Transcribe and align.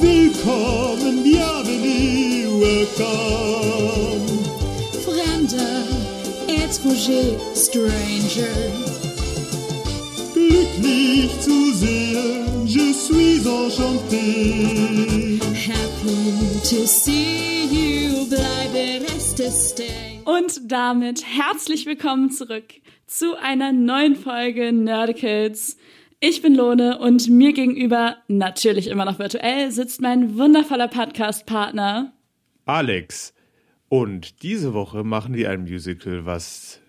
Willkommen, 0.00 1.22
bienvenue, 1.22 2.58
welcome. 2.58 4.24
Fremder, 5.04 5.84
étranger, 6.48 7.38
stranger. 7.54 8.48
Glücklich 10.32 11.30
zu 11.40 11.72
sehen, 11.74 12.66
je 12.66 12.92
suis 12.94 13.44
enchanté. 13.44 15.38
Happy 15.54 16.60
to 16.62 16.86
see 16.86 17.66
you, 17.70 18.26
bleibe 18.26 19.04
reste 19.04 19.50
stay. 19.50 20.22
Und 20.24 20.60
damit 20.72 21.24
herzlich 21.26 21.84
willkommen 21.84 22.30
zurück 22.30 22.72
zu 23.06 23.36
einer 23.36 23.72
neuen 23.72 24.16
Folge 24.16 24.72
Nerdicals. 24.72 25.76
Ich 26.22 26.42
bin 26.42 26.54
Lone 26.54 26.98
und 26.98 27.30
mir 27.30 27.54
gegenüber, 27.54 28.18
natürlich 28.28 28.88
immer 28.88 29.06
noch 29.06 29.18
virtuell, 29.18 29.70
sitzt 29.70 30.02
mein 30.02 30.36
wundervoller 30.36 30.86
Podcast-Partner. 30.86 32.12
Alex. 32.66 33.32
Und 33.88 34.42
diese 34.42 34.74
Woche 34.74 35.02
machen 35.02 35.32
wir 35.32 35.48
ein 35.48 35.62
Musical, 35.62 36.26
was 36.26 36.80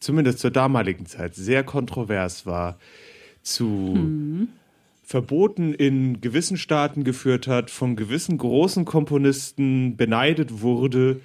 zumindest 0.00 0.40
zur 0.40 0.50
damaligen 0.50 1.06
Zeit 1.06 1.36
sehr 1.36 1.62
kontrovers 1.62 2.44
war, 2.44 2.76
zu 3.42 4.48
Verboten 5.04 5.74
in 5.74 6.20
gewissen 6.20 6.56
Staaten 6.56 7.04
geführt 7.04 7.46
hat, 7.46 7.70
von 7.70 7.94
gewissen 7.94 8.36
großen 8.36 8.84
Komponisten 8.84 9.96
beneidet 9.96 10.60
wurde, 10.60 11.20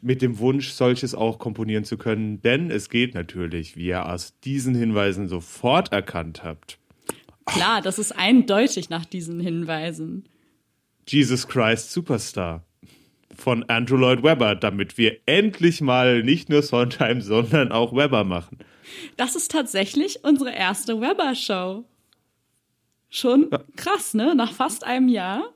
mit 0.00 0.22
dem 0.22 0.38
Wunsch, 0.38 0.70
solches 0.70 1.14
auch 1.14 1.38
komponieren 1.38 1.84
zu 1.84 1.98
können. 1.98 2.40
Denn 2.42 2.70
es 2.70 2.90
geht 2.90 3.14
natürlich, 3.14 3.76
wie 3.76 3.86
ihr 3.86 4.06
aus 4.06 4.38
diesen 4.40 4.74
Hinweisen 4.74 5.28
sofort 5.28 5.92
erkannt 5.92 6.44
habt, 6.44 6.80
Klar, 7.52 7.82
das 7.82 7.98
ist 7.98 8.12
eindeutig 8.12 8.90
nach 8.90 9.04
diesen 9.04 9.40
Hinweisen. 9.40 10.28
Jesus 11.08 11.48
Christ 11.48 11.90
Superstar 11.90 12.64
von 13.34 13.64
Andrew 13.64 13.96
Lloyd 13.96 14.22
Webber, 14.22 14.54
damit 14.54 14.98
wir 14.98 15.18
endlich 15.26 15.80
mal 15.80 16.22
nicht 16.22 16.48
nur 16.48 16.62
Sondheim, 16.62 17.20
sondern 17.20 17.72
auch 17.72 17.94
Webber 17.94 18.24
machen. 18.24 18.58
Das 19.16 19.34
ist 19.34 19.50
tatsächlich 19.50 20.24
unsere 20.24 20.52
erste 20.52 21.00
Weber-Show. 21.00 21.84
Schon 23.08 23.50
krass, 23.76 24.14
ne? 24.14 24.34
Nach 24.34 24.52
fast 24.52 24.84
einem 24.84 25.08
Jahr. 25.08 25.52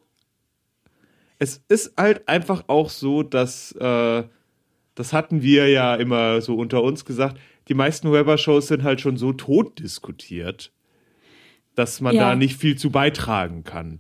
Es 1.39 1.63
ist 1.69 1.95
halt 1.97 2.29
einfach 2.29 2.65
auch 2.69 2.89
so, 2.91 3.23
dass 3.23 3.73
äh, 3.73 4.25
das 4.95 5.13
hatten 5.13 5.43
wir 5.43 5.69
ja 5.69 5.95
immer 5.97 6.41
so 6.41 6.55
unter 6.55 6.83
uns 6.83 7.05
gesagt, 7.05 7.39
die 7.69 7.75
meisten 7.75 8.13
Webber-Shows 8.13 8.69
sind 8.69 8.83
halt 8.85 9.01
schon 9.01 9.17
so 9.17 9.33
tot 9.33 9.79
diskutiert, 9.81 10.73
dass 11.75 12.01
man 12.01 12.15
Ja. 12.15 12.31
da 12.31 12.37
nicht 12.37 12.57
viel 12.57 12.77
zu 12.77 12.91
beitragen 12.91 13.65
kann. 13.65 13.99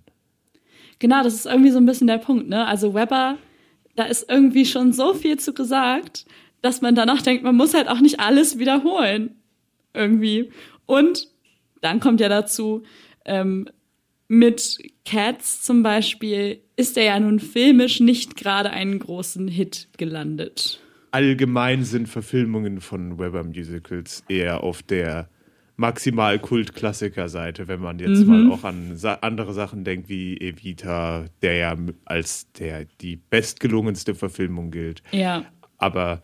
Genau, 1.00 1.22
das 1.24 1.34
ist 1.34 1.46
irgendwie 1.46 1.70
so 1.70 1.78
ein 1.78 1.86
bisschen 1.86 2.06
der 2.06 2.18
Punkt, 2.18 2.48
ne? 2.48 2.66
Also 2.66 2.94
Weber, 2.94 3.36
da 3.96 4.04
ist 4.04 4.28
irgendwie 4.30 4.64
schon 4.64 4.92
so 4.92 5.12
viel 5.14 5.38
zu 5.38 5.52
gesagt, 5.52 6.24
dass 6.62 6.80
man 6.82 6.94
danach 6.94 7.20
denkt, 7.22 7.42
man 7.42 7.56
muss 7.56 7.74
halt 7.74 7.88
auch 7.88 8.00
nicht 8.00 8.20
alles 8.20 8.58
wiederholen. 8.58 9.36
Irgendwie. 9.92 10.50
Und 10.86 11.28
dann 11.82 12.00
kommt 12.00 12.20
ja 12.20 12.28
dazu, 12.28 12.82
ähm, 13.24 13.68
mit 14.28 14.78
Cats 15.04 15.62
zum 15.62 15.82
Beispiel 15.82 16.60
ist 16.76 16.96
er 16.96 17.04
ja 17.04 17.20
nun 17.20 17.40
filmisch 17.40 18.00
nicht 18.00 18.36
gerade 18.36 18.70
einen 18.70 18.98
großen 18.98 19.48
Hit 19.48 19.88
gelandet. 19.96 20.80
Allgemein 21.10 21.84
sind 21.84 22.08
Verfilmungen 22.08 22.80
von 22.80 23.18
Webber-Musicals 23.18 24.24
eher 24.28 24.64
auf 24.64 24.82
der 24.82 25.28
maximal 25.76 26.38
Kult-Klassiker-Seite, 26.38 27.68
wenn 27.68 27.80
man 27.80 27.98
jetzt 27.98 28.26
mal 28.26 28.50
auch 28.50 28.64
an 28.64 28.96
sa 28.96 29.14
andere 29.14 29.52
Sachen 29.54 29.84
denkt 29.84 30.08
wie 30.08 30.36
Evita, 30.40 31.26
der 31.42 31.54
ja 31.56 31.76
als 32.04 32.50
der 32.52 32.86
die 33.00 33.16
bestgelungenste 33.16 34.14
Verfilmung 34.14 34.70
gilt. 34.70 35.02
Ja. 35.12 35.44
Aber 35.78 36.22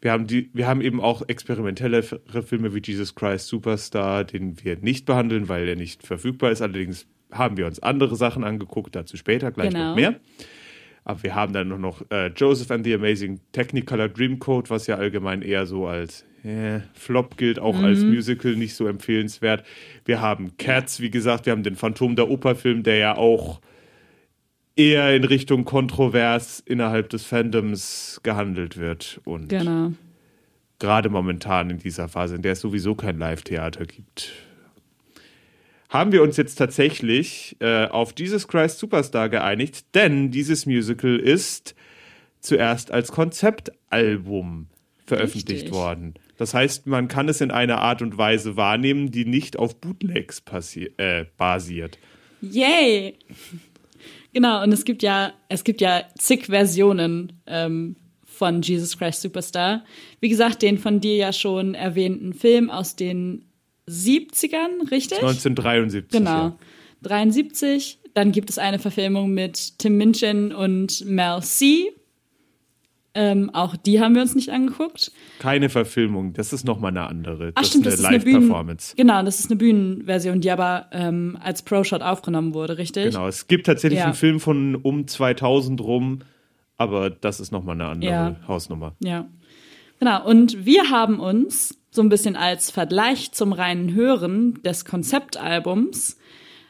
wir 0.00 0.12
haben, 0.12 0.28
die, 0.28 0.48
wir 0.52 0.68
haben 0.68 0.80
eben 0.80 1.00
auch 1.00 1.22
experimentelle 1.28 1.98
F- 1.98 2.20
Filme 2.46 2.72
wie 2.72 2.82
Jesus 2.84 3.16
Christ 3.16 3.48
Superstar, 3.48 4.24
den 4.24 4.64
wir 4.64 4.76
nicht 4.78 5.06
behandeln, 5.06 5.48
weil 5.48 5.68
er 5.68 5.76
nicht 5.76 6.06
verfügbar 6.06 6.52
ist. 6.52 6.62
Allerdings 6.62 7.06
haben 7.32 7.56
wir 7.56 7.66
uns 7.66 7.80
andere 7.80 8.16
Sachen 8.16 8.44
angeguckt, 8.44 8.94
dazu 8.96 9.16
später 9.16 9.50
gleich 9.50 9.70
Genau. 9.70 9.90
noch 9.90 9.96
mehr. 9.96 10.16
Aber 11.04 11.22
wir 11.22 11.34
haben 11.34 11.52
dann 11.54 11.68
noch, 11.80 12.02
äh, 12.10 12.26
Joseph 12.36 12.70
and 12.70 12.84
the 12.84 12.94
Amazing 12.94 13.40
Technicolor 13.52 14.08
Dreamcoat, 14.08 14.68
was 14.70 14.86
ja 14.86 14.96
allgemein 14.96 15.40
eher 15.42 15.64
so 15.66 15.86
als 15.86 16.24
äh, 16.44 16.80
Flop 16.94 17.36
gilt, 17.36 17.58
auch 17.58 17.82
als 17.82 18.00
Musical 18.02 18.54
nicht 18.54 18.74
so 18.74 18.86
empfehlenswert. 18.86 19.64
Wir 20.04 20.20
haben 20.20 20.56
Cats, 20.56 21.00
wie 21.00 21.10
gesagt, 21.10 21.46
wir 21.46 21.52
haben 21.52 21.62
den 21.64 21.74
Phantom 21.76 22.14
der 22.14 22.28
Oper-Film, 22.30 22.82
der 22.84 22.96
ja 22.96 23.16
auch 23.16 23.60
eher 24.76 25.14
in 25.16 25.24
Richtung 25.24 25.64
kontrovers 25.64 26.60
innerhalb 26.60 27.08
des 27.10 27.24
Fandoms 27.24 28.20
gehandelt 28.22 28.76
wird. 28.76 29.20
Und 29.24 29.48
Genau. 29.48 29.92
gerade 30.78 31.08
momentan 31.08 31.70
in 31.70 31.78
dieser 31.78 32.08
Phase, 32.08 32.36
in 32.36 32.42
der 32.42 32.52
es 32.52 32.60
sowieso 32.60 32.94
kein 32.94 33.18
Live-Theater 33.18 33.84
gibt, 33.84 34.32
haben 35.88 36.12
wir 36.12 36.22
uns 36.22 36.36
jetzt 36.36 36.56
tatsächlich 36.56 37.56
äh, 37.60 37.86
auf 37.86 38.12
Jesus 38.16 38.46
Christ 38.46 38.78
Superstar 38.78 39.28
geeinigt, 39.28 39.94
denn 39.94 40.30
dieses 40.30 40.66
Musical 40.66 41.16
ist 41.16 41.74
zuerst 42.40 42.90
als 42.90 43.10
Konzeptalbum 43.10 44.68
veröffentlicht 45.06 45.64
Richtig. 45.64 45.72
worden. 45.72 46.14
Das 46.36 46.54
heißt, 46.54 46.86
man 46.86 47.08
kann 47.08 47.28
es 47.28 47.40
in 47.40 47.50
einer 47.50 47.78
Art 47.78 48.02
und 48.02 48.16
Weise 48.18 48.56
wahrnehmen, 48.56 49.10
die 49.10 49.24
nicht 49.24 49.58
auf 49.58 49.80
Bootlegs 49.80 50.42
äh, 50.98 51.24
basiert. 51.36 51.98
Yay! 52.40 53.14
Genau, 54.32 54.62
und 54.62 54.72
es 54.72 54.84
gibt 54.84 55.02
ja, 55.02 55.32
es 55.48 55.64
gibt 55.64 55.80
ja 55.80 56.04
zig 56.16 56.46
Versionen 56.46 57.32
ähm, 57.46 57.96
von 58.24 58.62
Jesus 58.62 58.96
Christ 58.98 59.22
Superstar. 59.22 59.84
Wie 60.20 60.28
gesagt, 60.28 60.62
den 60.62 60.78
von 60.78 61.00
dir 61.00 61.16
ja 61.16 61.32
schon 61.32 61.74
erwähnten 61.74 62.34
Film 62.34 62.70
aus 62.70 62.94
den 62.94 63.47
70ern, 63.88 64.90
richtig? 64.90 65.18
1973. 65.18 66.10
Genau. 66.10 66.30
Ja. 66.30 66.58
73. 67.02 67.98
Dann 68.14 68.32
gibt 68.32 68.50
es 68.50 68.58
eine 68.58 68.78
Verfilmung 68.78 69.32
mit 69.32 69.78
Tim 69.78 69.96
Minchin 69.96 70.52
und 70.52 71.04
Mel 71.06 71.40
C. 71.42 71.92
Ähm, 73.14 73.50
auch 73.52 73.74
die 73.76 74.00
haben 74.00 74.14
wir 74.14 74.22
uns 74.22 74.34
nicht 74.34 74.50
angeguckt. 74.50 75.10
Keine 75.40 75.68
Verfilmung, 75.70 76.34
das 76.34 76.52
ist 76.52 76.64
nochmal 76.64 76.90
eine 76.90 77.06
andere. 77.08 77.52
Ach 77.54 77.62
das 77.62 77.68
stimmt, 77.70 77.86
ist 77.86 78.04
eine 78.04 78.18
Live-Performance. 78.18 78.94
Genau, 78.96 79.22
das 79.24 79.40
ist 79.40 79.50
eine 79.50 79.56
Bühnenversion, 79.56 80.40
die 80.40 80.50
aber 80.50 80.86
ähm, 80.92 81.36
als 81.42 81.62
Pro-Shot 81.62 82.02
aufgenommen 82.02 82.54
wurde, 82.54 82.78
richtig? 82.78 83.06
Genau, 83.06 83.26
es 83.26 83.46
gibt 83.48 83.66
tatsächlich 83.66 83.98
Ja. 84.00 84.04
einen 84.06 84.14
Film 84.14 84.40
von 84.40 84.76
um 84.76 85.06
2000 85.08 85.80
rum, 85.80 86.20
aber 86.76 87.10
das 87.10 87.40
ist 87.40 87.50
nochmal 87.50 87.74
eine 87.74 87.86
andere 87.86 88.10
Ja. 88.10 88.36
Hausnummer. 88.46 88.94
Ja. 89.00 89.26
Genau. 89.98 90.24
Und 90.24 90.64
wir 90.64 90.90
haben 90.90 91.18
uns 91.18 91.77
so 91.90 92.02
ein 92.02 92.08
bisschen 92.08 92.36
als 92.36 92.70
Vergleich 92.70 93.32
zum 93.32 93.52
reinen 93.52 93.94
Hören 93.94 94.62
des 94.62 94.84
Konzeptalbums 94.84 96.18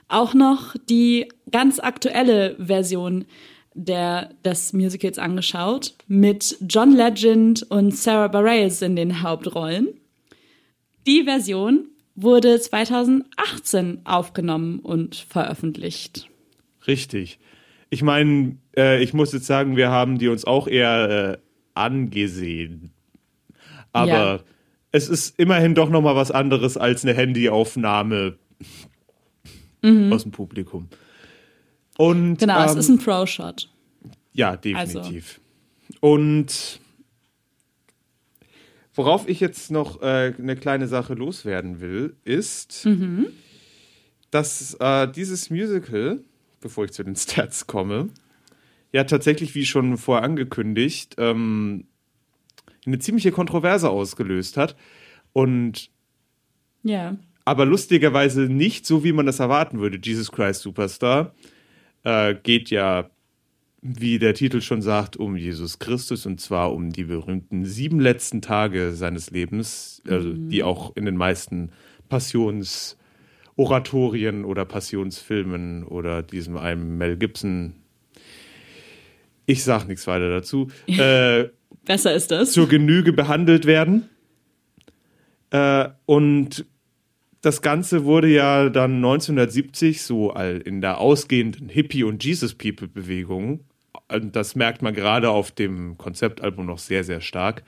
auch 0.08 0.34
noch 0.34 0.74
die 0.88 1.28
ganz 1.50 1.78
aktuelle 1.78 2.56
Version 2.58 3.26
der, 3.74 4.30
des 4.44 4.72
Musicals 4.72 5.18
angeschaut 5.18 5.94
mit 6.08 6.56
John 6.66 6.96
Legend 6.96 7.62
und 7.70 7.94
Sarah 7.94 8.28
Bareilles 8.28 8.82
in 8.82 8.96
den 8.96 9.22
Hauptrollen. 9.22 9.88
Die 11.06 11.24
Version 11.24 11.88
wurde 12.14 12.58
2018 12.58 14.00
aufgenommen 14.04 14.80
und 14.80 15.14
veröffentlicht. 15.14 16.28
Richtig. 16.86 17.38
Ich 17.90 18.02
meine, 18.02 18.56
äh, 18.76 19.02
ich 19.02 19.14
muss 19.14 19.32
jetzt 19.32 19.46
sagen, 19.46 19.76
wir 19.76 19.90
haben 19.90 20.18
die 20.18 20.28
uns 20.28 20.44
auch 20.44 20.66
eher 20.66 21.38
äh, 21.38 21.38
angesehen. 21.74 22.90
Aber 23.92 24.08
Ja. 24.08 24.40
Es 24.92 25.08
ist 25.08 25.38
immerhin 25.38 25.74
doch 25.74 25.90
nochmal 25.90 26.16
was 26.16 26.30
anderes 26.30 26.76
als 26.76 27.04
eine 27.04 27.14
Handyaufnahme 27.14 28.38
Mhm. 29.82 30.12
aus 30.12 30.22
dem 30.24 30.32
Publikum. 30.32 30.88
Und, 31.96 32.38
Genau, 32.38 32.64
es 32.64 32.72
ähm, 32.72 32.78
ist 32.78 32.88
ein 32.88 32.98
Pro-Shot. 32.98 33.68
Ja, 34.32 34.56
definitiv. 34.56 35.40
Und 36.00 36.80
worauf 38.94 39.28
ich 39.28 39.40
jetzt 39.40 39.70
noch 39.70 40.02
äh, 40.02 40.34
eine 40.38 40.56
kleine 40.56 40.88
Sache 40.88 41.14
loswerden 41.14 41.80
will, 41.80 42.16
ist, 42.24 42.86
dass 44.30 44.74
äh, 44.80 45.08
dieses 45.10 45.50
Musical, 45.50 46.20
bevor 46.60 46.84
ich 46.84 46.92
zu 46.92 47.02
den 47.04 47.16
Stats 47.16 47.66
komme, 47.66 48.08
ja 48.92 49.04
tatsächlich, 49.04 49.54
wie 49.54 49.66
schon 49.66 49.96
vorher 49.98 50.24
angekündigt, 50.24 51.14
ähm, 51.18 51.86
eine 52.88 52.98
ziemliche 52.98 53.30
Kontroverse 53.32 53.88
ausgelöst 53.90 54.56
hat. 54.56 54.76
Und 55.32 55.90
Ja. 56.82 57.16
aber 57.44 57.64
lustigerweise 57.66 58.42
nicht 58.42 58.86
so, 58.86 59.04
wie 59.04 59.12
man 59.12 59.26
das 59.26 59.38
erwarten 59.40 59.78
würde. 59.78 59.98
Jesus 60.02 60.32
Christ 60.32 60.62
Superstar 60.62 61.34
äh, 62.04 62.34
geht 62.34 62.70
ja, 62.70 63.10
wie 63.80 64.18
der 64.18 64.34
Titel 64.34 64.60
schon 64.60 64.82
sagt, 64.82 65.16
um 65.16 65.36
Jesus 65.36 65.78
Christus 65.78 66.26
und 66.26 66.40
zwar 66.40 66.72
um 66.72 66.90
die 66.90 67.04
berühmten 67.04 67.64
sieben 67.64 68.00
letzten 68.00 68.42
Tage 68.42 68.92
seines 68.92 69.30
Lebens, 69.30 70.02
also 70.08 70.32
die 70.32 70.62
auch 70.64 70.96
in 70.96 71.04
den 71.04 71.16
meisten 71.16 71.70
Passions- 72.08 72.96
Oratorien 73.56 74.44
oder 74.44 74.64
Passionsfilmen 74.64 75.82
oder 75.82 76.22
diesem 76.22 76.56
einem 76.56 76.96
Mel 76.96 77.16
Gibson. 77.16 77.74
Ich 79.46 79.64
sag 79.64 79.88
nichts 79.88 80.06
weiter 80.06 80.30
dazu. 80.30 80.68
äh, 80.86 81.48
Besser 81.84 82.14
ist 82.14 82.30
das. 82.30 82.52
zur 82.52 82.68
Genüge 82.68 83.12
behandelt 83.12 83.66
werden. 83.66 84.08
Äh, 85.50 85.88
und 86.06 86.66
das 87.40 87.62
Ganze 87.62 88.04
wurde 88.04 88.28
ja 88.28 88.68
dann 88.68 88.96
1970 88.96 90.02
so 90.02 90.32
in 90.32 90.80
der 90.80 90.98
ausgehenden 90.98 91.68
Hippie- 91.68 92.04
und 92.04 92.24
Jesus-People-Bewegung, 92.24 93.60
und 94.10 94.36
das 94.36 94.54
merkt 94.56 94.82
man 94.82 94.94
gerade 94.94 95.30
auf 95.30 95.50
dem 95.50 95.96
Konzeptalbum 95.98 96.66
noch 96.66 96.78
sehr, 96.78 97.04
sehr 97.04 97.20
stark, 97.20 97.62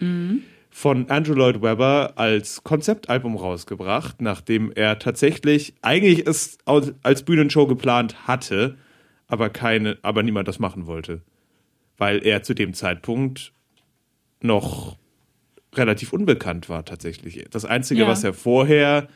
von 0.70 1.08
Andrew 1.10 1.34
Lloyd 1.34 1.62
Webber 1.62 2.14
als 2.16 2.64
Konzeptalbum 2.64 3.36
rausgebracht, 3.36 4.20
nachdem 4.20 4.72
er 4.72 4.98
tatsächlich 4.98 5.74
eigentlich 5.82 6.26
es 6.26 6.58
als 6.64 7.22
Bühnenshow 7.24 7.66
geplant 7.66 8.26
hatte, 8.26 8.76
aber 9.28 9.50
keine, 9.50 9.98
aber 10.02 10.22
niemand 10.22 10.48
das 10.48 10.58
machen 10.58 10.86
wollte. 10.86 11.22
Weil 11.96 12.24
er 12.24 12.42
zu 12.42 12.54
dem 12.54 12.72
Zeitpunkt 12.72 13.52
noch 14.40 14.96
relativ 15.74 16.12
unbekannt 16.12 16.68
war 16.68 16.84
tatsächlich. 16.84 17.44
Das 17.50 17.64
Einzige, 17.64 18.02
Ja. 18.02 18.08
was 18.08 18.24
er 18.24 18.32
vorher, 18.32 19.08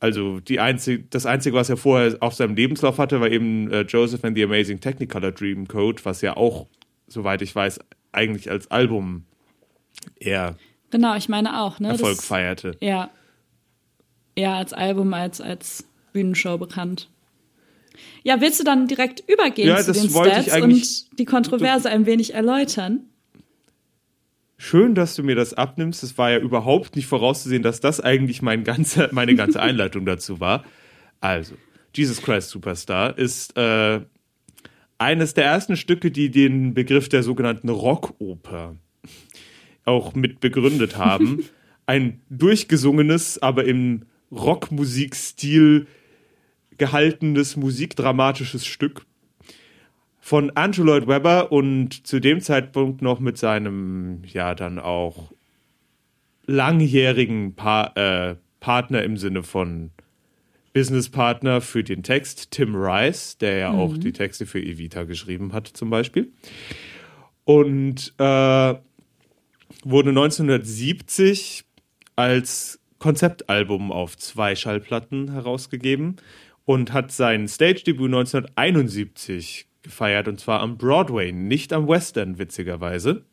also 0.00 0.40
die 0.40 0.58
einzig, 0.58 1.10
das 1.10 1.26
Einzige, 1.26 1.56
was 1.56 1.70
er 1.70 1.76
vorher 1.76 2.16
auf 2.20 2.34
seinem 2.34 2.56
Lebenslauf 2.56 2.98
hatte, 2.98 3.20
war 3.20 3.30
eben 3.30 3.70
äh, 3.70 3.82
Joseph 3.82 4.24
and 4.24 4.36
the 4.36 4.42
Amazing 4.44 4.80
Technicolor 4.80 5.30
Dreamcoat, 5.30 6.04
was 6.04 6.20
ja 6.22 6.36
auch, 6.36 6.66
soweit 7.06 7.42
ich 7.42 7.54
weiß, 7.54 7.78
eigentlich 8.10 8.50
als 8.50 8.70
Album 8.70 9.24
eher 10.18 10.56
Genau, 10.90 11.16
ich 11.16 11.28
meine 11.28 11.60
auch, 11.62 11.78
ne? 11.80 11.88
Erfolg 11.90 12.16
das, 12.16 12.26
feierte. 12.26 12.76
Ja. 12.80 13.10
Eher 14.34 14.52
als 14.52 14.72
Album 14.72 15.14
als 15.14 15.40
als 15.40 15.86
Bühnenshow 16.12 16.58
bekannt. 16.58 17.08
Ja, 18.24 18.40
willst 18.40 18.60
du 18.60 18.64
dann 18.64 18.88
direkt 18.88 19.20
übergehen 19.28 19.68
Ja, 19.68 19.78
zu 19.78 19.92
den 19.92 20.10
Stats 20.10 20.54
und 20.60 21.18
die 21.18 21.24
Kontroverse 21.24 21.88
ein 21.88 22.04
wenig 22.06 22.34
erläutern? 22.34 23.04
Schön, 24.64 24.94
dass 24.94 25.16
du 25.16 25.24
mir 25.24 25.34
das 25.34 25.54
abnimmst. 25.54 26.04
Es 26.04 26.16
war 26.18 26.30
ja 26.30 26.38
überhaupt 26.38 26.94
nicht 26.94 27.06
vorauszusehen, 27.06 27.64
dass 27.64 27.80
das 27.80 28.00
eigentlich 28.00 28.42
mein 28.42 28.62
ganze, 28.62 29.08
meine 29.12 29.34
ganze 29.34 29.60
Einleitung 29.60 30.06
dazu 30.06 30.38
war. 30.38 30.64
Also, 31.20 31.56
Jesus 31.96 32.22
Christ 32.22 32.50
Superstar 32.50 33.18
ist 33.18 33.56
äh, 33.56 34.02
eines 34.98 35.34
der 35.34 35.46
ersten 35.46 35.76
Stücke, 35.76 36.12
die 36.12 36.30
den 36.30 36.74
Begriff 36.74 37.08
der 37.08 37.24
sogenannten 37.24 37.70
Rockoper 37.70 38.76
auch 39.84 40.14
mit 40.14 40.38
begründet 40.38 40.96
haben. 40.96 41.42
Ein 41.86 42.20
durchgesungenes, 42.30 43.42
aber 43.42 43.64
im 43.64 44.04
Rockmusikstil 44.30 45.88
gehaltenes, 46.78 47.56
musikdramatisches 47.56 48.64
Stück 48.64 49.06
von 50.24 50.50
Andrew 50.50 50.84
Lloyd 50.84 51.08
Webber 51.08 51.50
und 51.50 52.06
zu 52.06 52.20
dem 52.20 52.40
Zeitpunkt 52.40 53.02
noch 53.02 53.18
mit 53.18 53.36
seinem, 53.36 54.22
ja, 54.24 54.54
dann 54.54 54.78
auch 54.78 55.32
langjährigen 56.46 57.56
pa 57.56 57.86
äh, 57.96 58.36
Partner 58.60 59.02
im 59.02 59.16
Sinne 59.16 59.42
von 59.42 59.90
Businesspartner 60.74 61.60
für 61.60 61.82
den 61.82 62.04
Text, 62.04 62.52
Tim 62.52 62.76
Rice, 62.76 63.36
der 63.38 63.58
ja 63.58 63.70
auch 63.72 63.98
die 63.98 64.12
Texte 64.12 64.46
für 64.46 64.62
Evita 64.62 65.02
geschrieben 65.02 65.52
hat, 65.52 65.66
zum 65.66 65.90
Beispiel. 65.90 66.30
Und 67.42 68.14
äh, 68.18 68.22
wurde 68.22 70.10
1970 70.10 71.64
als 72.14 72.78
Konzeptalbum 73.00 73.90
auf 73.90 74.16
zwei 74.16 74.54
Schallplatten 74.54 75.32
herausgegeben 75.32 76.16
und 76.64 76.92
hat 76.92 77.10
sein 77.10 77.48
Stage-Debüt 77.48 78.06
1971 78.06 79.66
gefeiert 79.82 80.28
und 80.28 80.40
zwar 80.40 80.60
am 80.60 80.78
Broadway, 80.78 81.32
nicht 81.32 81.72
am 81.72 81.88
West 81.88 82.16
End, 82.16 82.38
witzigerweise. 82.38 83.24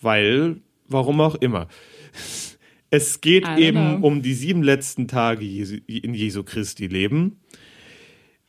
Weil, 0.00 0.56
warum 0.88 1.20
auch 1.20 1.36
immer. 1.36 1.68
Es 2.90 3.20
geht 3.20 3.48
eben 3.56 3.98
know. 3.98 4.06
um 4.06 4.22
die 4.22 4.34
sieben 4.34 4.62
letzten 4.62 5.08
Tage 5.08 5.44
Jesu, 5.44 5.76
in 5.86 6.12
Jesu 6.12 6.42
Christi 6.42 6.88
Leben 6.88 7.38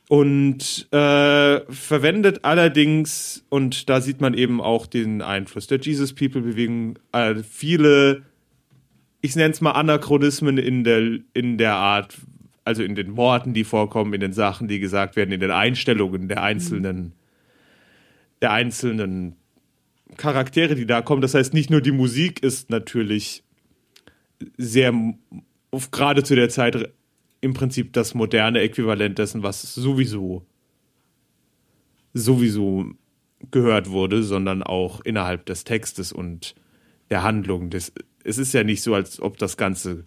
und 0.08 0.86
äh, 0.92 1.60
verwendet 1.72 2.40
allerdings, 2.44 3.44
und 3.48 3.88
da 3.88 4.00
sieht 4.00 4.20
man 4.20 4.34
eben 4.34 4.60
auch 4.60 4.86
den 4.86 5.22
Einfluss 5.22 5.66
der 5.66 5.80
Jesus 5.80 6.14
People 6.14 6.42
Bewegung, 6.42 6.98
äh, 7.12 7.36
viele, 7.36 8.22
ich 9.22 9.34
nenne 9.34 9.52
es 9.54 9.60
mal 9.62 9.72
Anachronismen 9.72 10.58
in 10.58 10.84
der, 10.84 11.20
in 11.32 11.56
der 11.56 11.76
Art, 11.76 12.14
also 12.64 12.82
in 12.82 12.94
den 12.94 13.16
Worten, 13.16 13.54
die 13.54 13.64
vorkommen, 13.64 14.14
in 14.14 14.20
den 14.20 14.32
Sachen, 14.32 14.68
die 14.68 14.80
gesagt 14.80 15.16
werden, 15.16 15.32
in 15.32 15.40
den 15.40 15.50
Einstellungen 15.50 16.28
der 16.28 16.42
einzelnen, 16.42 17.12
der 18.40 18.52
einzelnen 18.52 19.36
Charaktere, 20.16 20.74
die 20.74 20.86
da 20.86 21.02
kommen. 21.02 21.22
Das 21.22 21.34
heißt, 21.34 21.54
nicht 21.54 21.70
nur 21.70 21.80
die 21.80 21.92
Musik 21.92 22.42
ist 22.42 22.70
natürlich 22.70 23.42
sehr, 24.56 24.92
gerade 25.90 26.22
zu 26.22 26.34
der 26.34 26.48
Zeit 26.48 26.92
im 27.40 27.54
Prinzip 27.54 27.92
das 27.92 28.14
moderne 28.14 28.60
Äquivalent 28.60 29.18
dessen, 29.18 29.42
was 29.42 29.74
sowieso 29.74 30.46
sowieso 32.14 32.86
gehört 33.50 33.90
wurde, 33.90 34.22
sondern 34.22 34.62
auch 34.62 35.00
innerhalb 35.00 35.44
des 35.46 35.64
Textes 35.64 36.12
und 36.12 36.54
der 37.10 37.22
Handlung. 37.22 37.68
Das, 37.68 37.92
es 38.22 38.38
ist 38.38 38.54
ja 38.54 38.64
nicht 38.64 38.82
so, 38.82 38.94
als 38.94 39.20
ob 39.20 39.36
das 39.36 39.56
Ganze 39.56 40.04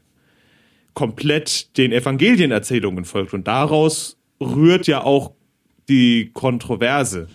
komplett 0.98 1.78
den 1.78 1.92
Evangelienerzählungen 1.92 3.06
folgt. 3.06 3.36
Und 3.36 3.48
daraus 3.48 4.18
rührt 4.42 4.88
ja 4.88 5.04
auch 5.04 5.36
die 5.88 6.32
Kontroverse, 6.34 7.28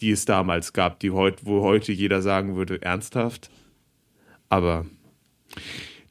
die 0.00 0.10
es 0.10 0.24
damals 0.24 0.72
gab, 0.72 0.98
die 0.98 1.12
heut, 1.12 1.46
wo 1.46 1.62
heute 1.62 1.92
jeder 1.92 2.22
sagen 2.22 2.56
würde, 2.56 2.82
ernsthaft. 2.82 3.50
Aber 4.48 4.84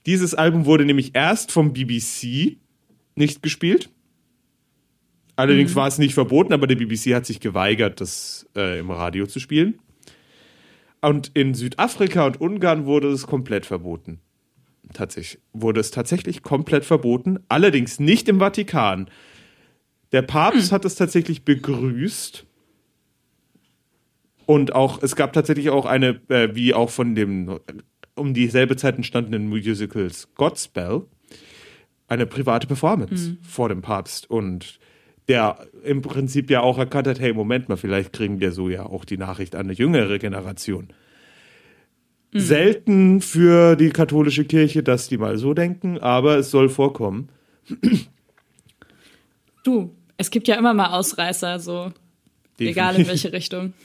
dieses 0.06 0.34
Album 0.34 0.66
wurde 0.66 0.86
nämlich 0.86 1.14
erst 1.14 1.52
vom 1.52 1.74
BBC 1.74 2.56
nicht 3.16 3.44
gespielt. 3.44 3.90
Allerdings 5.36 5.76
war 5.76 5.90
es 5.90 5.98
nicht 5.98 6.14
verboten, 6.14 6.54
aber 6.54 6.68
der 6.68 6.78
BBC 6.78 7.14
hat 7.14 7.26
sich 7.26 7.42
geweigert, 7.42 8.00
das 8.00 8.48
äh, 8.56 8.80
im 8.80 8.92
Radio 8.92 9.28
zu 9.28 9.42
spielen. 9.42 9.78
Und 11.02 11.32
in 11.34 11.54
Südafrika 11.54 12.28
und 12.28 12.40
Ungarn 12.40 12.86
wurde 12.86 13.10
es 13.10 13.28
komplett 13.28 13.66
verboten. 13.66 14.22
Tatsächlich 14.94 15.42
wurde 15.54 15.80
es 15.80 15.92
tatsächlich 15.92 16.44
komplett 16.44 16.86
verboten, 16.86 17.40
allerdings 17.50 18.00
nicht 18.00 18.28
im 18.30 18.40
Vatikan. 18.40 19.10
Der 20.12 20.22
Papst 20.22 20.72
hat 20.72 20.86
es 20.86 20.96
tatsächlich 20.96 21.44
begrüßt. 21.46 22.46
Und 24.46 24.74
auch, 24.74 25.02
es 25.02 25.16
gab 25.16 25.32
tatsächlich 25.34 25.70
auch 25.70 25.86
eine, 25.86 26.20
äh, 26.28 26.54
wie 26.54 26.74
auch 26.74 26.90
von 26.90 27.16
dem 27.16 27.60
um 28.16 28.34
dieselbe 28.34 28.76
Zeit 28.76 28.98
entstandenen 28.98 29.48
Musicals 29.48 30.28
Godspell, 30.36 31.04
eine 32.08 32.26
private 32.26 32.68
Performance 32.68 33.38
vor 33.42 33.70
dem 33.70 33.82
Papst. 33.82 34.30
Und 34.30 34.80
der 35.28 35.66
im 35.84 36.02
Prinzip 36.02 36.50
ja 36.50 36.62
auch 36.62 36.78
erkannt 36.78 37.08
hat, 37.08 37.20
hey, 37.20 37.34
Moment 37.34 37.70
mal, 37.70 37.78
vielleicht 37.78 38.12
kriegen 38.12 38.42
wir 38.42 38.52
so 38.52 38.70
ja 38.70 38.86
auch 38.86 39.06
die 39.06 39.18
Nachricht 39.18 39.56
an 39.56 39.62
eine 39.62 39.74
jüngere 39.74 40.20
Generation. 40.20 40.90
Selten 42.34 43.22
für 43.22 43.76
die 43.76 43.90
katholische 43.90 44.46
Kirche, 44.46 44.84
dass 44.84 45.10
die 45.10 45.18
mal 45.18 45.38
so 45.38 45.54
denken, 45.54 45.98
aber 45.98 46.38
es 46.38 46.50
soll 46.50 46.70
vorkommen. 46.70 47.30
Du, 49.64 49.94
es 50.18 50.32
gibt 50.32 50.48
ja 50.48 50.56
immer 50.56 50.74
mal 50.74 50.92
Ausreißer, 50.92 51.60
so 51.60 51.92
egal 52.58 52.96
in 52.96 53.08
welche 53.08 53.34
Richtung. 53.34 53.74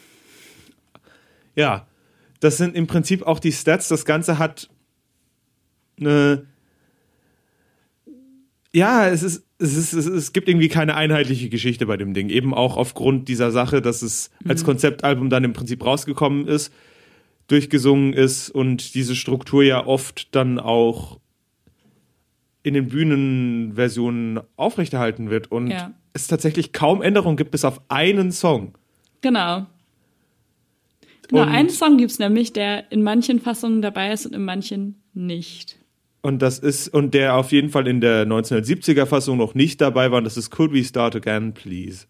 Ja, 1.58 1.86
das 2.40 2.58
sind 2.58 2.76
im 2.76 2.86
Prinzip 2.86 3.22
auch 3.22 3.38
die 3.38 3.50
Stats. 3.50 3.88
Das 3.88 4.04
Ganze 4.04 4.38
hat 4.38 4.68
eine. 5.98 6.44
Ja, 8.74 9.08
es 9.08 9.22
ist, 9.22 9.46
es 9.58 9.74
ist, 9.74 9.94
es, 9.94 10.06
ist, 10.06 10.14
es 10.14 10.32
gibt 10.34 10.48
irgendwie 10.48 10.68
keine 10.68 10.96
einheitliche 10.96 11.48
Geschichte 11.48 11.86
bei 11.86 11.96
dem 11.96 12.12
Ding. 12.12 12.28
Eben 12.28 12.52
auch 12.52 12.76
aufgrund 12.76 13.28
dieser 13.28 13.52
Sache, 13.52 13.80
dass 13.80 14.02
es 14.02 14.30
als 14.46 14.64
Konzeptalbum 14.64 15.30
dann 15.30 15.44
im 15.44 15.54
Prinzip 15.54 15.82
rausgekommen 15.82 16.46
ist, 16.46 16.70
durchgesungen 17.48 18.12
ist 18.12 18.50
und 18.50 18.94
diese 18.94 19.14
Struktur 19.14 19.62
ja 19.62 19.86
oft 19.86 20.34
dann 20.34 20.58
auch 20.58 21.20
in 22.62 22.74
den 22.74 22.88
Bühnenversionen 22.88 24.40
aufrechterhalten 24.56 25.30
wird 25.30 25.52
und 25.52 25.68
Ja. 25.68 25.92
es 26.12 26.26
tatsächlich 26.26 26.72
kaum 26.72 27.00
Änderungen 27.02 27.36
gibt, 27.36 27.52
bis 27.52 27.64
auf 27.64 27.80
einen 27.88 28.32
Song. 28.32 28.74
Genau. 29.20 29.66
Genau, 31.28 31.42
Und- 31.42 31.48
einen 31.48 31.70
Song 31.70 31.96
gibt's 31.98 32.18
nämlich, 32.18 32.52
der 32.52 32.90
in 32.90 33.02
manchen 33.02 33.40
Fassungen 33.40 33.82
dabei 33.82 34.12
ist 34.12 34.26
und 34.26 34.34
in 34.34 34.44
manchen 34.44 35.00
nicht. 35.14 35.76
Und 36.22 36.40
das 36.42 36.58
ist, 36.58 36.88
und 36.88 37.14
der 37.14 37.36
auf 37.36 37.52
jeden 37.52 37.70
Fall 37.70 37.86
in 37.86 38.00
der 38.00 38.26
1970er 38.26 39.06
Fassung 39.06 39.38
noch 39.38 39.54
nicht 39.54 39.80
dabei 39.80 40.10
war, 40.10 40.18
und 40.18 40.24
das 40.24 40.36
ist 40.36 40.50
Could 40.50 40.72
We 40.72 40.82
Start 40.82 41.14
Again, 41.14 41.54
Please. 41.54 42.06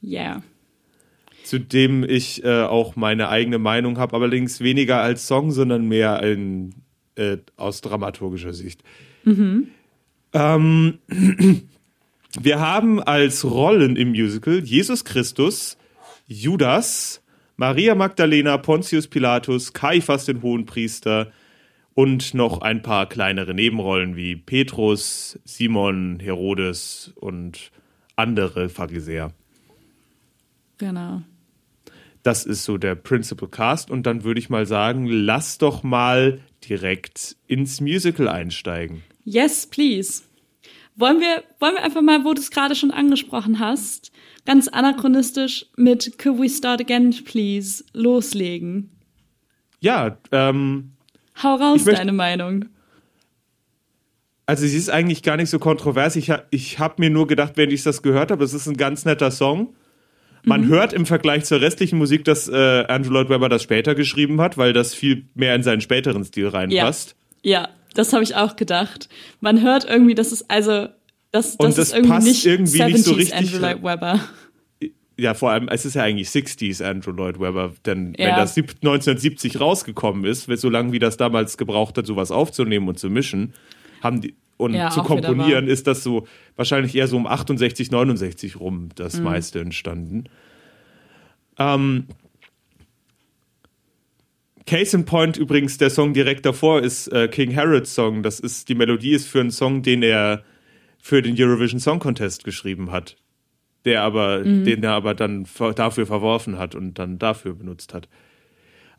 Ja. 0.00 0.42
Zu 1.46 1.60
dem 1.60 2.02
ich 2.02 2.42
äh, 2.42 2.62
auch 2.62 2.96
meine 2.96 3.28
eigene 3.28 3.58
Meinung 3.58 3.98
habe, 3.98 4.16
allerdings 4.16 4.60
weniger 4.60 5.00
als 5.00 5.28
Song, 5.28 5.52
sondern 5.52 5.86
mehr 5.86 6.20
in, 6.24 6.74
äh, 7.14 7.36
aus 7.56 7.82
dramaturgischer 7.82 8.52
Sicht. 8.52 8.82
Ähm, 10.32 10.98
wir 12.40 12.58
haben 12.58 13.00
als 13.00 13.44
Rollen 13.44 13.94
im 13.94 14.08
Musical 14.08 14.58
Jesus 14.58 15.04
Christus, 15.04 15.78
Judas, 16.26 17.22
Maria 17.56 17.94
Magdalena, 17.94 18.58
Pontius 18.58 19.06
Pilatus, 19.06 19.72
Kaiphas 19.72 20.24
den 20.24 20.42
Hohenpriester 20.42 21.30
und 21.94 22.34
noch 22.34 22.60
ein 22.60 22.82
paar 22.82 23.08
kleinere 23.08 23.54
Nebenrollen 23.54 24.16
wie 24.16 24.34
Petrus, 24.34 25.38
Simon, 25.44 26.18
Herodes 26.18 27.12
und 27.14 27.70
andere 28.16 28.68
Pharisäer. 28.68 29.32
Genau. 30.78 31.22
Das 32.26 32.44
ist 32.44 32.64
so 32.64 32.76
der 32.76 32.96
Principal 32.96 33.48
Cast 33.48 33.88
und 33.88 34.04
dann 34.04 34.24
würde 34.24 34.40
ich 34.40 34.50
mal 34.50 34.66
sagen, 34.66 35.06
lass 35.06 35.58
doch 35.58 35.84
mal 35.84 36.40
direkt 36.68 37.36
ins 37.46 37.80
Musical 37.80 38.26
einsteigen. 38.26 39.04
Yes, 39.24 39.64
please. 39.64 40.24
Wollen 40.96 41.20
wir, 41.20 41.44
wollen 41.60 41.74
wir 41.74 41.84
einfach 41.84 42.02
mal, 42.02 42.24
wo 42.24 42.34
du 42.34 42.40
es 42.40 42.50
gerade 42.50 42.74
schon 42.74 42.90
angesprochen 42.90 43.60
hast, 43.60 44.10
ganz 44.44 44.66
anachronistisch 44.66 45.66
mit 45.76 46.18
Could 46.18 46.40
We 46.40 46.48
Start 46.48 46.80
Again, 46.80 47.14
please, 47.24 47.84
loslegen? 47.92 48.90
Ja, 49.78 50.18
ähm, 50.32 50.94
Hau 51.40 51.54
raus, 51.54 51.84
deine 51.84 52.12
Meinung. 52.12 52.64
also 54.46 54.66
sie 54.66 54.76
ist 54.76 54.90
eigentlich 54.90 55.22
gar 55.22 55.36
nicht 55.36 55.50
so 55.50 55.60
kontrovers. 55.60 56.16
Ich, 56.16 56.32
ich 56.50 56.80
habe 56.80 56.94
mir 56.98 57.10
nur 57.10 57.28
gedacht, 57.28 57.52
wenn 57.54 57.70
ich 57.70 57.84
das 57.84 58.02
gehört 58.02 58.32
habe, 58.32 58.42
es 58.42 58.52
ist 58.52 58.66
ein 58.66 58.76
ganz 58.76 59.04
netter 59.04 59.30
Song. 59.30 59.76
Man 60.48 60.68
hört 60.68 60.92
im 60.92 61.06
Vergleich 61.06 61.44
zur 61.44 61.60
restlichen 61.60 61.98
Musik, 61.98 62.24
dass 62.24 62.48
äh, 62.48 62.84
Andrew 62.86 63.12
Lloyd 63.12 63.28
Webber 63.28 63.48
das 63.48 63.62
später 63.64 63.94
geschrieben 63.96 64.40
hat, 64.40 64.56
weil 64.56 64.72
das 64.72 64.94
viel 64.94 65.26
mehr 65.34 65.54
in 65.56 65.62
seinen 65.64 65.80
späteren 65.80 66.24
Stil 66.24 66.46
reinpasst. 66.48 67.16
Ja, 67.42 67.68
das 67.94 68.12
habe 68.12 68.22
ich 68.22 68.36
auch 68.36 68.54
gedacht. 68.56 69.08
Man 69.40 69.60
hört 69.60 69.84
irgendwie, 69.88 70.14
dass 70.14 70.30
es 70.30 70.48
also, 70.48 70.86
das, 71.32 71.56
das 71.58 71.74
das 71.74 71.78
ist 71.78 71.94
irgendwie 71.94 72.10
passt 72.12 72.26
nicht 72.28 72.46
irgendwie 72.46 72.80
70s 72.80 72.86
nicht 72.92 73.04
so 73.04 73.12
richtig 73.14 73.34
Andrew 73.34 73.58
Lloyd. 73.58 73.82
Webber. 73.82 74.20
Ja, 75.18 75.34
vor 75.34 75.50
allem, 75.50 75.66
es 75.68 75.84
ist 75.84 75.94
ja 75.94 76.02
eigentlich 76.04 76.28
60s 76.28 76.80
Andrew 76.84 77.10
Lloyd 77.10 77.40
Webber, 77.40 77.72
denn 77.84 78.14
wenn 78.16 78.28
Ja. 78.28 78.36
das 78.36 78.54
sieb- 78.54 78.74
1970 78.82 79.58
rausgekommen 79.60 80.24
ist, 80.24 80.44
so 80.44 80.70
lange 80.70 80.92
wie 80.92 80.98
das 81.00 81.16
damals 81.16 81.56
gebraucht 81.56 81.98
hat, 81.98 82.06
sowas 82.06 82.30
aufzunehmen 82.30 82.86
und 82.86 82.98
zu 83.00 83.10
mischen, 83.10 83.54
haben 84.02 84.20
die 84.20 84.36
und 84.56 84.74
Ja, 84.74 84.90
zu 84.90 85.02
komponieren, 85.02 85.68
ist 85.68 85.86
das 85.86 86.02
so 86.02 86.26
wahrscheinlich 86.56 86.94
eher 86.94 87.08
so 87.08 87.16
um 87.16 87.26
68, 87.26 87.90
69 87.90 88.58
rum 88.60 88.84
Mhm. 88.84 88.88
das 88.94 89.20
meiste 89.20 89.60
entstanden. 89.60 90.24
Ähm, 91.58 92.06
Case 94.66 94.96
in 94.96 95.04
Point 95.04 95.36
übrigens, 95.36 95.78
der 95.78 95.90
Song 95.90 96.12
direkt 96.12 96.44
davor 96.44 96.82
ist 96.82 97.08
äh, 97.08 97.28
King 97.28 97.50
Herod's 97.52 97.94
Song. 97.94 98.22
Das 98.22 98.40
ist 98.40 98.68
die 98.68 98.74
Melodie 98.74 99.12
ist 99.12 99.28
für 99.28 99.40
einen 99.40 99.50
Song, 99.52 99.82
den 99.82 100.02
er 100.02 100.42
für 100.98 101.22
den 101.22 101.36
Eurovision 101.38 101.78
Song 101.78 102.00
Contest 102.00 102.42
geschrieben 102.42 102.90
hat, 102.90 103.16
der 103.84 104.02
aber, 104.02 104.42
den 104.42 104.82
er 104.82 104.92
aber 104.92 105.14
dann 105.14 105.46
dafür 105.76 106.04
verworfen 106.06 106.58
hat 106.58 106.74
und 106.74 106.98
dann 106.98 107.18
dafür 107.20 107.54
benutzt 107.54 107.94
hat. 107.94 108.08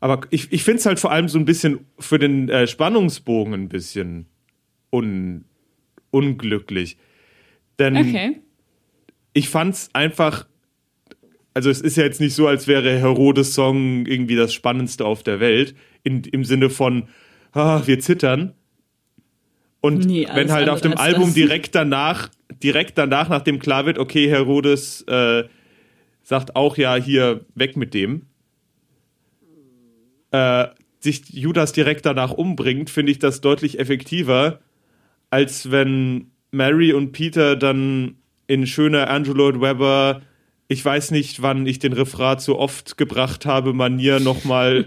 Aber 0.00 0.20
ich, 0.30 0.50
ich 0.52 0.64
finde 0.64 0.78
es 0.78 0.86
halt 0.86 0.98
vor 1.00 1.10
allem 1.12 1.28
so 1.28 1.38
ein 1.38 1.44
bisschen 1.44 1.80
für 1.98 2.18
den 2.18 2.48
äh, 2.48 2.66
Spannungsbogen 2.66 3.52
ein 3.52 3.68
bisschen 3.68 4.26
un, 4.90 5.44
unglücklich. 6.10 6.96
Denn 7.78 7.96
Okay. 7.96 8.40
ich 9.32 9.48
fand's 9.48 9.90
einfach, 9.92 10.46
also 11.54 11.70
es 11.70 11.80
ist 11.80 11.96
ja 11.96 12.04
jetzt 12.04 12.20
nicht 12.20 12.34
so, 12.34 12.46
als 12.46 12.66
wäre 12.66 12.98
Herodes 12.98 13.54
Song 13.54 14.06
irgendwie 14.06 14.36
das 14.36 14.52
Spannendste 14.52 15.04
auf 15.04 15.22
der 15.22 15.40
Welt, 15.40 15.74
in, 16.02 16.22
im 16.24 16.44
Sinne 16.44 16.70
von, 16.70 17.08
ah, 17.52 17.82
wir 17.86 17.98
zittern. 18.00 18.54
Und 19.80 20.06
Nee, 20.06 20.26
wenn 20.34 20.50
halt 20.50 20.68
auf 20.68 20.80
dem 20.80 20.96
Album 20.96 21.34
direkt 21.34 21.74
danach, 21.74 22.30
direkt 22.62 22.98
danach, 22.98 23.28
nachdem 23.28 23.60
klar 23.60 23.86
wird, 23.86 23.98
okay, 23.98 24.28
Herodes 24.28 25.02
äh, 25.02 25.44
sagt 26.22 26.56
auch 26.56 26.76
ja, 26.76 26.96
hier 26.96 27.44
weg 27.54 27.76
mit 27.76 27.94
dem, 27.94 28.22
äh, 30.32 30.66
sich 31.00 31.28
Judas 31.30 31.72
direkt 31.72 32.06
danach 32.06 32.32
umbringt, 32.32 32.90
finde 32.90 33.12
ich 33.12 33.20
das 33.20 33.40
deutlich 33.40 33.78
effektiver, 33.78 34.60
als 35.30 35.70
wenn 35.70 36.30
Mary 36.50 36.92
und 36.92 37.12
Peter 37.12 37.56
dann 37.56 38.16
in 38.46 38.66
schöner 38.66 39.10
Andrew 39.10 39.34
Lloyd 39.34 39.60
Webber, 39.60 40.22
ich 40.68 40.84
weiß 40.84 41.10
nicht, 41.10 41.42
wann 41.42 41.66
ich 41.66 41.78
den 41.78 41.92
Refrain 41.92 42.38
zu 42.38 42.58
oft 42.58 42.96
gebracht 42.96 43.46
habe, 43.46 43.72
Manier 43.72 44.20
nochmal 44.20 44.86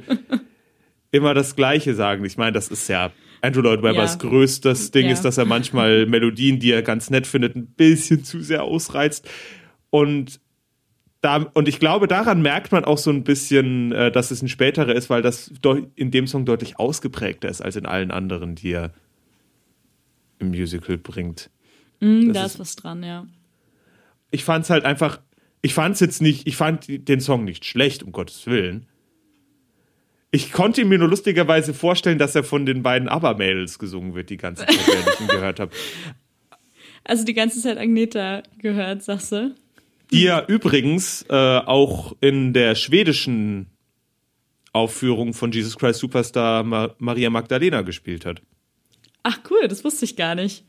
immer 1.12 1.34
das 1.34 1.56
Gleiche 1.56 1.94
sagen. 1.94 2.24
Ich 2.26 2.38
meine, 2.38 2.54
das 2.54 2.70
ist 2.70 2.88
ja 2.88 3.12
Andrew 3.42 3.62
Lloyd 3.62 3.84
Webbers 3.84 4.18
Ja. 4.22 4.30
größtes 4.30 4.92
Ding 4.92 5.08
Ja. 5.08 5.14
ist, 5.14 5.24
dass 5.24 5.38
er 5.38 5.46
manchmal 5.46 6.06
Melodien, 6.06 6.60
die 6.60 6.72
er 6.72 6.82
ganz 6.84 7.10
nett 7.10 7.28
findet, 7.28 7.56
ein 7.56 7.68
bisschen 7.68 8.24
zu 8.24 8.42
sehr 8.42 8.64
ausreizt. 8.64 9.30
Und 9.90 10.40
da, 11.22 11.38
und 11.54 11.68
ich 11.68 11.80
glaube, 11.80 12.08
daran 12.08 12.42
merkt 12.42 12.72
man 12.72 12.84
auch 12.86 12.98
so 12.98 13.12
ein 13.12 13.24
bisschen, 13.24 13.92
äh, 13.92 14.12
dass 14.12 14.32
es 14.32 14.42
ein 14.42 14.48
späterer 14.50 14.96
ist, 14.96 15.10
weil 15.12 15.22
das 15.22 15.52
in 15.96 16.10
dem 16.10 16.26
Song 16.26 16.46
deutlich 16.46 16.80
ausgeprägter 16.80 17.48
ist 17.50 17.62
als 17.62 17.76
in 17.76 17.86
allen 17.86 18.10
anderen, 18.10 18.56
die 18.56 18.72
er 18.72 18.92
im 20.42 20.50
Musical 20.50 20.98
bringt. 20.98 21.50
Mm, 22.00 22.28
Das 22.28 22.34
da 22.34 22.46
ist- 22.46 22.54
ist 22.56 22.60
was 22.60 22.76
dran, 22.76 23.04
ja. 23.04 23.28
Ich 24.32 24.44
fand 24.44 24.64
es 24.66 24.70
halt 24.70 24.86
einfach, 24.86 25.20
ich 25.62 25.74
fand 25.74 25.96
es 25.96 26.00
jetzt 26.02 26.22
nicht, 26.22 26.48
ich 26.48 26.56
fand 26.56 26.86
den 26.88 27.20
Song 27.22 27.44
nicht 27.44 27.66
schlecht, 27.66 28.02
um 28.04 28.12
Gottes 28.12 28.46
Willen. 28.48 28.88
Ich 30.32 30.54
konnte 30.54 30.86
mir 30.86 30.98
nur 30.98 31.10
lustigerweise 31.10 31.74
vorstellen, 31.74 32.18
dass 32.18 32.36
er 32.36 32.44
von 32.46 32.66
den 32.66 32.84
beiden 32.84 33.10
ABBA-Mädels 33.10 33.78
gesungen 33.80 34.16
wird, 34.16 34.30
die 34.30 34.38
ganze 34.38 34.66
Zeit, 34.66 34.88
während 34.88 35.10
ich 35.16 35.20
ihn 35.22 35.28
gehört 35.28 35.60
habe. 35.60 35.72
Also 37.04 37.26
die 37.26 37.34
ganze 37.34 37.60
Zeit 37.60 37.80
Agneta 37.80 38.44
gehört, 38.60 39.02
sagst 39.02 39.32
du? 39.32 39.56
Die 40.14 40.22
ja 40.22 40.46
übrigens 40.46 41.26
äh, 41.30 41.34
auch 41.34 42.16
in 42.22 42.54
der 42.54 42.76
schwedischen 42.76 43.72
Aufführung 44.72 45.34
von 45.34 45.52
Jesus 45.52 45.78
Christ 45.80 46.00
Superstar 46.00 46.62
Ma 46.64 46.94
Maria 47.00 47.32
Magdalena 47.32 47.82
gespielt 47.82 48.24
hat. 48.24 48.44
Ach 49.24 49.40
cool, 49.50 49.68
das 49.68 49.84
wusste 49.84 50.06
ich 50.06 50.16
gar 50.16 50.36
nicht. 50.36 50.64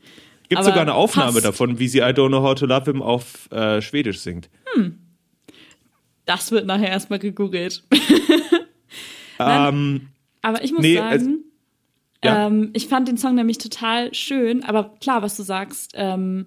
Gibt 0.49 0.59
Aber 0.59 0.65
sogar 0.65 0.81
eine 0.81 0.93
Aufnahme 0.93 1.31
passt. 1.33 1.45
davon, 1.45 1.79
wie 1.79 1.87
sie 1.87 1.99
I 1.99 2.03
Don't 2.11 2.27
Know 2.27 2.43
How 2.43 2.53
to 2.55 2.65
Love 2.65 2.91
Him 2.91 3.01
auf 3.01 3.51
äh, 3.51 3.81
Schwedisch 3.81 4.19
singt. 4.19 4.49
Das 6.25 6.51
wird 6.51 6.65
nachher 6.65 6.89
erstmal 6.89 7.19
gegoogelt. 7.19 7.83
Ähm, 9.39 10.09
Aber 10.41 10.63
ich 10.63 10.71
muss 10.71 10.81
Nee, 10.81 10.95
sagen, 10.95 11.43
ja. 12.23 12.47
ähm, 12.47 12.69
ich 12.73 12.87
fand 12.87 13.07
den 13.07 13.17
Song 13.17 13.35
nämlich 13.35 13.57
total 13.57 14.13
schön. 14.13 14.63
Aber 14.63 14.95
klar, 15.01 15.21
was 15.21 15.35
du 15.35 15.43
sagst, 15.43 15.93
ähm, 15.95 16.45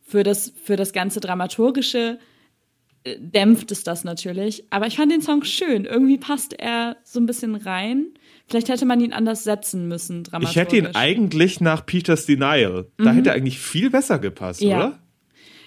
für, 0.00 0.22
das, 0.22 0.52
für 0.62 0.76
das 0.76 0.92
ganze 0.92 1.20
Dramaturgische 1.20 2.18
äh, 3.04 3.16
dämpft 3.18 3.72
es 3.72 3.82
das 3.82 4.04
natürlich. 4.04 4.64
Aber 4.70 4.86
ich 4.86 4.96
fand 4.96 5.10
den 5.12 5.22
Song 5.22 5.42
schön. 5.44 5.84
Irgendwie 5.84 6.18
passt 6.18 6.52
er 6.58 6.96
so 7.02 7.18
ein 7.20 7.26
bisschen 7.26 7.56
rein. 7.56 8.06
Vielleicht 8.50 8.68
hätte 8.68 8.84
man 8.84 9.00
ihn 9.00 9.12
anders 9.12 9.44
setzen 9.44 9.86
müssen, 9.88 10.22
ich 10.22 10.30
dramaturgisch. 10.30 10.56
hätte 10.56 10.76
ihn 10.76 10.86
eigentlich 10.94 11.60
nach 11.60 11.86
Peter's 11.86 12.26
Denial. 12.26 12.86
Da 12.98 13.12
hätte 13.12 13.30
er 13.30 13.36
eigentlich 13.36 13.60
viel 13.60 13.90
besser 13.90 14.18
gepasst, 14.18 14.60
Mhm. 14.62 14.68
Ja. 14.68 14.76
oder? 14.78 14.98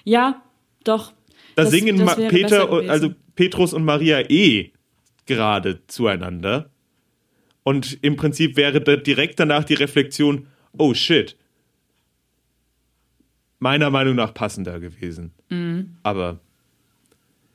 Ja, 0.04 0.44
doch. 0.84 1.14
Da 1.56 1.64
Das- 1.64 1.72
singen 1.72 1.98
das 2.06 2.16
Peter, 2.18 2.70
also 2.90 3.12
Petrus 3.36 3.74
und 3.74 3.86
Maria 3.86 4.20
eh 4.30 4.72
gerade 5.26 5.80
zueinander. 5.88 6.70
Und 7.64 7.98
im 8.04 8.18
Prinzip 8.18 8.58
wäre 8.58 8.82
da 8.82 8.98
direkt 8.98 9.40
danach 9.40 9.64
die 9.64 9.76
Reflexion, 9.76 10.48
oh 10.78 10.94
shit. 10.94 11.38
Meiner 13.60 13.90
Meinung 13.92 14.16
nach 14.16 14.34
passender 14.34 14.82
gewesen. 14.82 15.32
Mhm. 15.50 15.96
Aber 16.04 16.42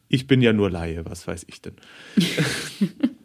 ich 0.08 0.26
bin 0.26 0.40
ja 0.40 0.54
nur 0.54 0.70
Laie, 0.70 1.04
was 1.04 1.26
weiß 1.26 1.44
ich 1.48 1.60
denn. 1.60 1.74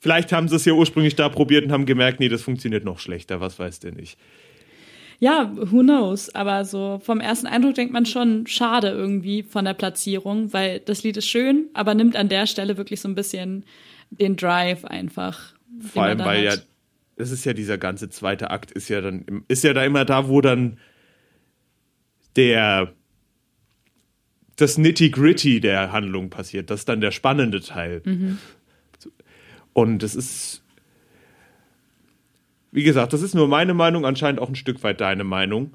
Vielleicht 0.00 0.32
haben 0.32 0.48
sie 0.48 0.56
es 0.56 0.64
ja 0.64 0.72
ursprünglich 0.72 1.16
da 1.16 1.28
probiert 1.28 1.64
und 1.64 1.72
haben 1.72 1.86
gemerkt, 1.86 2.20
nee, 2.20 2.28
das 2.28 2.42
funktioniert 2.42 2.84
noch 2.84 2.98
schlechter, 3.00 3.40
was 3.40 3.58
weiß 3.58 3.80
denn 3.80 3.98
ich. 3.98 4.16
Ja, 5.20 5.50
who 5.56 5.80
knows? 5.80 6.32
Aber 6.34 6.64
so 6.64 7.00
vom 7.02 7.18
ersten 7.18 7.48
Eindruck 7.48 7.74
denkt 7.74 7.92
man 7.92 8.06
schon, 8.06 8.46
schade 8.46 8.88
irgendwie 8.88 9.42
von 9.42 9.64
der 9.64 9.74
Platzierung, 9.74 10.52
weil 10.52 10.78
das 10.80 11.02
Lied 11.02 11.16
ist 11.16 11.28
schön, 11.28 11.66
aber 11.74 11.94
nimmt 11.94 12.14
an 12.14 12.28
der 12.28 12.46
Stelle 12.46 12.76
wirklich 12.76 13.00
so 13.00 13.08
ein 13.08 13.16
bisschen 13.16 13.64
den 14.10 14.36
Drive 14.36 14.84
einfach. 14.84 15.54
Vor 15.80 16.04
allem, 16.04 16.20
weil 16.20 16.44
ja, 16.44 16.52
hat. 16.52 16.66
es 17.16 17.32
ist 17.32 17.44
ja 17.44 17.52
dieser 17.52 17.78
ganze 17.78 18.08
zweite 18.08 18.50
Akt, 18.50 18.70
ist 18.70 18.88
ja 18.88 19.00
dann, 19.00 19.44
ist 19.48 19.64
ja 19.64 19.72
da 19.72 19.84
immer 19.84 20.04
da, 20.04 20.28
wo 20.28 20.40
dann 20.40 20.78
der, 22.36 22.92
das 24.54 24.78
Nitty-Gritty 24.78 25.60
der 25.60 25.90
Handlung 25.90 26.30
passiert. 26.30 26.70
Das 26.70 26.80
ist 26.80 26.88
dann 26.88 27.00
der 27.00 27.10
spannende 27.10 27.60
Teil. 27.60 28.02
Mhm. 28.04 28.38
Und 29.80 30.02
es 30.02 30.14
ist, 30.14 30.62
wie 32.72 32.82
gesagt, 32.82 33.12
das 33.12 33.22
ist 33.22 33.34
nur 33.34 33.48
meine 33.48 33.74
Meinung, 33.74 34.04
anscheinend 34.04 34.40
auch 34.40 34.48
ein 34.48 34.54
Stück 34.56 34.82
weit 34.82 35.00
deine 35.00 35.24
Meinung. 35.24 35.72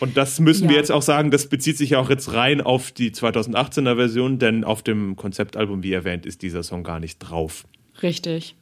Und 0.00 0.16
das 0.16 0.40
müssen 0.40 0.68
wir 0.68 0.74
Ja. 0.76 0.80
jetzt 0.80 0.90
auch 0.90 1.02
sagen, 1.02 1.30
das 1.30 1.48
bezieht 1.48 1.76
sich 1.78 1.90
ja 1.90 2.00
auch 2.00 2.10
jetzt 2.10 2.32
rein 2.32 2.60
auf 2.60 2.90
die 2.90 3.12
2018er 3.12 3.96
Version, 3.96 4.38
denn 4.38 4.64
auf 4.64 4.82
dem 4.82 5.14
Konzeptalbum, 5.16 5.82
wie 5.82 5.92
erwähnt, 5.92 6.26
ist 6.26 6.42
dieser 6.42 6.62
Song 6.62 6.82
gar 6.82 6.98
nicht 7.00 7.18
drauf. 7.18 7.64
Richtig. 8.02 8.56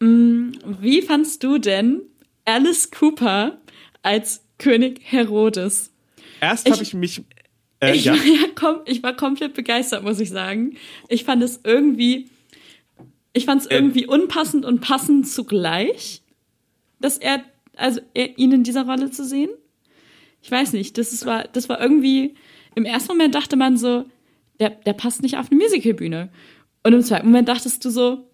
Mm, 0.00 0.50
Wie 0.80 1.02
fandst 1.02 1.42
du 1.42 1.58
denn 1.58 2.02
Alice 2.44 2.90
Cooper 2.92 3.58
als 4.02 4.44
König 4.58 5.00
Herodes. 5.02 5.90
Erst 6.40 6.70
habe 6.70 6.82
ich 6.82 6.94
mich. 6.94 7.22
Äh, 7.80 7.94
Ich, 7.96 8.04
ja. 8.04 8.12
war 8.14 8.24
ja 8.24 8.48
kom 8.54 8.76
ich 8.86 9.02
war 9.02 9.14
komplett 9.16 9.54
begeistert, 9.54 10.02
muss 10.04 10.20
ich 10.20 10.30
sagen. 10.30 10.76
Ich 11.08 11.24
fand 11.24 11.42
es 11.42 11.60
irgendwie, 11.64 12.28
ich 13.36 13.44
fand 13.46 13.60
es 13.62 13.66
Äh. 13.66 13.74
irgendwie 13.76 14.06
unpassend 14.06 14.64
und 14.64 14.80
passend 14.80 15.28
zugleich, 15.28 16.22
dass 17.00 17.18
er, 17.18 17.42
also 17.76 18.00
er, 18.14 18.38
ihn 18.38 18.52
in 18.52 18.62
dieser 18.64 18.86
Rolle 18.86 19.10
zu 19.10 19.24
sehen. 19.24 19.50
Ich 20.42 20.50
weiß 20.50 20.72
nicht, 20.72 20.96
das 20.98 21.12
ist, 21.12 21.26
war, 21.26 21.44
das 21.52 21.68
war 21.68 21.80
irgendwie, 21.80 22.34
im 22.74 22.84
ersten 22.84 23.08
Moment 23.12 23.34
dachte 23.34 23.56
man 23.56 23.76
so, 23.76 24.04
der, 24.60 24.70
der 24.70 24.92
passt 24.94 25.22
nicht 25.22 25.36
auf 25.36 25.50
eine 25.50 25.60
Musicalbühne. 25.60 26.30
Und 26.84 26.92
im 26.92 27.02
zweiten 27.02 27.26
Moment 27.26 27.48
dachtest 27.48 27.84
du 27.84 27.90
so, 27.90 28.28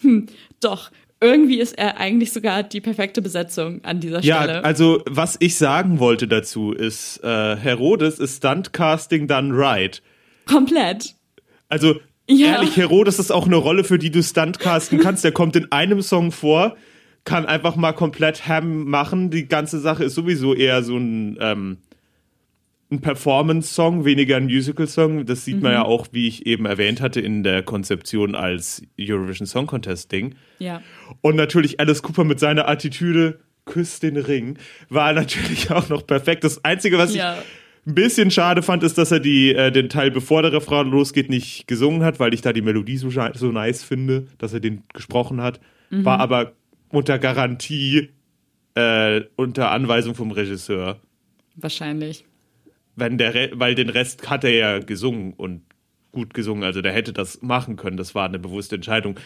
hm, 0.00 0.26
doch, 0.60 0.90
irgendwie 1.20 1.60
ist 1.60 1.78
er 1.78 1.98
eigentlich 1.98 2.32
sogar 2.32 2.64
die 2.64 2.80
perfekte 2.80 3.22
Besetzung 3.22 3.82
an 3.84 4.00
dieser 4.00 4.20
Ja, 4.22 4.42
Stelle. 4.42 4.64
also 4.64 5.02
was 5.08 5.36
ich 5.38 5.54
sagen 5.56 6.00
wollte 6.00 6.26
dazu 6.26 6.72
ist, 6.72 7.22
äh, 7.22 7.56
Herodes 7.56 8.18
ist 8.18 8.38
Stuntcasting 8.38 9.28
done 9.28 9.56
right. 9.56 10.02
Komplett. 10.46 11.14
Also 11.68 12.00
Ja. 12.28 12.52
ehrlich, 12.54 12.76
Herodes 12.76 13.18
ist 13.18 13.30
auch 13.32 13.46
eine 13.46 13.56
Rolle, 13.56 13.84
für 13.84 13.98
die 13.98 14.10
du 14.10 14.22
Stuntcasten 14.22 14.98
kannst. 14.98 15.24
Der 15.24 15.32
kommt 15.32 15.56
in 15.56 15.70
einem 15.72 16.02
Song 16.02 16.30
vor, 16.32 16.76
kann 17.24 17.46
einfach 17.46 17.76
mal 17.76 17.92
komplett 17.92 18.46
Ham 18.48 18.84
machen. 18.84 19.30
Die 19.30 19.48
ganze 19.48 19.80
Sache 19.80 20.04
ist 20.04 20.14
sowieso 20.14 20.54
eher 20.54 20.82
so 20.82 20.96
ein, 20.96 21.36
ähm, 21.40 21.78
ein 22.90 23.00
Performance-Song, 23.00 24.04
weniger 24.04 24.36
ein 24.36 24.44
Musical-Song. 24.44 25.24
Das 25.24 25.44
sieht 25.44 25.62
man 25.62 25.72
ja 25.72 25.82
auch, 25.84 26.08
wie 26.12 26.28
ich 26.28 26.46
eben 26.46 26.66
erwähnt 26.66 27.00
hatte, 27.00 27.20
in 27.20 27.42
der 27.42 27.62
Konzeption 27.62 28.34
als 28.34 28.82
Eurovision 29.00 29.46
Song 29.46 29.66
Contest-Ding. 29.66 30.34
Ja. 30.58 30.82
Und 31.22 31.36
natürlich 31.36 31.80
Alice 31.80 32.02
Cooper 32.02 32.24
mit 32.24 32.38
seiner 32.38 32.68
Attitüde, 32.68 33.40
küsst 33.64 34.02
den 34.02 34.16
Ring, 34.16 34.58
war 34.90 35.12
natürlich 35.12 35.70
auch 35.72 35.88
noch 35.88 36.06
perfekt. 36.06 36.44
Das 36.44 36.64
Einzige, 36.64 36.98
was 36.98 37.14
Ja. 37.14 37.34
ich 37.38 37.44
ein 37.86 37.94
bisschen 37.94 38.30
schade 38.30 38.62
fand, 38.62 38.82
ist, 38.82 38.96
dass 38.98 39.10
er 39.10 39.20
die, 39.20 39.54
äh, 39.54 39.72
den 39.72 39.88
Teil, 39.88 40.10
bevor 40.10 40.42
der 40.42 40.52
Refrain 40.52 40.88
losgeht, 40.88 41.28
nicht 41.28 41.66
gesungen 41.66 42.04
hat, 42.04 42.20
weil 42.20 42.32
ich 42.32 42.40
da 42.40 42.52
die 42.52 42.62
Melodie 42.62 42.96
so, 42.96 43.10
so 43.10 43.52
nice 43.52 43.82
finde, 43.82 44.28
dass 44.38 44.52
er 44.52 44.60
den 44.60 44.84
gesprochen 44.92 45.40
hat. 45.40 45.60
War 45.90 46.20
aber 46.20 46.52
unter 46.88 47.18
Garantie, 47.18 48.10
äh, 48.74 49.22
unter 49.36 49.70
Anweisung 49.70 50.14
vom 50.14 50.30
Regisseur. 50.30 51.00
Wahrscheinlich. 51.56 52.24
Wenn 52.96 53.18
der 53.18 53.34
Re 53.34 53.50
weil 53.54 53.74
den 53.74 53.90
Rest 53.90 54.30
hat 54.30 54.44
er 54.44 54.52
ja 54.52 54.78
gesungen 54.78 55.34
und 55.34 55.62
gut 56.12 56.32
gesungen, 56.32 56.64
also 56.64 56.80
der 56.80 56.92
hätte 56.92 57.12
das 57.12 57.42
machen 57.42 57.76
können. 57.76 57.98
Das 57.98 58.14
war 58.14 58.26
eine 58.26 58.38
bewusste 58.38 58.76
Entscheidung. 58.76 59.18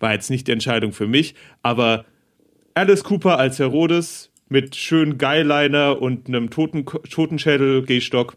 War 0.00 0.12
jetzt 0.12 0.28
nicht 0.28 0.48
die 0.48 0.52
Entscheidung 0.52 0.92
für 0.92 1.06
mich, 1.06 1.34
aber 1.62 2.04
Alice 2.74 3.04
Cooper 3.04 3.38
als 3.38 3.58
Herodes 3.58 4.30
mit 4.54 4.76
schönen 4.76 5.18
Guyliner 5.18 6.00
und 6.00 6.28
einem 6.28 6.48
Toten 6.48 6.86
Totenschädel-Gehstock 6.86 8.36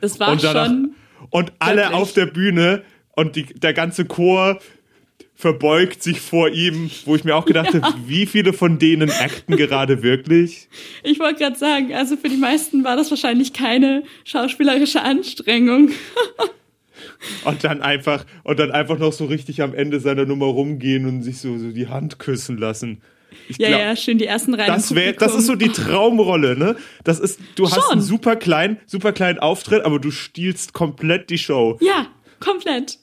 Das 0.00 0.20
war 0.20 0.30
und 0.30 0.44
danach 0.44 0.66
schon. 0.66 0.94
und 1.30 1.52
alle 1.58 1.78
wirklich. 1.82 1.96
auf 1.96 2.12
der 2.12 2.26
Bühne 2.26 2.84
und 3.16 3.34
die, 3.34 3.42
der 3.42 3.74
ganze 3.74 4.04
Chor 4.04 4.60
verbeugt 5.34 6.04
sich 6.04 6.20
vor 6.20 6.50
ihm, 6.50 6.88
wo 7.04 7.16
ich 7.16 7.24
mir 7.24 7.34
auch 7.34 7.46
gedacht 7.46 7.74
habe, 7.74 7.94
wie 8.06 8.26
viele 8.26 8.52
von 8.52 8.78
denen 8.78 9.10
acten 9.10 9.56
gerade 9.56 10.04
wirklich? 10.04 10.68
Ich 11.02 11.18
wollte 11.18 11.40
gerade 11.40 11.56
sagen, 11.56 11.92
also 11.92 12.16
für 12.16 12.28
die 12.28 12.36
meisten 12.36 12.84
war 12.84 12.94
das 12.94 13.10
wahrscheinlich 13.10 13.52
keine 13.52 14.04
schauspielerische 14.24 15.02
Anstrengung. 15.02 15.90
Und 17.44 17.64
dann 17.64 17.82
einfach, 17.82 18.24
und 18.44 18.58
dann 18.58 18.70
einfach 18.70 18.98
noch 18.98 19.12
so 19.12 19.24
richtig 19.26 19.62
am 19.62 19.74
Ende 19.74 19.98
seiner 20.00 20.24
Nummer 20.26 20.46
rumgehen 20.46 21.06
und 21.06 21.22
sich 21.22 21.38
so, 21.38 21.58
so 21.58 21.70
die 21.70 21.88
Hand 21.88 22.18
küssen 22.18 22.56
lassen. 22.56 23.02
Ich 23.48 23.58
Ja, 23.58 23.68
glaub, 23.68 23.80
ja, 23.80 23.96
schön 23.96 24.18
die 24.18 24.26
ersten 24.26 24.54
Reihen. 24.54 24.68
Das 24.72 24.94
wäre, 24.94 25.14
das 25.14 25.34
ist 25.34 25.46
so 25.46 25.54
die 25.54 25.68
Traumrolle, 25.70 26.56
ne? 26.58 26.76
Das 27.04 27.20
ist, 27.20 27.40
du 27.56 27.64
hast 27.66 27.74
Schon. 27.82 27.92
einen 27.92 28.00
super 28.00 28.36
kleinen, 28.36 28.78
super 28.86 29.12
kleinen 29.12 29.38
Auftritt, 29.38 29.84
aber 29.84 29.98
du 29.98 30.10
stiehlst 30.10 30.72
komplett 30.72 31.30
die 31.30 31.38
Show. 31.38 31.78
Ja, 31.80 32.06
komplett. 32.40 32.98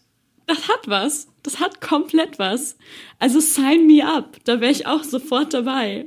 Das 0.47 0.67
hat 0.67 0.87
was. 0.87 1.27
Das 1.43 1.59
hat 1.59 1.81
komplett 1.81 2.37
was. 2.39 2.77
Also 3.19 3.39
sign 3.39 3.87
me 3.87 4.05
up. 4.05 4.37
Da 4.43 4.59
wäre 4.61 4.71
ich 4.71 4.85
auch 4.87 5.03
sofort 5.03 5.53
dabei. 5.53 6.05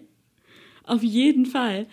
Auf 0.84 1.02
jeden 1.02 1.46
Fall. 1.46 1.86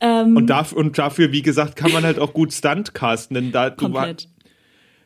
Ähm, 0.00 0.36
Und 0.36 0.48
dafür, 0.48 0.78
und 0.78 0.98
dafür, 0.98 1.30
wie 1.32 1.42
gesagt, 1.42 1.76
kann 1.76 1.92
man 1.92 2.02
halt 2.04 2.18
auch 2.18 2.32
gut 2.34 2.52
Stunt 2.52 2.92
casten, 2.94 3.34
denn 3.36 3.52
da, 3.52 3.70
du, 3.70 3.76
komplett. 3.76 4.28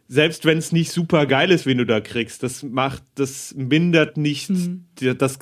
selbst 0.09 0.44
wenn 0.46 0.57
es 0.59 0.72
nicht 0.72 0.90
super 0.90 1.26
geil 1.26 1.50
ist, 1.50 1.66
wen 1.66 1.76
du 1.78 1.85
da 1.87 2.00
kriegst, 2.00 2.42
das 2.42 2.62
macht, 2.62 3.02
das 3.16 3.54
mindert 3.54 4.16
nicht 4.16 4.48
Mhm. 4.50 4.87
das 5.18 5.38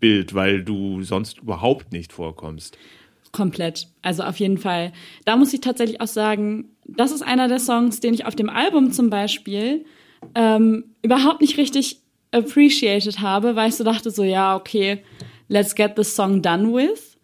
Gesamtbild, 0.00 0.34
weil 0.34 0.62
du 0.62 1.02
sonst 1.02 1.38
überhaupt 1.38 1.92
nicht 1.92 2.12
vorkommst. 2.12 2.76
Komplett. 3.32 3.88
Also 4.02 4.22
auf 4.22 4.38
jeden 4.38 4.58
Fall. 4.58 4.92
Da 5.24 5.36
muss 5.36 5.52
ich 5.52 5.60
tatsächlich 5.60 6.00
auch 6.00 6.06
sagen, 6.06 6.70
das 6.86 7.12
ist 7.12 7.22
einer 7.22 7.48
der 7.48 7.58
Songs, 7.58 8.00
den 8.00 8.14
ich 8.14 8.24
auf 8.24 8.36
dem 8.36 8.48
Album 8.48 8.92
zum 8.92 9.10
Beispiel 9.10 9.84
ähm, 10.34 10.84
überhaupt 11.02 11.40
nicht 11.40 11.58
richtig 11.58 12.00
appreciated 12.32 13.20
habe, 13.20 13.56
weil 13.56 13.68
ich 13.68 13.76
so 13.76 13.84
dachte, 13.84 14.10
so 14.10 14.22
ja, 14.22 14.56
okay, 14.56 15.02
let's 15.48 15.74
get 15.74 15.96
this 15.96 16.14
song 16.14 16.42
done 16.42 16.72
with. 16.72 17.18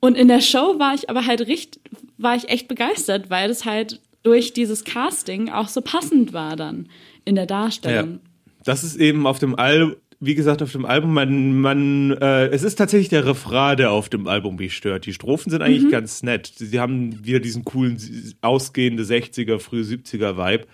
Und 0.00 0.16
in 0.16 0.28
der 0.28 0.40
Show 0.40 0.78
war 0.78 0.94
ich 0.94 1.08
aber 1.08 1.26
halt 1.26 1.46
richtig, 1.46 1.80
war 2.18 2.36
ich 2.36 2.48
echt 2.48 2.68
begeistert, 2.68 3.30
weil 3.30 3.50
es 3.50 3.64
halt 3.64 4.00
durch 4.22 4.52
dieses 4.52 4.84
Casting 4.84 5.50
auch 5.50 5.68
so 5.68 5.80
passend 5.80 6.32
war 6.32 6.56
dann 6.56 6.88
in 7.24 7.36
der 7.36 7.46
Darstellung. 7.46 8.20
Das 8.64 8.82
ist 8.82 8.96
eben 8.96 9.26
auf 9.26 9.38
dem 9.38 9.54
Album, 9.54 9.96
wie 10.24 10.34
gesagt, 10.34 10.62
auf 10.62 10.72
dem 10.72 10.84
Album, 10.86 11.12
man, 11.14 11.60
man, 11.60 12.12
äh, 12.12 12.46
es 12.46 12.62
ist 12.62 12.76
tatsächlich 12.76 13.08
der 13.08 13.26
Refrain, 13.26 13.76
der 13.76 13.90
auf 13.90 14.08
dem 14.08 14.26
Album 14.26 14.56
mich 14.56 14.76
stört. 14.76 15.06
Die 15.06 15.12
Strophen 15.12 15.50
sind 15.50 15.60
Mhm. 15.60 15.66
eigentlich 15.66 15.90
ganz 15.90 16.22
nett. 16.22 16.52
Sie, 16.56 16.80
haben 16.80 17.24
wieder 17.24 17.40
diesen 17.40 17.64
coolen, 17.64 17.98
ausgehende 18.40 19.02
60er, 19.04 19.58
frühe 19.58 19.82
70er 19.82 20.36
Vibe. 20.36 20.64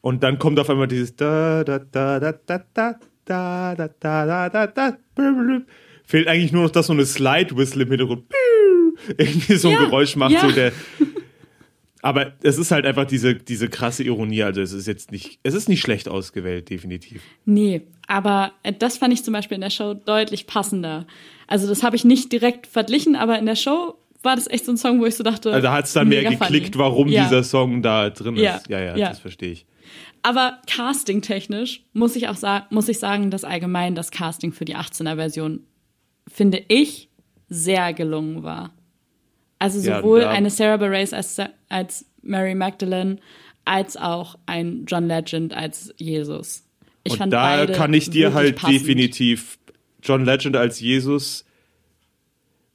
Und 0.00 0.22
dann 0.22 0.38
kommt 0.38 0.58
auf 0.58 0.70
einmal 0.70 0.88
dieses 0.88 1.14
da, 1.16 1.62
da, 1.64 1.78
da, 1.78 2.18
da, 2.20 2.32
da, 2.46 2.64
da, 2.74 2.94
da, 3.26 3.74
da, 3.74 3.88
da, 4.00 4.48
da, 4.48 4.48
da, 4.48 4.66
da. 4.66 4.96
Fehlt 6.04 6.26
eigentlich 6.26 6.52
nur 6.52 6.62
noch, 6.64 6.70
dass 6.70 6.86
so 6.86 6.92
eine 6.92 7.04
Slide-Whistle 7.06 7.82
im 7.82 7.88
Hintergrund 7.90 8.24
irgendwie 9.16 9.54
so 9.56 9.68
ein 9.68 9.74
Ja, 9.74 9.84
Geräusch 9.84 10.16
macht, 10.16 10.32
ja. 10.32 10.40
so 10.40 10.50
der, 10.52 10.72
aber 12.02 12.32
es 12.42 12.58
ist 12.58 12.70
halt 12.70 12.86
einfach 12.86 13.04
diese, 13.04 13.34
diese 13.34 13.68
krasse 13.68 14.02
Ironie. 14.04 14.42
Also 14.42 14.60
es 14.60 14.72
ist 14.72 14.86
jetzt 14.86 15.12
nicht, 15.12 15.38
es 15.42 15.54
ist 15.54 15.68
nicht 15.68 15.80
schlecht 15.80 16.08
ausgewählt, 16.08 16.70
definitiv. 16.70 17.22
Nee, 17.44 17.82
aber 18.06 18.52
das 18.78 18.98
fand 18.98 19.12
ich 19.12 19.22
zum 19.24 19.32
Beispiel 19.32 19.56
in 19.56 19.60
der 19.60 19.70
Show 19.70 19.94
deutlich 19.94 20.46
passender. 20.46 21.06
Also 21.46 21.68
das 21.68 21.82
habe 21.82 21.96
ich 21.96 22.04
nicht 22.04 22.32
direkt 22.32 22.66
verglichen, 22.66 23.16
aber 23.16 23.38
in 23.38 23.46
der 23.46 23.56
Show 23.56 23.96
war 24.22 24.36
das 24.36 24.46
echt 24.48 24.64
so 24.64 24.72
ein 24.72 24.76
Song, 24.76 25.00
wo 25.00 25.06
ich 25.06 25.14
so 25.14 25.24
dachte. 25.24 25.52
Also 25.52 25.62
da 25.62 25.72
hat 25.72 25.86
es 25.86 25.92
dann 25.92 26.08
mehr 26.08 26.22
geklickt, 26.22 26.74
funny. 26.74 26.78
warum 26.78 27.08
ja. 27.08 27.24
dieser 27.24 27.42
Song 27.42 27.82
da 27.82 28.10
drin 28.10 28.36
ist. 28.36 28.42
Ja, 28.42 28.60
Ja, 28.68 28.80
ja, 28.80 28.96
ja. 28.96 29.08
das 29.10 29.18
verstehe 29.18 29.52
ich. 29.52 29.66
Aber 30.22 30.58
casting-technisch 30.66 31.82
muss 31.92 32.16
ich 32.16 32.28
auch 32.28 32.36
sagen, 32.36 32.66
muss 32.70 32.88
ich 32.88 32.98
sagen, 32.98 33.30
dass 33.30 33.44
allgemein 33.44 33.94
das 33.94 34.10
Casting 34.10 34.52
für 34.52 34.66
die 34.66 34.76
18er-Version, 34.76 35.60
finde 36.28 36.62
ich, 36.68 37.08
sehr 37.48 37.94
gelungen 37.94 38.42
war. 38.42 38.72
Also 39.60 39.78
Ja, 39.88 39.98
sowohl 40.00 40.20
da- 40.22 40.30
eine 40.30 40.50
Sarah 40.50 40.78
Bareilles 40.78 41.12
als, 41.12 41.38
als 41.68 42.04
Mary 42.22 42.56
Magdalene, 42.56 43.18
als 43.64 43.96
auch 43.96 44.36
ein 44.46 44.84
John 44.86 45.06
Legend 45.06 45.54
als 45.54 45.94
Jesus. 45.98 46.64
Ich 47.04 47.12
Und 47.12 47.18
fand 47.18 47.32
da 47.32 47.66
kann 47.66 47.94
ich 47.94 48.10
dir 48.10 48.34
halt 48.34 48.56
passend. 48.56 48.80
definitiv 48.80 49.58
John 50.02 50.24
Legend 50.24 50.56
als 50.56 50.80
Jesus. 50.80 51.44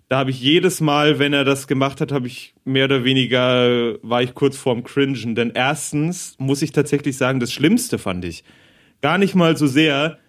Da 0.09 0.19
habe 0.19 0.29
ich 0.29 0.39
jedes 0.39 0.81
Mal, 0.81 1.17
wenn 1.17 1.33
er 1.33 1.43
das 1.43 1.67
gemacht 1.67 1.99
hat, 1.99 2.11
habe 2.11 2.27
ich 2.27 2.53
mehr 2.63 2.85
oder 2.85 3.03
weniger, 3.03 3.97
war 4.03 4.21
ich 4.21 4.35
kurz 4.35 4.55
vorm 4.55 4.83
Cringen. 4.83 5.33
Denn 5.33 5.51
erstens 5.55 6.35
muss 6.37 6.61
ich 6.61 6.71
tatsächlich 6.71 7.17
sagen, 7.17 7.39
das 7.39 7.51
Schlimmste 7.51 7.97
fand 7.97 8.23
ich. 8.25 8.43
Gar 9.01 9.17
nicht 9.17 9.33
mal 9.33 9.57
so 9.57 9.65
sehr, 9.65 10.19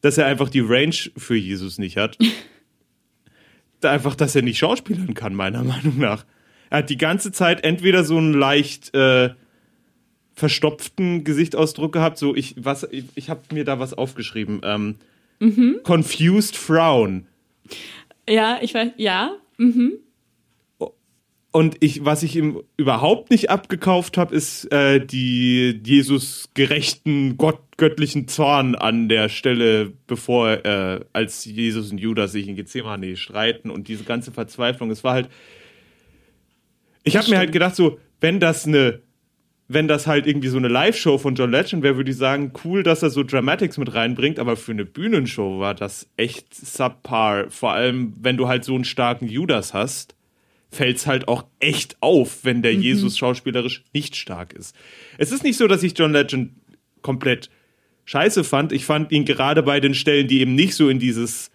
dass 0.00 0.18
er 0.18 0.26
einfach 0.26 0.48
die 0.48 0.60
Range 0.60 0.94
für 1.16 1.36
Jesus 1.36 1.78
nicht 1.78 1.96
hat. 1.96 2.18
Einfach, 3.82 4.14
dass 4.14 4.34
er 4.34 4.42
nicht 4.42 4.58
schauspielern 4.58 5.14
kann, 5.14 5.34
meiner 5.34 5.64
Meinung 5.64 5.98
nach. 5.98 6.24
Er 6.70 6.78
hat 6.78 6.90
die 6.90 6.98
ganze 6.98 7.32
Zeit 7.32 7.64
entweder 7.64 8.04
so 8.04 8.16
einen 8.16 8.34
leicht 8.34 8.94
äh, 8.94 9.30
verstopften 10.34 11.24
Gesichtsausdruck 11.24 11.92
gehabt, 11.92 12.18
so 12.18 12.34
ich 12.34 12.54
was 12.58 12.84
ich, 12.84 13.04
ich 13.14 13.28
habe 13.30 13.42
mir 13.52 13.64
da 13.64 13.78
was 13.78 13.94
aufgeschrieben. 13.94 14.60
Ähm, 14.64 14.96
Confused 15.82 16.56
Frown. 16.56 17.26
Ja, 18.28 18.58
ich 18.62 18.74
weiß, 18.74 18.92
ja. 18.96 19.32
Und 21.52 21.76
ich, 21.80 22.04
was 22.04 22.22
ich 22.22 22.36
ihm 22.36 22.62
überhaupt 22.76 23.30
nicht 23.30 23.50
abgekauft 23.50 24.16
habe, 24.16 24.34
ist 24.34 24.70
äh, 24.72 25.04
die 25.04 25.80
Jesus 25.84 26.48
gerechten 26.54 27.36
Gott, 27.36 27.58
göttlichen 27.76 28.28
Zorn 28.28 28.76
an 28.76 29.08
der 29.08 29.28
Stelle, 29.28 29.92
bevor 30.06 30.64
äh, 30.64 31.00
als 31.12 31.44
Jesus 31.44 31.90
und 31.90 31.98
Judas 31.98 32.32
sich 32.32 32.46
in 32.46 32.54
Gethsemane 32.54 33.16
streiten 33.16 33.70
und 33.70 33.88
diese 33.88 34.04
ganze 34.04 34.30
Verzweiflung. 34.30 34.92
Es 34.92 35.02
war 35.02 35.14
halt. 35.14 35.28
Ich 37.02 37.16
habe 37.16 37.28
mir 37.28 37.38
halt 37.38 37.50
gedacht, 37.50 37.74
so, 37.74 37.98
wenn 38.20 38.38
das 38.38 38.66
eine, 38.66 39.00
wenn 39.66 39.88
das 39.88 40.06
halt 40.06 40.28
irgendwie 40.28 40.48
so 40.48 40.58
eine 40.58 40.68
Live-Show 40.68 41.18
von 41.18 41.34
John 41.34 41.50
Legend 41.50 41.82
wäre, 41.82 41.96
würde 41.96 42.12
ich 42.12 42.16
sagen, 42.16 42.52
cool, 42.64 42.84
dass 42.84 43.02
er 43.02 43.10
so 43.10 43.24
Dramatics 43.24 43.76
mit 43.76 43.92
reinbringt, 43.92 44.38
aber 44.38 44.56
für 44.56 44.72
eine 44.72 44.84
Bühnenshow 44.84 45.58
war 45.58 45.74
das 45.74 46.08
echt 46.16 46.54
subpar. 46.54 47.50
Vor 47.50 47.72
allem, 47.72 48.14
wenn 48.20 48.36
du 48.36 48.46
halt 48.46 48.64
so 48.64 48.74
einen 48.74 48.84
starken 48.84 49.26
Judas 49.26 49.74
hast 49.74 50.14
fällt 50.70 50.98
es 50.98 51.06
halt 51.06 51.28
auch 51.28 51.44
echt 51.58 51.96
auf, 52.00 52.44
wenn 52.44 52.62
der 52.62 52.74
Jesus 52.74 53.18
schauspielerisch 53.18 53.82
nicht 53.92 54.16
stark 54.16 54.52
ist. 54.52 54.74
Es 55.18 55.32
ist 55.32 55.42
nicht 55.42 55.56
so, 55.56 55.66
dass 55.66 55.82
ich 55.82 55.98
John 55.98 56.12
Legend 56.12 56.52
komplett 57.02 57.50
scheiße 58.04 58.44
fand. 58.44 58.72
Ich 58.72 58.84
fand 58.84 59.12
ihn 59.12 59.24
gerade 59.24 59.62
bei 59.62 59.80
den 59.80 59.94
Stellen, 59.94 60.28
die 60.28 60.40
eben 60.40 60.54
nicht 60.54 60.74
so 60.74 60.88
in 60.88 60.98
dieses 60.98 61.50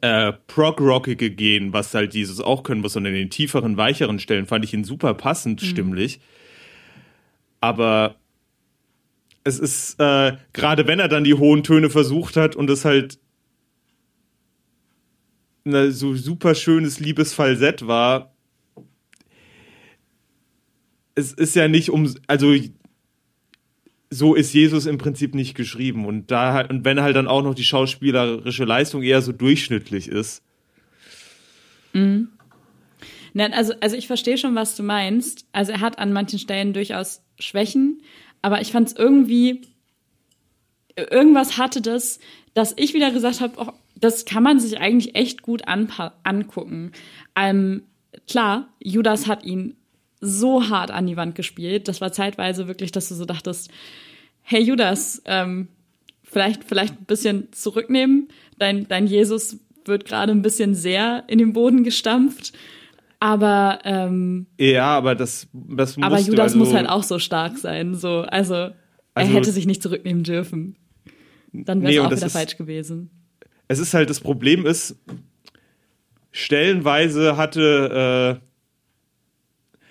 äh, 0.00 0.32
Prog-Rockige 0.46 1.30
gehen, 1.30 1.72
was 1.72 1.94
halt 1.94 2.14
Jesus 2.14 2.40
auch 2.40 2.62
können 2.62 2.80
muss, 2.80 2.94
sondern 2.94 3.14
in 3.14 3.20
den 3.20 3.30
tieferen, 3.30 3.76
weicheren 3.76 4.18
Stellen, 4.18 4.46
fand 4.46 4.64
ich 4.64 4.74
ihn 4.74 4.84
super 4.84 5.14
passend 5.14 5.60
stimmlich. 5.60 6.20
Aber 7.60 8.16
es 9.44 9.58
ist, 9.58 9.98
äh, 9.98 10.36
gerade 10.52 10.86
wenn 10.86 11.00
er 11.00 11.08
dann 11.08 11.24
die 11.24 11.34
hohen 11.34 11.62
Töne 11.62 11.90
versucht 11.90 12.36
hat 12.36 12.56
und 12.56 12.70
es 12.70 12.84
halt 12.84 13.18
ein 15.74 15.92
so 15.92 16.14
super 16.14 16.54
schönes, 16.54 17.00
liebes 17.00 17.34
Falsett 17.34 17.86
war, 17.86 18.34
es 21.14 21.32
ist 21.32 21.56
ja 21.56 21.68
nicht 21.68 21.90
um, 21.90 22.14
also 22.26 22.54
so 24.10 24.34
ist 24.34 24.54
Jesus 24.54 24.86
im 24.86 24.98
Prinzip 24.98 25.34
nicht 25.34 25.54
geschrieben 25.54 26.06
und 26.06 26.30
da 26.30 26.52
halt, 26.52 26.70
und 26.70 26.84
wenn 26.84 27.02
halt 27.02 27.16
dann 27.16 27.26
auch 27.26 27.42
noch 27.42 27.54
die 27.54 27.64
schauspielerische 27.64 28.64
Leistung 28.64 29.02
eher 29.02 29.20
so 29.20 29.32
durchschnittlich 29.32 30.08
ist. 30.08 30.42
Nein, 33.34 33.52
also, 33.52 33.74
also 33.80 33.96
ich 33.96 34.06
verstehe 34.06 34.38
schon, 34.38 34.54
was 34.54 34.76
du 34.76 34.82
meinst. 34.82 35.46
Also 35.52 35.72
er 35.72 35.80
hat 35.80 35.98
an 35.98 36.12
manchen 36.12 36.38
Stellen 36.38 36.72
durchaus 36.72 37.22
Schwächen, 37.38 38.02
aber 38.40 38.60
ich 38.60 38.72
fand 38.72 38.88
es 38.88 38.94
irgendwie, 38.96 39.62
irgendwas 40.96 41.58
hatte 41.58 41.82
das, 41.82 42.18
dass 42.54 42.74
ich 42.76 42.94
wieder 42.94 43.10
gesagt 43.10 43.40
habe, 43.40 43.54
oh, 43.58 43.72
das 44.00 44.24
kann 44.24 44.42
man 44.42 44.60
sich 44.60 44.78
eigentlich 44.78 45.14
echt 45.14 45.42
gut 45.42 45.62
angucken. 45.66 46.92
Ähm, 47.36 47.82
klar, 48.28 48.68
Judas 48.82 49.26
hat 49.26 49.44
ihn 49.44 49.74
so 50.20 50.68
hart 50.68 50.90
an 50.90 51.06
die 51.06 51.16
Wand 51.16 51.34
gespielt. 51.34 51.88
Das 51.88 52.00
war 52.00 52.12
zeitweise 52.12 52.66
wirklich, 52.68 52.92
dass 52.92 53.08
du 53.08 53.14
so 53.14 53.24
dachtest, 53.24 53.70
hey 54.42 54.62
Judas, 54.62 55.22
ähm, 55.26 55.68
vielleicht, 56.24 56.64
vielleicht 56.64 56.94
ein 57.00 57.04
bisschen 57.06 57.48
zurücknehmen. 57.52 58.28
Dein, 58.58 58.88
dein 58.88 59.06
Jesus 59.06 59.58
wird 59.84 60.04
gerade 60.04 60.32
ein 60.32 60.42
bisschen 60.42 60.74
sehr 60.74 61.24
in 61.28 61.38
den 61.38 61.52
Boden 61.52 61.84
gestampft. 61.84 62.52
Aber, 63.20 63.80
ähm, 63.84 64.46
Ja, 64.58 64.96
aber 64.96 65.14
das, 65.14 65.48
das 65.52 65.96
musst 65.96 66.06
aber 66.06 66.18
Judas 66.20 66.52
also, 66.52 66.58
muss 66.58 66.72
halt 66.72 66.88
auch 66.88 67.02
so 67.02 67.18
stark 67.18 67.58
sein. 67.58 67.94
So, 67.94 68.20
also, 68.20 68.54
er 68.54 68.74
Also- 69.14 69.32
hätte 69.32 69.50
sich 69.50 69.66
nicht 69.66 69.82
zurücknehmen 69.82 70.22
dürfen. 70.22 70.76
Dann 71.52 71.80
wäre 71.82 71.90
es 71.92 71.96
Nee, 71.96 72.00
auch 72.00 72.10
wieder 72.12 72.26
ist- 72.26 72.32
falsch 72.32 72.56
gewesen. 72.56 73.10
Es 73.68 73.78
ist 73.78 73.94
halt 73.94 74.10
das 74.10 74.20
Problem 74.20 74.66
ist, 74.66 74.96
stellenweise 76.32 77.36
hatte, 77.36 78.40
äh, 78.40 78.44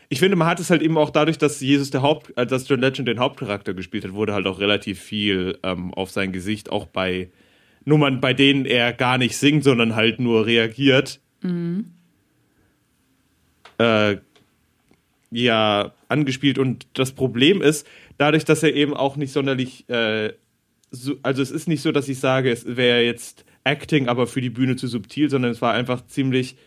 ich 0.10 0.20
finde, 0.20 0.36
man 0.36 0.48
hat 0.48 0.60
es 0.60 0.70
halt 0.70 0.82
eben 0.82 0.98
auch 0.98 1.10
dadurch, 1.10 1.38
dass 1.38 1.62
Jesus 1.62 1.92
der 1.92 2.02
Haupt, 2.02 2.36
äh, 2.38 2.46
dass 2.46 2.68
John 2.68 2.82
Legend 2.82 3.08
den 3.08 3.20
Hauptcharakter 3.20 3.74
gespielt 3.74 4.04
hat, 4.04 4.14
wurde 4.14 4.34
halt 4.34 4.48
auch 4.48 4.60
relativ 4.60 5.00
viel 5.00 5.60
ähm, 5.64 5.94
auf 5.94 6.12
sein 6.12 6.32
Gesicht, 6.32 6.72
auch 6.72 6.88
bei 6.88 7.30
Nummern, 7.86 8.20
bei 8.20 8.34
denen 8.34 8.66
er 8.66 8.94
gar 8.94 9.18
nicht 9.18 9.38
singt, 9.38 9.64
sondern 9.64 9.96
halt 9.96 10.20
nur 10.20 10.46
reagiert. 10.46 11.22
Äh, 13.78 14.18
ja, 15.30 15.94
angespielt. 16.08 16.58
Und 16.58 16.88
das 16.94 17.12
Problem 17.12 17.62
ist, 17.62 17.86
dadurch, 18.18 18.46
dass 18.46 18.64
er 18.64 18.74
eben 18.74 18.94
auch 18.94 19.18
nicht 19.18 19.32
sonderlich 19.32 19.88
äh, 19.90 20.34
so, 20.90 21.16
also 21.22 21.42
es 21.42 21.52
ist 21.52 21.68
nicht 21.68 21.82
so, 21.82 21.92
dass 21.92 22.08
ich 22.08 22.20
sage, 22.20 22.52
es 22.52 22.78
wäre 22.78 23.02
jetzt 23.02 23.46
Acting, 23.68 24.08
aber 24.08 24.28
für 24.28 24.42
die 24.42 24.50
Bühne 24.50 24.76
zu 24.76 24.88
subtil, 24.88 25.30
sondern 25.30 25.52
es 25.52 25.62
war 25.62 25.74
einfach 25.74 26.06
ziemlich 26.06 26.58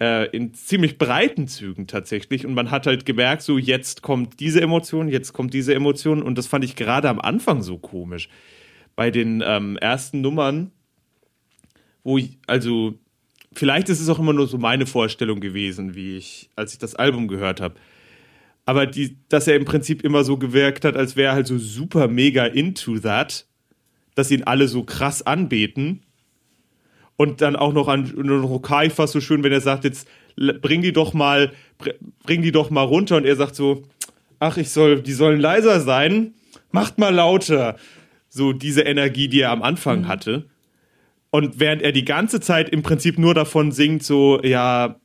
äh, 0.00 0.28
in 0.30 0.54
ziemlich 0.54 0.98
breiten 0.98 1.48
Zügen 1.48 1.86
tatsächlich. 1.86 2.46
Und 2.46 2.54
man 2.54 2.70
hat 2.70 2.86
halt 2.86 3.04
gemerkt, 3.04 3.42
so 3.42 3.58
jetzt 3.58 4.02
kommt 4.02 4.40
diese 4.40 4.60
Emotion, 4.60 5.08
jetzt 5.08 5.32
kommt 5.32 5.54
diese 5.54 5.74
Emotion. 5.74 6.22
Und 6.22 6.38
das 6.38 6.46
fand 6.46 6.64
ich 6.64 6.76
gerade 6.76 7.08
am 7.08 7.20
Anfang 7.20 7.62
so 7.62 7.78
komisch. 7.78 8.28
Bei 8.94 9.10
den 9.10 9.42
ähm, 9.44 9.76
ersten 9.76 10.20
Nummern, 10.20 10.72
wo 12.04 12.18
ich, 12.18 12.38
also 12.46 12.94
vielleicht 13.52 13.88
ist 13.88 14.00
es 14.00 14.08
auch 14.08 14.18
immer 14.18 14.32
nur 14.32 14.46
so 14.46 14.58
meine 14.58 14.86
Vorstellung 14.86 15.40
gewesen, 15.40 15.94
wie 15.94 16.16
ich, 16.16 16.50
als 16.56 16.72
ich 16.72 16.78
das 16.78 16.94
Album 16.94 17.28
gehört 17.28 17.60
habe 17.60 17.74
aber 18.68 18.84
die, 18.84 19.16
dass 19.30 19.48
er 19.48 19.56
im 19.56 19.64
Prinzip 19.64 20.04
immer 20.04 20.24
so 20.24 20.36
gewirkt 20.36 20.84
hat, 20.84 20.94
als 20.94 21.16
wäre 21.16 21.28
er 21.28 21.34
halt 21.36 21.46
so 21.46 21.56
super 21.56 22.06
mega 22.06 22.44
into 22.44 22.98
that, 22.98 23.46
dass 24.18 24.30
ihn 24.30 24.42
alle 24.42 24.68
so 24.68 24.82
krass 24.82 25.26
anbeten. 25.26 26.02
Und 27.16 27.40
dann 27.40 27.56
auch 27.56 27.72
noch 27.72 27.88
an 27.88 28.12
noch 28.16 28.58
Kaiphas 28.60 29.12
so 29.12 29.20
schön, 29.20 29.42
wenn 29.42 29.52
er 29.52 29.60
sagt, 29.60 29.84
jetzt 29.84 30.08
bring 30.36 30.82
die 30.82 30.92
doch 30.92 31.14
mal, 31.14 31.52
br- 31.78 31.94
bring 32.22 32.42
die 32.42 32.52
doch 32.52 32.70
mal 32.70 32.82
runter. 32.82 33.16
Und 33.16 33.24
er 33.24 33.36
sagt 33.36 33.54
so, 33.54 33.82
ach, 34.38 34.56
ich 34.56 34.70
soll, 34.70 35.02
die 35.02 35.12
sollen 35.12 35.40
leiser 35.40 35.80
sein, 35.80 36.34
macht 36.70 36.98
mal 36.98 37.14
lauter. 37.14 37.76
So 38.28 38.52
diese 38.52 38.82
Energie, 38.82 39.28
die 39.28 39.40
er 39.40 39.50
am 39.50 39.62
Anfang 39.62 40.06
hatte. 40.06 40.46
Und 41.30 41.58
während 41.58 41.82
er 41.82 41.92
die 41.92 42.04
ganze 42.04 42.40
Zeit 42.40 42.68
im 42.68 42.82
Prinzip 42.82 43.18
nur 43.18 43.34
davon 43.34 43.72
singt, 43.72 44.02
so, 44.02 44.40
ja, 44.42 45.00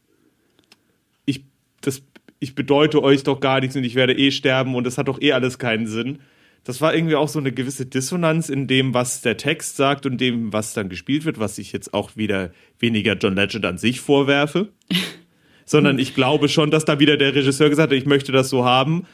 ich, 1.26 1.46
das, 1.82 2.04
ich 2.40 2.54
bedeute 2.54 3.02
euch 3.02 3.24
doch 3.24 3.40
gar 3.40 3.60
nichts 3.60 3.76
und 3.76 3.84
ich 3.84 3.96
werde 3.96 4.14
eh 4.14 4.32
sterben 4.32 4.76
und 4.76 4.86
das 4.86 4.98
hat 4.98 5.08
doch 5.08 5.22
eh 5.22 5.34
alles 5.34 5.58
keinen 5.58 5.88
Sinn. 5.88 6.20
Das 6.64 6.80
war 6.80 6.96
irgendwie 6.96 7.16
auch 7.16 7.28
so 7.28 7.40
eine 7.40 7.52
gewisse 7.52 7.86
Dissonanz 7.86 8.48
in 8.50 8.68
dem, 8.68 8.94
was 8.94 9.22
der 9.22 9.36
Text 9.36 9.76
sagt 9.76 10.06
und 10.06 10.20
dem, 10.20 10.54
was 10.54 10.74
dann 10.74 10.88
gespielt 10.88 11.26
wird, 11.26 11.38
was 11.40 11.58
ich 11.58 11.74
jetzt 11.74 11.94
auch 11.94 12.16
wieder 12.16 12.52
weniger 12.80 13.16
John 13.16 13.36
Legend 13.36 13.66
an 13.66 13.78
sich 13.78 14.00
vorwerfe. 14.00 14.70
Sondern 15.66 16.00
ich 16.00 16.14
glaube 16.16 16.50
schon, 16.50 16.72
dass 16.72 16.86
da 16.86 17.00
wieder 17.00 17.18
der 17.18 17.36
Regisseur 17.36 17.70
gesagt 17.70 17.92
hat, 17.92 17.98
ich 17.98 18.06
möchte 18.06 18.32
das 18.32 18.50
so 18.50 18.66
haben. 18.66 19.06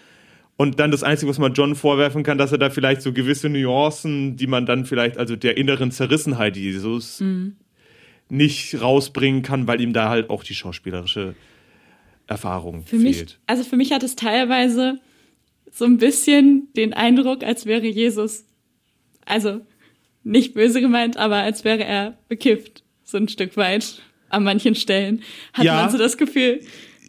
Und 0.58 0.80
dann 0.80 0.92
das 0.92 1.04
Einzige, 1.04 1.30
was 1.30 1.38
man 1.40 1.54
John 1.54 1.76
vorwerfen 1.76 2.24
kann, 2.24 2.38
dass 2.38 2.52
er 2.52 2.58
da 2.58 2.70
vielleicht 2.70 3.02
so 3.02 3.14
gewisse 3.14 3.50
Nuancen, 3.50 4.36
die 4.36 4.48
man 4.48 4.66
dann 4.66 4.86
vielleicht, 4.86 5.18
also 5.18 5.36
der 5.36 5.58
inneren 5.58 5.92
Zerrissenheit 5.92 6.58
Jesus, 6.58 7.24
nicht 8.30 8.82
rausbringen 8.82 9.42
kann, 9.42 9.68
weil 9.68 9.80
ihm 9.80 9.94
da 9.94 10.10
halt 10.10 10.30
auch 10.30 10.44
die 10.44 10.54
schauspielerische 10.56 11.36
Erfahrung 12.28 12.86
Für 12.86 12.98
mich, 12.98 13.18
fehlt. 13.18 13.40
also 13.48 13.64
für 13.64 13.76
mich 13.76 13.92
hat 13.92 14.04
es 14.04 14.16
teilweise 14.16 15.00
so 15.72 15.86
ein 15.86 15.98
bisschen 15.98 16.68
den 16.76 16.94
Eindruck, 16.94 17.44
als 17.44 17.66
wäre 17.66 17.86
Jesus, 17.88 18.46
also 19.26 19.62
nicht 20.24 20.54
böse 20.54 20.82
gemeint, 20.82 21.18
aber 21.18 21.38
als 21.38 21.64
wäre 21.64 21.84
er 21.84 22.18
bekifft, 22.28 22.84
so 23.04 23.18
ein 23.18 23.28
Stück 23.30 23.56
weit 23.58 24.02
an 24.30 24.44
manchen 24.44 24.76
Stellen. 24.76 25.22
Hat 25.54 25.66
Ja. 25.66 25.76
man 25.76 25.90
so 25.92 25.98
das 25.98 26.18
Gefühl, 26.18 26.60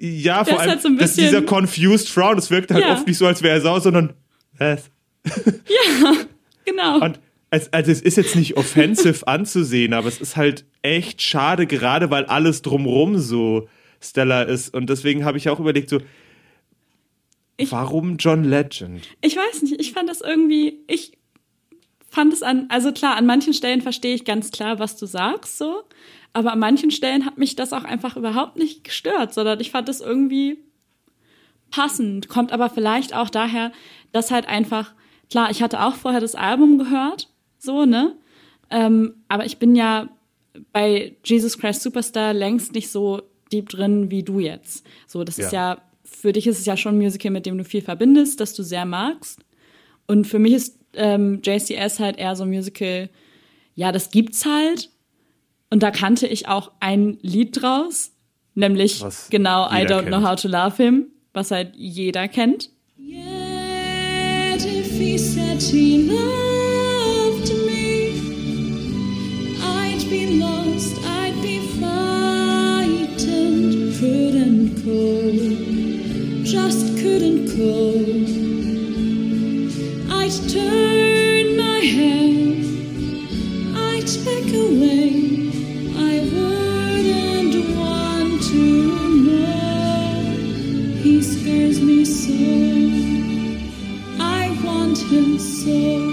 Ja, 0.00 0.44
vor 0.44 0.58
allem 0.60 0.70
halt 0.70 0.82
so 0.82 0.88
ein 0.88 0.96
dass 0.96 1.10
bisschen- 1.16 1.28
dieser 1.28 1.42
confused 1.42 2.08
Frown, 2.08 2.36
das 2.36 2.50
wirkt 2.50 2.70
halt 2.70 2.84
Ja. 2.84 2.94
oft 2.94 3.06
nicht 3.06 3.18
so, 3.18 3.26
als 3.26 3.42
wäre 3.42 3.56
er 3.56 3.60
sauer, 3.60 3.80
sondern 3.82 4.14
was? 4.56 4.90
genau. 6.64 7.00
Und 7.00 7.20
es, 7.50 7.72
also 7.72 7.90
es 7.90 8.00
ist 8.00 8.16
jetzt 8.16 8.36
nicht 8.36 8.56
offensive 8.56 9.26
anzusehen, 9.26 9.92
aber 9.92 10.08
es 10.08 10.20
ist 10.20 10.36
halt 10.36 10.64
echt 10.82 11.20
schade, 11.22 11.66
gerade 11.66 12.10
weil 12.10 12.24
alles 12.26 12.62
drumrum 12.62 13.18
so 13.18 13.68
stellar 14.00 14.46
ist. 14.48 14.72
Und 14.72 14.88
deswegen 14.88 15.24
habe 15.24 15.36
ich 15.36 15.48
auch 15.48 15.60
überlegt, 15.60 15.90
so, 15.90 15.98
Ich- 17.60 17.72
warum 17.72 18.16
John 18.16 18.44
Legend? 18.44 19.02
Ich 19.20 19.36
weiß 19.36 19.62
nicht, 19.62 19.80
ich 19.80 19.92
fand 19.92 20.08
das 20.08 20.20
irgendwie, 20.20 20.80
ich 20.86 21.18
fand 22.08 22.32
es 22.32 22.42
an, 22.42 22.66
also 22.70 22.92
klar, 22.92 23.16
an 23.16 23.26
manchen 23.26 23.54
Stellen 23.54 23.82
verstehe 23.82 24.14
ich 24.14 24.24
ganz 24.24 24.50
klar, 24.50 24.78
was 24.78 24.96
du 24.96 25.06
sagst, 25.06 25.58
so, 25.58 25.82
aber 26.32 26.52
an 26.52 26.58
manchen 26.58 26.90
Stellen 26.90 27.24
hat 27.26 27.38
mich 27.38 27.56
das 27.56 27.72
auch 27.72 27.84
einfach 27.84 28.16
überhaupt 28.16 28.56
nicht 28.56 28.84
gestört, 28.84 29.32
sondern 29.34 29.60
ich 29.60 29.70
fand 29.70 29.88
es 29.88 30.00
irgendwie 30.00 30.58
passend, 31.70 32.28
kommt 32.28 32.52
aber 32.52 32.68
vielleicht 32.70 33.14
auch 33.14 33.30
daher, 33.30 33.72
dass 34.12 34.30
halt 34.30 34.46
einfach, 34.48 34.92
klar, 35.30 35.50
ich 35.50 35.62
hatte 35.62 35.80
auch 35.82 35.94
vorher 35.94 36.20
das 36.20 36.34
Album 36.34 36.78
gehört, 36.78 37.28
so, 37.58 37.84
ne, 37.84 38.16
ähm, 38.70 39.14
aber 39.28 39.44
ich 39.46 39.58
bin 39.58 39.76
ja 39.76 40.08
bei 40.72 41.16
Jesus 41.24 41.58
Christ 41.58 41.82
Superstar 41.82 42.32
längst 42.34 42.72
nicht 42.74 42.90
so 42.90 43.22
deep 43.52 43.68
drin 43.68 44.10
wie 44.10 44.22
du 44.22 44.38
jetzt. 44.40 44.84
So, 45.06 45.22
das 45.24 45.38
ist 45.38 45.52
Ja. 45.52 45.80
Für 46.10 46.32
dich 46.32 46.46
ist 46.46 46.58
es 46.58 46.66
ja 46.66 46.76
schon 46.76 46.96
ein 46.96 46.98
Musical, 46.98 47.30
mit 47.30 47.46
dem 47.46 47.56
du 47.56 47.64
viel 47.64 47.82
verbindest, 47.82 48.40
das 48.40 48.54
du 48.54 48.62
sehr 48.62 48.84
magst. 48.84 49.40
Und 50.06 50.26
für 50.26 50.38
mich 50.38 50.52
ist 50.52 50.78
ähm, 50.94 51.40
JCS 51.42 52.00
halt 52.00 52.18
eher 52.18 52.36
so 52.36 52.44
ein 52.44 52.50
Musical, 52.50 53.08
ja, 53.74 53.92
das 53.92 54.10
gibt's 54.10 54.44
halt. 54.44 54.90
Und 55.70 55.82
da 55.82 55.90
kannte 55.90 56.26
ich 56.26 56.48
auch 56.48 56.72
ein 56.80 57.18
Lied 57.22 57.62
draus, 57.62 58.12
nämlich 58.54 59.00
Was 59.00 59.30
genau 59.30 59.68
I 59.68 59.86
Don't 59.86 60.02
Know 60.02 60.18
kennt. 60.18 60.28
How 60.28 60.40
to 60.40 60.48
Love 60.48 60.76
Him, 60.76 61.06
was 61.32 61.50
halt 61.52 61.74
jeder 61.76 62.26
kennt. 62.28 62.70
Yet 62.98 64.64
if 64.64 64.90
he 64.98 65.16
said 65.16 65.62
he 65.62 66.08
loved 66.08 66.59
I'd 80.10 80.32
turn 80.48 81.56
my 81.58 81.80
head, 81.80 82.64
I'd 83.76 84.10
back 84.24 84.48
away. 84.54 85.10
I 85.94 86.20
wouldn't 86.32 87.76
want 87.76 88.42
to 88.44 88.62
know. 89.26 90.36
He 91.02 91.20
scares 91.22 91.82
me 91.82 92.06
so. 92.06 92.32
I 94.18 94.58
want 94.64 94.96
him 94.96 95.38
so. 95.38 96.09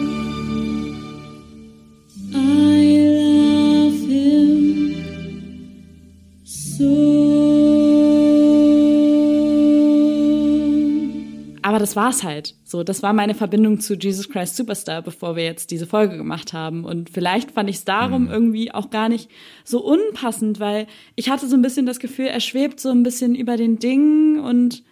Das 11.87 11.95
war's 11.95 12.23
halt. 12.23 12.55
So, 12.65 12.83
das 12.83 13.01
war 13.01 13.13
meine 13.13 13.33
Verbindung 13.33 13.79
zu 13.79 13.95
Jesus 13.95 14.27
Christ 14.29 14.57
Superstar, 14.57 15.01
bevor 15.01 15.37
wir 15.37 15.45
jetzt 15.45 15.71
diese 15.71 15.87
Folge 15.87 16.17
gemacht 16.17 16.51
haben. 16.51 16.83
Und 16.83 17.09
vielleicht 17.09 17.51
fand 17.51 17.69
ich 17.69 17.77
es 17.77 17.85
darum 17.85 18.27
irgendwie 18.29 18.73
auch 18.73 18.89
gar 18.89 19.07
nicht 19.07 19.29
so 19.63 19.81
unpassend, 19.81 20.59
weil 20.59 20.87
ich 21.15 21.29
hatte 21.29 21.47
so 21.47 21.55
ein 21.55 21.61
bisschen 21.61 21.85
das 21.85 21.99
Gefühl, 21.99 22.25
er 22.25 22.41
schwebt 22.41 22.81
so 22.81 22.89
ein 22.89 23.03
bisschen 23.03 23.35
über 23.35 23.55
den 23.55 23.79
Dingen 23.79 24.39
und 24.39 24.83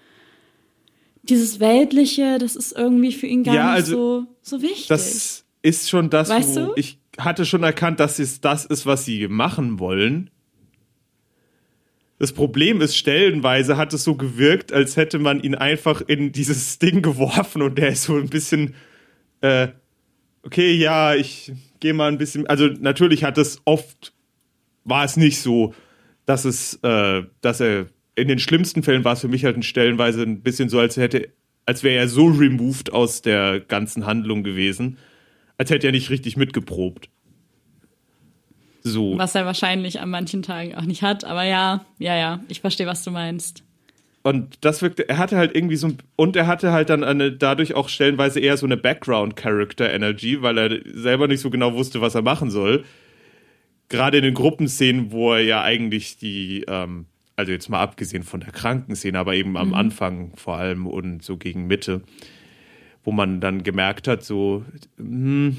dieses 1.23 1.59
Weltliche, 1.59 2.37
das 2.37 2.55
ist 2.55 2.71
irgendwie 2.71 3.11
für 3.11 3.27
ihn 3.27 3.43
gar 3.43 3.55
Ja, 3.55 3.65
nicht 3.71 3.73
also, 3.73 4.25
so, 4.41 4.57
so 4.57 4.61
wichtig. 4.61 4.87
Das 4.87 5.43
ist 5.61 5.89
schon 5.89 6.09
das, 6.09 6.29
Weißt 6.29 6.55
wo 6.55 6.67
du? 6.67 6.73
ich 6.77 6.99
hatte 7.17 7.45
schon 7.45 7.63
erkannt, 7.63 7.99
dass 7.99 8.19
es 8.19 8.39
das 8.39 8.65
ist, 8.65 8.85
was 8.85 9.03
sie 9.03 9.27
machen 9.27 9.79
wollen. 9.79 10.29
Das 12.17 12.31
Problem 12.31 12.79
ist, 12.79 12.95
stellenweise 12.95 13.75
hat 13.75 13.93
es 13.93 14.05
so 14.05 14.15
gewirkt, 14.15 14.71
als 14.71 14.95
hätte 14.95 15.19
man 15.19 15.41
ihn 15.41 15.55
einfach 15.55 16.01
in 16.01 16.31
dieses 16.31 16.79
Ding 16.79 17.01
geworfen 17.01 17.61
und 17.61 17.77
der 17.77 17.89
ist 17.89 18.03
so 18.03 18.15
ein 18.15 18.29
bisschen, 18.29 18.75
äh, 19.41 19.69
okay, 20.43 20.73
ja, 20.73 21.15
ich 21.15 21.51
gehe 21.79 21.93
mal 21.93 22.07
ein 22.07 22.17
bisschen, 22.17 22.47
also 22.47 22.67
natürlich 22.67 23.23
hat 23.23 23.37
es 23.37 23.61
oft, 23.65 24.13
war 24.85 25.03
es 25.03 25.17
nicht 25.17 25.41
so, 25.41 25.73
dass 26.25 26.45
es, 26.45 26.79
äh, 26.83 27.23
dass 27.41 27.59
er, 27.59 27.87
in 28.15 28.29
den 28.29 28.39
schlimmsten 28.39 28.81
Fällen 28.81 29.03
war 29.03 29.13
es 29.13 29.21
für 29.21 29.27
mich 29.27 29.43
halt 29.43 29.63
stellenweise 29.65 30.23
ein 30.23 30.41
bisschen 30.41 30.69
so, 30.69 30.79
als 30.79 30.95
hätte, 30.95 31.29
als 31.65 31.83
wäre 31.83 31.97
er 31.97 32.07
so 32.07 32.27
removed 32.27 32.93
aus 32.93 33.21
der 33.21 33.59
ganzen 33.59 34.05
Handlung 34.05 34.43
gewesen, 34.43 34.97
als 35.57 35.69
hätte 35.69 35.87
er 35.87 35.91
nicht 35.91 36.09
richtig 36.09 36.37
mitgeprobt. 36.37 37.09
So. 38.87 39.17
was 39.17 39.33
er 39.33 39.47
wahrscheinlich 39.47 39.99
an 39.99 40.11
manchen 40.11 40.43
Tagen 40.43 40.75
auch 40.75 40.83
nicht 40.83 41.01
hat. 41.01 41.23
Aber 41.25 41.43
ja, 41.43 41.83
ja, 41.97 42.15
ja, 42.15 42.39
ich 42.49 42.61
verstehe, 42.61 42.85
was 42.85 43.03
du 43.03 43.09
meinst. 43.09 43.63
Und 44.21 44.63
das 44.63 44.83
wirkte, 44.83 45.09
er 45.09 45.17
hatte 45.17 45.37
halt 45.37 45.55
irgendwie 45.55 45.75
so, 45.75 45.87
ein- 45.87 45.97
und 46.15 46.35
er 46.35 46.45
hatte 46.45 46.71
halt 46.71 46.89
dann 46.89 47.03
eine, 47.03 47.31
dadurch 47.31 47.73
auch 47.73 47.89
stellenweise 47.89 48.39
eher 48.39 48.57
so 48.57 48.67
eine 48.67 48.77
Background-Character-Energy, 48.77 50.43
weil 50.43 50.57
er 50.59 50.79
selber 50.93 51.27
nicht 51.27 51.41
so 51.41 51.49
genau 51.49 51.73
wusste, 51.73 51.99
was 51.99 52.13
er 52.13 52.21
machen 52.21 52.51
soll. 52.51 52.85
Gerade 53.89 54.17
in 54.17 54.23
den 54.23 54.33
Gruppenszenen, 54.35 55.11
wo 55.11 55.33
er 55.33 55.41
ja 55.41 55.63
eigentlich 55.63 56.17
die, 56.17 56.63
ähm, 56.67 57.05
also 57.35 57.51
jetzt 57.51 57.69
mal 57.69 57.81
abgesehen 57.81 58.21
von 58.23 58.39
der 58.39 58.51
Krankenszene, 58.51 59.17
aber 59.17 59.33
eben 59.33 59.57
am 59.57 59.73
Anfang 59.73 60.31
vor 60.35 60.57
allem 60.57 60.85
und 60.85 61.23
so 61.23 61.37
gegen 61.37 61.65
Mitte, 61.65 62.01
wo 63.03 63.11
man 63.11 63.41
dann 63.41 63.63
gemerkt 63.63 64.07
hat, 64.07 64.23
so, 64.23 64.63
hm, 64.97 65.57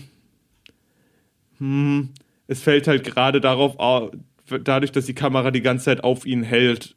hm, 1.59 2.11
es 2.49 2.63
fällt 2.63 2.87
halt 2.87 3.05
gerade 3.05 3.41
darauf, 3.41 3.79
au- 3.79 4.11
dadurch, 4.63 4.93
dass 4.93 5.07
die 5.07 5.15
Kamera 5.15 5.51
die 5.51 5.63
ganze 5.63 5.87
Zeit 5.87 6.05
auf 6.05 6.27
ihn 6.27 6.43
hält, 6.43 6.97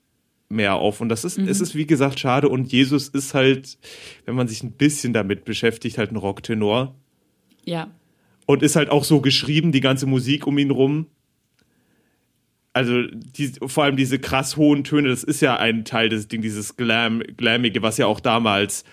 mehr 0.50 0.76
auf. 0.76 1.00
Und 1.02 1.10
das 1.10 1.26
ist, 1.26 1.38
es 1.38 1.62
ist 1.62 1.76
wie 1.76 1.86
gesagt 1.86 2.20
schade. 2.20 2.50
Und 2.50 2.72
Jesus 2.72 3.08
ist 3.10 3.34
halt, 3.34 3.78
wenn 4.26 4.36
man 4.36 4.48
sich 4.48 4.64
ein 4.64 4.72
bisschen 4.72 5.14
damit 5.14 5.46
beschäftigt, 5.46 5.98
halt 5.98 6.12
ein 6.12 6.16
Rocktenor. 6.16 6.96
Ja. 7.66 7.92
Und 8.48 8.64
ist 8.64 8.76
halt 8.76 8.90
auch 8.90 9.04
so 9.04 9.22
geschrieben, 9.22 9.72
die 9.72 9.80
ganze 9.80 10.08
Musik 10.08 10.48
um 10.48 10.58
ihn 10.58 10.72
rum. 10.72 11.06
Also 12.74 13.04
die, 13.12 13.52
vor 13.68 13.84
allem 13.84 13.96
diese 13.96 14.18
krass 14.20 14.58
hohen 14.58 14.84
Töne, 14.84 15.10
das 15.10 15.24
ist 15.24 15.42
ja 15.42 15.58
ein 15.58 15.86
Teil 15.86 16.10
des 16.10 16.28
Ding, 16.28 16.42
dieses 16.42 16.78
Glam, 16.78 17.22
Glammige, 17.38 17.82
was 17.82 17.98
ja 17.98 18.06
auch 18.08 18.20
damals 18.20 18.86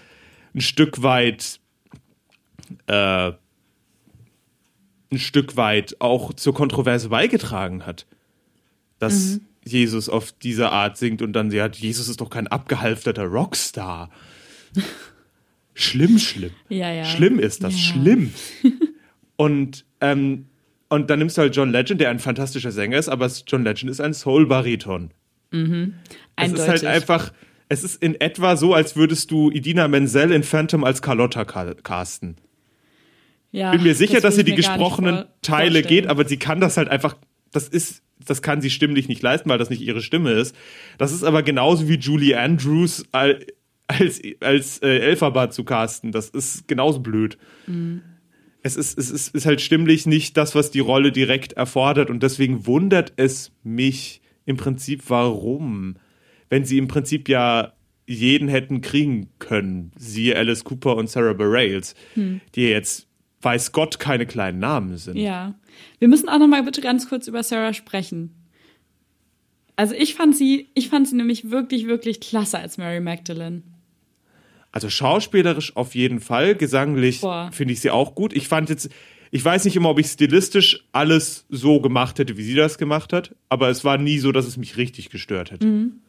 ein 0.55 0.61
Stück 0.61 1.03
weit 1.03 1.61
äh, 2.87 3.33
ein 5.13 5.19
Stück 5.19 5.57
weit 5.57 5.97
auch 6.01 6.33
zur 6.35 6.55
Kontroverse 6.55 7.09
beigetragen 7.09 7.87
hat. 7.87 8.07
Dass 8.99 9.41
Jesus 9.65 10.09
auf 10.09 10.33
diese 10.33 10.71
Art 10.71 10.97
singt 10.97 11.23
und 11.23 11.33
dann 11.35 11.51
sie 11.51 11.61
hat, 11.61 11.77
Jesus 11.77 12.09
ist 12.09 12.21
doch 12.21 12.31
kein 12.31 12.47
abgehalfterter 12.47 13.25
Rockstar. 13.25 14.11
schlimm, 15.75 16.19
schlimm. 16.19 16.53
Ja, 16.69 16.91
ja. 16.93 17.05
Schlimm 17.05 17.39
ist 17.39 17.63
das, 17.63 17.73
Ja. 17.75 17.79
schlimm. 17.93 18.33
und, 19.37 19.85
ähm, 20.01 20.47
und 20.89 21.11
dann 21.11 21.19
nimmst 21.19 21.37
du 21.37 21.43
halt 21.43 21.57
John 21.57 21.71
Legend, 21.73 22.01
der 22.01 22.11
ein 22.11 22.19
fantastischer 22.21 22.71
Sänger 22.73 22.97
ist, 22.99 23.09
aber 23.09 23.31
John 23.47 23.65
Legend 23.65 23.91
ist 23.91 24.01
ein 24.01 24.15
Soul-Bariton. 24.15 25.11
Es 25.51 25.59
Eindeutig. 26.37 26.63
ist 26.65 26.69
halt 26.69 26.85
einfach, 26.85 27.33
es 27.69 27.83
ist 27.85 28.03
in 28.03 28.21
etwa 28.21 28.57
so, 28.57 28.75
als 28.75 28.97
würdest 28.97 29.31
du 29.31 29.51
Idina 29.51 29.89
Menzel 29.89 30.33
in 30.33 30.43
Phantom 30.43 30.85
als 30.85 31.03
Carlotta 31.03 31.45
ca- 31.45 31.75
casten. 31.75 32.37
Ja, 33.53 33.71
bin 33.71 33.83
mir 33.83 33.95
sicher, 33.95 34.15
das 34.15 34.23
dass 34.23 34.37
sie 34.37 34.45
die 34.45 34.55
gesprochenen 34.55 35.25
Teile 35.43 35.81
vorstellen. 35.81 35.87
geht, 35.89 36.07
aber 36.09 36.27
sie 36.27 36.37
kann 36.39 36.61
das 36.61 36.77
halt 36.77 36.89
einfach, 36.89 37.17
das 37.53 37.69
ist, 37.69 38.03
das 38.25 38.43
kann 38.43 38.61
sie 38.61 38.71
stimmlich 38.71 39.09
nicht 39.09 39.23
leisten, 39.23 39.49
weil 39.49 39.59
das 39.59 39.71
nicht 39.71 39.81
ihre 39.83 40.03
Stimme 40.03 40.33
ist. 40.33 40.55
Das 40.99 41.13
ist 41.13 41.23
aber 41.23 41.43
genauso 41.43 41.89
wie 41.89 41.97
Julie 41.97 42.39
Andrews 42.39 43.05
al- 43.13 43.45
als, 43.89 44.21
als 44.41 44.79
äh, 44.83 44.99
Elphaba 44.99 45.51
zu 45.51 45.65
casten. 45.65 46.13
Das 46.13 46.29
ist 46.31 46.67
genauso 46.67 47.01
blöd. 47.01 47.39
Mhm. 47.67 48.03
Es, 48.63 48.77
ist, 48.77 48.99
es 48.99 49.11
ist, 49.11 49.35
ist 49.35 49.47
halt 49.47 49.61
stimmlich 49.61 50.07
nicht 50.07 50.37
das, 50.37 50.55
was 50.57 50.71
die 50.73 50.81
Rolle 50.81 51.13
direkt 51.13 51.53
erfordert 51.53 52.11
und 52.11 52.23
deswegen 52.23 52.67
wundert 52.67 53.13
es 53.17 53.53
mich 53.63 54.21
im 54.45 54.57
Prinzip, 54.57 55.05
warum. 55.09 55.97
Wenn 56.49 56.65
sie 56.65 56.79
im 56.79 56.89
Prinzip 56.89 57.29
ja 57.29 57.75
jeden 58.09 58.49
hätten 58.49 58.81
kriegen 58.81 59.29
können, 59.39 59.93
siehe 59.97 60.37
Alice 60.37 60.65
Cooper 60.65 60.97
und 60.97 61.09
Sarah 61.11 61.33
Bareilles, 61.33 61.95
die 62.17 62.63
jetzt, 62.63 63.06
weiß 63.47 63.71
Gott, 63.71 64.01
keine 64.01 64.27
kleinen 64.27 64.59
Namen 64.59 64.97
sind. 64.97 65.17
Ja. 65.17 65.55
Wir 66.01 66.09
müssen 66.09 66.29
auch 66.29 66.41
noch 66.41 66.49
mal 66.49 66.65
bitte 66.65 66.81
ganz 66.81 67.09
kurz 67.09 67.29
über 67.29 67.45
Sarah 67.45 67.73
sprechen. 67.73 68.35
Also 69.77 69.95
ich 69.95 70.17
fand 70.17 70.37
sie, 70.37 70.69
ich 70.75 70.89
fand 70.89 71.07
sie 71.07 71.15
nämlich 71.15 71.49
wirklich, 71.49 71.87
wirklich 71.87 72.19
klasse 72.19 72.59
als 72.59 72.77
Mary 72.77 72.99
Magdalene. 72.99 73.63
Also 74.73 74.91
schauspielerisch 74.91 75.77
auf 75.77 75.95
jeden 75.95 76.19
Fall, 76.19 76.57
gesanglich 76.57 77.21
finde 77.53 77.73
ich 77.73 77.81
sie 77.81 77.91
auch 77.91 78.17
gut. 78.17 78.35
Ich 78.35 78.49
fand 78.49 78.69
jetzt, 78.69 78.91
ich 79.31 79.45
weiß 79.45 79.65
nicht 79.65 79.77
immer, 79.77 79.91
ob 79.91 80.01
ich 80.01 80.09
stilistisch 80.09 80.85
alles 80.91 81.47
so 81.49 81.81
gemacht 81.81 82.19
hätte, 82.19 82.37
wie 82.37 82.43
sie 82.43 82.57
das 82.57 82.79
gemacht 82.79 83.13
hat, 83.13 83.37
aber 83.49 83.69
es 83.69 83.85
war 83.85 83.97
nie 83.97 84.19
so, 84.19 84.33
dass 84.33 84.47
es 84.47 84.57
mich 84.57 84.77
richtig 84.77 85.09
gestört 85.09 85.53
hätte. 85.53 85.67
Mhm. 85.67 86.01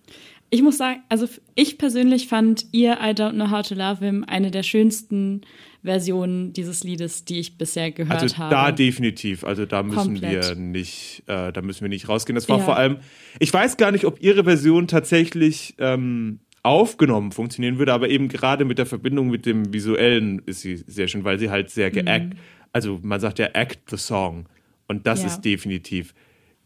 Ich 0.50 0.64
muss 0.64 0.78
sagen, 0.78 1.04
also 1.08 1.30
ich 1.54 1.78
persönlich 1.78 2.28
fand 2.28 2.66
ihr 2.72 2.94
I 2.94 3.12
Don't 3.12 3.34
Know 3.34 3.52
How 3.52 3.68
to 3.68 3.76
Love 3.76 4.04
Him 4.04 4.24
eine 4.28 4.50
der 4.50 4.64
schönsten 4.64 5.42
Versionen 5.84 6.54
dieses 6.54 6.84
Liedes, 6.84 7.24
die 7.26 7.40
ich 7.40 7.58
bisher 7.58 7.92
gehört 7.92 8.22
Also 8.22 8.38
habe. 8.38 8.50
da 8.54 8.72
definitiv, 8.72 9.44
also 9.44 9.66
da 9.66 9.84
müssen 9.84 10.16
Komplett. 10.16 10.50
wir 10.50 10.56
nicht, 10.56 11.24
äh, 11.28 11.52
da 11.54 11.62
müssen 11.62 11.82
wir 11.82 11.90
nicht 11.90 12.10
rausgehen. 12.10 12.36
Das 12.36 12.50
war 12.50 12.58
Ja. 12.60 12.64
vor 12.66 12.76
allem, 12.78 12.98
ich 13.40 13.54
weiß 13.54 13.78
gar 13.78 13.92
nicht, 13.92 14.06
ob 14.06 14.22
ihre 14.22 14.44
Version 14.44 14.88
tatsächlich 14.88 15.76
ähm, 15.78 16.40
aufgenommen 16.64 17.32
funktionieren 17.32 17.78
würde, 17.80 17.94
aber 17.94 18.10
eben 18.10 18.28
gerade 18.28 18.66
mit 18.66 18.78
der 18.78 18.86
Verbindung 18.86 19.30
mit 19.30 19.46
dem 19.46 19.72
Visuellen 19.74 20.42
ist 20.46 20.62
sie 20.62 20.76
sehr 20.76 21.08
schön, 21.08 21.24
weil 21.24 21.40
sie 21.40 21.50
halt 21.50 21.70
sehr 21.70 21.92
geact, 21.92 22.34
also 22.74 23.00
man 23.02 23.20
sagt 23.20 23.40
ja 23.40 23.48
act 23.54 23.90
the 23.90 23.98
song 23.98 24.48
und 24.88 25.08
das 25.08 25.20
Mhm. 25.22 25.28
Ja. 25.28 25.34
ist 25.34 25.42
definitiv, 25.42 26.14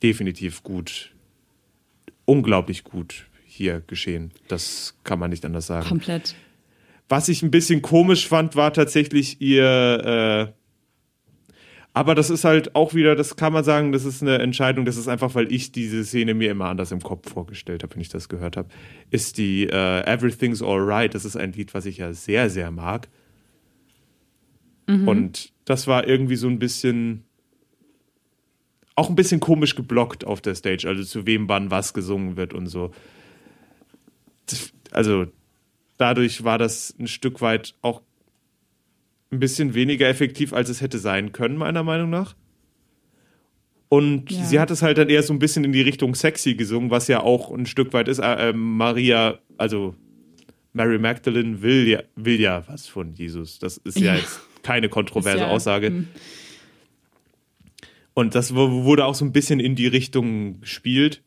definitiv 0.02 0.64
gut, 0.64 1.12
unglaublich 2.26 2.84
gut 2.84 3.26
hier 3.46 3.82
geschehen. 3.86 4.32
Das 4.48 4.96
kann 5.04 5.20
man 5.20 5.30
nicht 5.30 5.46
anders 5.46 5.68
sagen. 5.68 5.88
Komplett. 5.88 6.36
Was 7.12 7.28
ich 7.28 7.44
ein 7.44 7.52
bisschen 7.52 7.82
komisch 7.82 8.30
fand, 8.30 8.56
war 8.56 8.72
tatsächlich 8.72 9.42
ihr. 9.42 10.48
Äh, 10.48 10.54
aber 11.92 12.16
das 12.16 12.30
ist 12.30 12.46
halt 12.46 12.74
auch 12.74 12.94
wieder, 12.94 13.16
das 13.18 13.36
kann 13.36 13.52
man 13.52 13.66
sagen, 13.66 13.92
das 13.92 14.06
ist 14.06 14.22
eine 14.22 14.38
Entscheidung, 14.40 14.86
das 14.86 14.96
ist 14.96 15.10
einfach, 15.10 15.36
weil 15.36 15.52
ich 15.52 15.74
diese 15.74 16.06
Szene 16.06 16.34
mir 16.34 16.52
immer 16.52 16.68
anders 16.68 16.94
im 16.94 17.02
Kopf 17.02 17.30
vorgestellt 17.30 17.84
habe, 17.84 17.96
wenn 17.96 18.02
ich 18.02 18.08
das 18.08 18.30
gehört 18.30 18.56
habe. 18.56 18.70
Ist 19.10 19.38
die 19.38 19.68
äh, 19.68 20.06
Everything's 20.06 20.64
Alright. 20.64 21.14
Das 21.14 21.26
ist 21.26 21.36
ein 21.36 21.52
Lied, 21.52 21.74
was 21.74 21.86
ich 21.86 21.98
ja 21.98 22.14
sehr, 22.14 22.50
sehr 22.50 22.72
mag. 22.72 23.10
Und 25.06 25.52
das 25.66 25.88
war 25.88 26.08
irgendwie 26.08 26.38
so 26.38 26.48
ein 26.48 26.60
bisschen. 26.60 27.26
Auch 28.96 29.10
ein 29.10 29.16
bisschen 29.16 29.42
komisch 29.42 29.76
geblockt 29.76 30.26
auf 30.26 30.40
der 30.40 30.56
Stage, 30.56 30.88
also 30.88 31.04
zu 31.04 31.28
wem 31.28 31.50
wann 31.50 31.72
was 31.72 31.94
gesungen 31.94 32.38
wird 32.38 32.54
und 32.54 32.68
so. 32.68 32.92
Also 34.92 35.28
dadurch 36.02 36.44
war 36.44 36.58
das 36.58 36.94
ein 37.00 37.08
Stück 37.08 37.42
weit 37.42 37.76
auch 37.82 38.02
ein 39.32 39.40
bisschen 39.40 39.74
weniger 39.74 40.10
effektiv, 40.10 40.52
als 40.52 40.68
es 40.70 40.82
hätte 40.82 40.98
sein 41.00 41.32
können, 41.32 41.56
meiner 41.56 41.84
Meinung 41.84 42.10
nach. 42.10 42.36
Und 43.88 44.32
Ja. 44.32 44.44
sie 44.46 44.60
hat 44.60 44.72
es 44.72 44.82
halt 44.82 44.98
dann 44.98 45.10
eher 45.10 45.22
so 45.24 45.34
ein 45.34 45.40
bisschen 45.40 45.64
in 45.64 45.72
die 45.74 45.82
Richtung 45.82 46.16
sexy 46.16 46.56
gesungen, 46.56 46.90
was 46.92 47.08
ja 47.08 47.22
auch 47.22 47.52
ein 47.52 47.66
Stück 47.66 47.94
weit 47.94 48.08
ist. 48.08 48.20
Äh, 48.20 48.50
äh, 48.50 48.54
Maria, 48.54 49.40
also 49.58 49.96
Mary 50.74 50.98
Magdalene 50.98 51.62
will 51.62 51.88
ja, 51.88 52.02
will 52.16 52.40
ja 52.40 52.64
was 52.68 52.88
von 52.88 53.14
Jesus. 53.14 53.60
Das 53.60 53.78
ist 53.78 54.00
ja, 54.00 54.14
Ja. 54.14 54.20
jetzt 54.20 54.40
keine 54.64 54.90
kontroverse 54.90 55.40
ja, 55.40 55.48
Aussage. 55.48 55.88
hm. 55.88 56.08
Und 58.14 58.36
das 58.36 58.54
wu- 58.56 58.84
wurde 58.84 59.06
auch 59.06 59.16
so 59.16 59.24
ein 59.26 59.32
bisschen 59.32 59.60
in 59.60 59.76
die 59.76 59.88
Richtung 59.88 60.60
gespielt. 60.62 61.22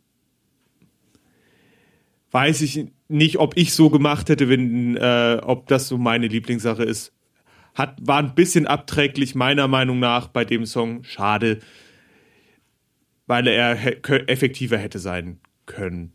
Weiß 2.35 2.63
ich 2.63 2.87
nicht, 3.07 3.39
ob 3.39 3.57
ich 3.57 3.73
so 3.73 3.91
gemacht 3.91 4.29
hätte, 4.29 4.49
wenn, 4.49 4.97
äh, 4.97 5.39
ob 5.41 5.69
das 5.69 5.87
so 5.87 5.97
meine 5.99 6.27
Lieblingssache 6.27 6.83
ist. 6.83 7.13
Hat, 7.75 7.97
war 8.01 8.19
ein 8.19 8.35
bisschen 8.35 8.67
abträglich, 8.67 9.37
meiner 9.37 9.69
Meinung 9.69 10.01
nach, 10.01 10.27
bei 10.27 10.45
dem 10.45 10.67
Song. 10.67 11.05
Schade. 11.05 11.61
Weil 13.29 13.47
er 13.47 13.79
effektiver 14.29 14.77
hätte 14.77 14.99
sein 14.99 15.39
können. 15.67 16.13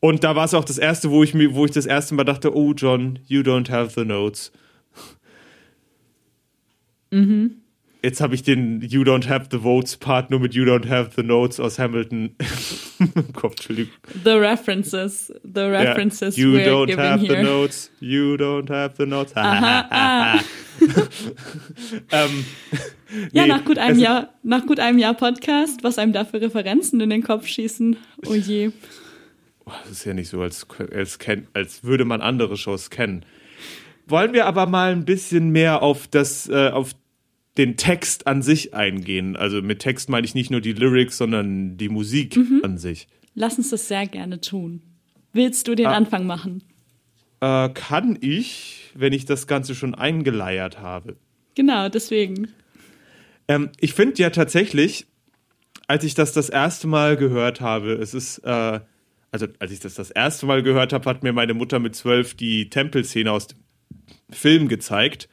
Und 0.00 0.24
da 0.24 0.34
war 0.34 0.44
es 0.44 0.54
auch 0.54 0.64
das 0.64 0.78
erste, 0.78 1.10
wo 1.10 1.22
ich 1.22 1.34
mir, 1.34 1.54
wo 1.54 1.64
ich 1.64 1.70
das 1.70 1.86
erste 1.86 2.16
Mal 2.16 2.24
dachte, 2.24 2.54
oh 2.56 2.74
John, 2.74 3.20
you 3.26 3.42
don't 3.42 3.70
have 3.70 3.92
the 3.98 4.04
notes. 4.04 4.50
Mhm. 7.12 7.61
Jetzt 8.04 8.20
habe 8.20 8.34
ich 8.34 8.42
den 8.42 8.80
You 8.80 9.02
Don't 9.02 9.28
Have 9.28 9.46
the 9.52 9.58
Votes 9.58 9.96
Part 9.96 10.30
nur 10.30 10.40
mit 10.40 10.54
You 10.54 10.64
Don't 10.64 10.88
Have 10.88 11.12
the 11.14 11.22
Notes 11.22 11.60
aus 11.60 11.78
Hamilton 11.78 12.34
im 12.98 13.32
Kopf. 13.32 13.52
Entschuldigung. 13.52 13.94
The 14.24 14.30
references. 14.30 15.32
The 15.44 15.60
references. 15.60 16.36
Yeah. 16.36 16.46
You 16.46 16.58
don't 16.58 16.96
have 16.96 17.20
here. 17.20 17.36
the 17.36 17.42
notes. 17.44 17.92
You 18.00 18.34
don't 18.34 18.68
have 18.70 18.94
the 18.98 19.06
notes. 19.06 19.36
Aha, 19.36 19.86
ah. 19.90 20.40
ähm, 22.10 22.44
ja, 23.32 23.42
nee, 23.42 23.48
nach 23.48 23.64
gut, 23.64 23.78
einem 23.78 24.00
Jahr, 24.00 24.34
nach 24.42 24.66
gut 24.66 24.80
einem 24.80 24.98
Jahr 24.98 25.14
Podcast, 25.14 25.84
was 25.84 25.96
einem 25.98 26.12
da 26.12 26.24
für 26.24 26.40
Referenzen 26.40 27.00
in 27.00 27.10
den 27.10 27.22
Kopf 27.22 27.46
schießen. 27.46 27.96
Oh 28.26 28.34
je. 28.34 28.72
Das 29.64 29.92
ist 29.92 30.04
ja 30.04 30.12
nicht 30.12 30.28
so, 30.28 30.42
als, 30.42 30.66
als, 30.92 31.18
als 31.52 31.84
würde 31.84 32.04
man 32.04 32.20
andere 32.20 32.56
Shows 32.56 32.90
kennen. 32.90 33.24
Wollen 34.08 34.32
wir 34.32 34.46
aber 34.46 34.66
mal 34.66 34.90
ein 34.90 35.04
bisschen 35.04 35.50
mehr 35.50 35.82
auf 35.82 36.08
das, 36.08 36.48
äh, 36.48 36.70
auf 36.70 36.94
den 37.58 37.76
Text 37.76 38.26
an 38.26 38.42
sich 38.42 38.74
eingehen. 38.74 39.36
Also 39.36 39.60
mit 39.62 39.80
Text 39.80 40.08
meine 40.08 40.26
ich 40.26 40.34
nicht 40.34 40.50
nur 40.50 40.60
die 40.60 40.72
Lyrics, 40.72 41.18
sondern 41.18 41.76
die 41.76 41.88
Musik 41.88 42.36
mhm. 42.36 42.60
an 42.62 42.78
sich. 42.78 43.08
Lass 43.34 43.58
uns 43.58 43.70
das 43.70 43.88
sehr 43.88 44.06
gerne 44.06 44.40
tun. 44.40 44.82
Willst 45.32 45.68
du 45.68 45.74
den 45.74 45.86
ah, 45.86 45.94
Anfang 45.94 46.26
machen? 46.26 46.62
Äh, 47.40 47.68
kann 47.70 48.18
ich, 48.20 48.90
wenn 48.94 49.12
ich 49.12 49.24
das 49.24 49.46
Ganze 49.46 49.74
schon 49.74 49.94
eingeleiert 49.94 50.80
habe. 50.80 51.16
Genau, 51.54 51.88
deswegen. 51.88 52.48
Ähm, 53.48 53.70
ich 53.80 53.94
finde 53.94 54.22
ja 54.22 54.30
tatsächlich, 54.30 55.06
als 55.86 56.04
ich 56.04 56.14
das 56.14 56.32
das 56.32 56.48
erste 56.48 56.86
Mal 56.86 57.16
gehört 57.16 57.60
habe, 57.60 57.92
es 57.94 58.14
ist, 58.14 58.38
äh, 58.38 58.80
also 59.30 59.46
als 59.58 59.72
ich 59.72 59.80
das 59.80 59.94
das 59.94 60.10
erste 60.10 60.46
Mal 60.46 60.62
gehört 60.62 60.92
habe, 60.92 61.08
hat 61.08 61.22
mir 61.22 61.32
meine 61.32 61.54
Mutter 61.54 61.78
mit 61.78 61.96
zwölf 61.96 62.34
die 62.34 62.70
Tempelszene 62.70 63.30
aus 63.30 63.48
dem 63.48 63.58
Film 64.30 64.68
gezeigt. 64.68 65.28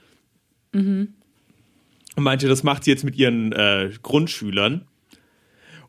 Mhm 0.73 1.15
und 2.19 2.23
meinte, 2.25 2.47
das 2.47 2.63
macht 2.63 2.83
sie 2.83 2.91
jetzt 2.91 3.03
mit 3.03 3.15
ihren 3.17 3.51
äh, 3.51 3.89
Grundschülern. 4.03 4.85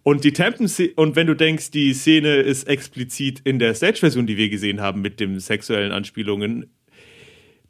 Und 0.03 0.25
die 0.25 0.33
Tempen 0.33 0.71
und 0.97 1.15
wenn 1.15 1.27
du 1.27 1.35
denkst, 1.35 1.73
die 1.73 1.93
Szene 1.93 2.37
ist 2.37 2.67
explizit 2.67 3.41
in 3.45 3.59
der 3.59 3.75
Stage-Version, 3.75 4.27
die 4.27 4.39
wir 4.39 4.49
gesehen 4.49 4.81
haben, 4.81 5.03
mit 5.03 5.21
den 5.21 5.39
sexuellen 5.41 5.93
Anspielungen, 5.93 6.71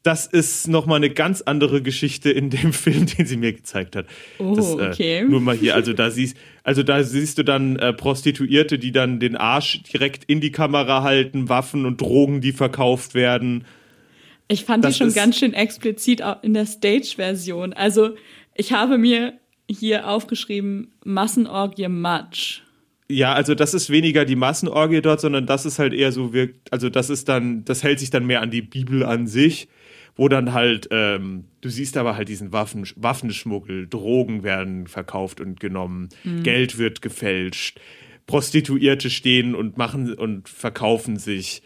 das 0.02 0.26
ist 0.26 0.68
nochmal 0.68 0.96
eine 0.96 1.10
ganz 1.10 1.42
andere 1.42 1.82
Geschichte 1.82 2.30
in 2.30 2.50
dem 2.50 2.72
Film, 2.74 3.06
den 3.06 3.26
sie 3.26 3.36
mir 3.36 3.52
gezeigt 3.52 3.96
hat. 3.96 4.06
Oh, 4.38 4.54
das, 4.54 4.70
äh, 4.70 4.88
okay. 4.88 5.24
Nur 5.28 5.40
mal 5.40 5.56
hier, 5.56 5.74
also 5.74 5.92
da 5.92 6.10
siehst, 6.10 6.36
also 6.62 6.82
da 6.82 7.02
siehst 7.02 7.38
du 7.38 7.42
dann 7.42 7.76
äh, 7.76 7.92
Prostituierte, 7.92 8.78
die 8.78 8.92
dann 8.92 9.20
den 9.20 9.36
Arsch 9.36 9.82
direkt 9.82 10.24
in 10.24 10.40
die 10.40 10.52
Kamera 10.52 11.02
halten, 11.02 11.48
Waffen 11.48 11.84
und 11.84 12.00
Drogen, 12.00 12.40
die 12.40 12.52
verkauft 12.52 13.14
werden. 13.14 13.64
Ich 14.48 14.64
fand 14.64 14.84
das 14.84 14.94
die 14.94 15.04
schon 15.04 15.14
ganz 15.14 15.38
schön 15.38 15.52
explizit 15.52 16.22
in 16.42 16.54
der 16.54 16.66
Stage-Version. 16.66 17.72
Also 17.72 18.16
ich 18.54 18.72
habe 18.72 18.98
mir 18.98 19.38
hier 19.68 20.08
aufgeschrieben, 20.08 20.92
Massenorgie 21.04 21.88
Matsch. 21.88 22.62
Ja, 23.08 23.32
also 23.32 23.54
das 23.54 23.74
ist 23.74 23.90
weniger 23.90 24.24
die 24.24 24.36
Massenorgie 24.36 25.00
dort, 25.00 25.20
sondern 25.20 25.46
das 25.46 25.66
ist 25.66 25.78
halt 25.78 25.92
eher 25.92 26.12
so 26.12 26.32
wirkt, 26.32 26.72
also 26.72 26.88
das 26.88 27.10
ist 27.10 27.28
dann, 27.28 27.64
das 27.64 27.82
hält 27.82 27.98
sich 27.98 28.10
dann 28.10 28.26
mehr 28.26 28.40
an 28.40 28.50
die 28.50 28.62
Bibel 28.62 29.04
an 29.04 29.26
sich, 29.26 29.68
wo 30.14 30.28
dann 30.28 30.52
halt, 30.52 30.88
ähm, 30.92 31.44
du 31.60 31.68
siehst 31.68 31.96
aber 31.96 32.16
halt 32.16 32.28
diesen 32.28 32.52
Waffen, 32.52 32.86
Waffenschmuggel, 32.96 33.88
Drogen 33.88 34.44
werden 34.44 34.86
verkauft 34.86 35.40
und 35.40 35.58
genommen, 35.58 36.10
mhm. 36.22 36.42
Geld 36.44 36.78
wird 36.78 37.02
gefälscht, 37.02 37.80
Prostituierte 38.26 39.10
stehen 39.10 39.56
und 39.56 39.76
machen 39.76 40.14
und 40.14 40.48
verkaufen 40.48 41.16
sich. 41.16 41.62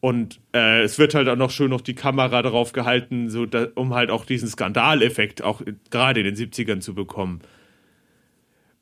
Und 0.00 0.40
äh, 0.54 0.82
es 0.82 0.98
wird 0.98 1.14
halt 1.14 1.28
auch 1.28 1.36
noch 1.36 1.50
schön 1.50 1.70
noch 1.70 1.82
die 1.82 1.94
Kamera 1.94 2.40
darauf 2.40 2.72
gehalten, 2.72 3.28
so 3.28 3.44
da, 3.44 3.68
um 3.74 3.94
halt 3.94 4.10
auch 4.10 4.24
diesen 4.24 4.48
Skandaleffekt 4.48 5.42
auch 5.42 5.60
gerade 5.90 6.20
in 6.20 6.34
den 6.34 6.36
70ern 6.36 6.80
zu 6.80 6.94
bekommen. 6.94 7.40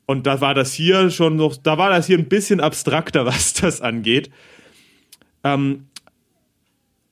Und 0.05 0.25
da 0.25 0.39
war 0.41 0.53
das 0.53 0.73
hier 0.73 1.11
schon 1.11 1.35
noch, 1.35 1.57
da 1.57 1.77
war 1.77 1.89
das 1.89 2.07
hier 2.07 2.17
ein 2.17 2.29
bisschen 2.29 2.61
abstrakter, 2.61 3.25
was 3.27 3.53
das 3.53 3.81
angeht. 3.81 4.31
Ähm, 5.43 5.87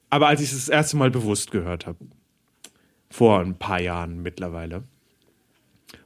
aber 0.09 0.27
als 0.27 0.41
ich 0.41 0.51
es 0.51 0.65
das 0.65 0.69
erste 0.69 0.95
Mal 0.95 1.11
bewusst 1.11 1.51
gehört 1.51 1.85
habe, 1.85 1.99
vor 3.09 3.41
ein 3.41 3.57
paar 3.57 3.81
Jahren 3.81 4.21
mittlerweile, 4.21 4.83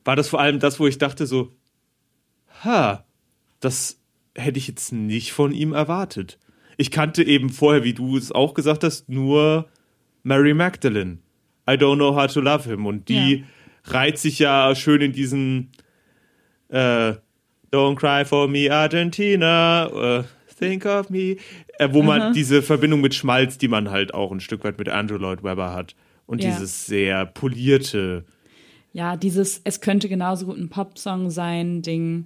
war 0.04 0.16
das 0.16 0.28
vor 0.28 0.40
allem 0.40 0.60
das, 0.60 0.80
wo 0.80 0.88
ich 0.88 0.98
dachte 0.98 1.28
so, 1.28 1.52
ha, 2.64 3.06
das 3.60 4.00
hätte 4.36 4.58
ich 4.58 4.68
jetzt 4.68 4.92
nicht 4.92 5.34
von 5.34 5.52
ihm 5.52 5.74
erwartet 5.74 6.40
ich 6.82 6.89
kannte 6.89 7.24
eben 7.24 7.52
vorher, 7.52 7.84
wie 7.84 7.94
du 7.94 8.17
es 8.17 8.32
auch 8.32 8.56
gesagt 8.56 8.84
hast, 8.84 9.08
nur 9.08 9.70
Mary 10.24 10.56
Magdalene. 10.56 11.20
I 11.70 11.74
don't 11.74 11.98
know 11.98 12.15
how 12.15 12.26
to 12.26 12.41
love 12.41 12.67
him. 12.67 12.88
Und 12.88 13.08
die 13.08 13.36
ja. 13.36 13.94
reiht 13.94 14.17
sich 14.17 14.39
ja 14.39 14.74
schön 14.74 15.00
in 15.02 15.13
diesen 15.13 15.70
äh, 16.70 17.13
Don't 17.72 17.96
cry 17.98 18.26
for 18.26 18.48
me, 18.48 18.72
Argentina. 18.72 19.89
Uh, 19.94 20.24
think 20.58 20.88
of 20.88 21.12
me. 21.12 21.38
Äh, 21.78 21.89
wo 21.91 22.02
man 22.02 22.20
Aha. 22.20 22.32
diese 22.32 22.63
Verbindung 22.63 23.02
mit 23.02 23.13
Schmalz, 23.13 23.60
die 23.60 23.67
man 23.67 23.91
halt 23.91 24.15
auch 24.15 24.32
ein 24.32 24.39
Stück 24.39 24.63
weit 24.63 24.80
mit 24.80 24.89
Andrew 24.89 25.17
Lloyd 25.17 25.44
Webber 25.44 25.74
hat. 25.74 25.96
Und 26.26 26.44
ja. 26.44 26.50
dieses 26.50 26.88
sehr 26.88 27.28
polierte. 27.28 28.26
Ja, 28.91 29.17
dieses, 29.17 29.62
es 29.63 29.82
könnte 29.82 30.10
genauso 30.10 30.48
gut 30.48 30.58
ein 30.58 30.70
Popsong 30.70 31.30
sein, 31.30 31.84
Ding. 31.84 32.26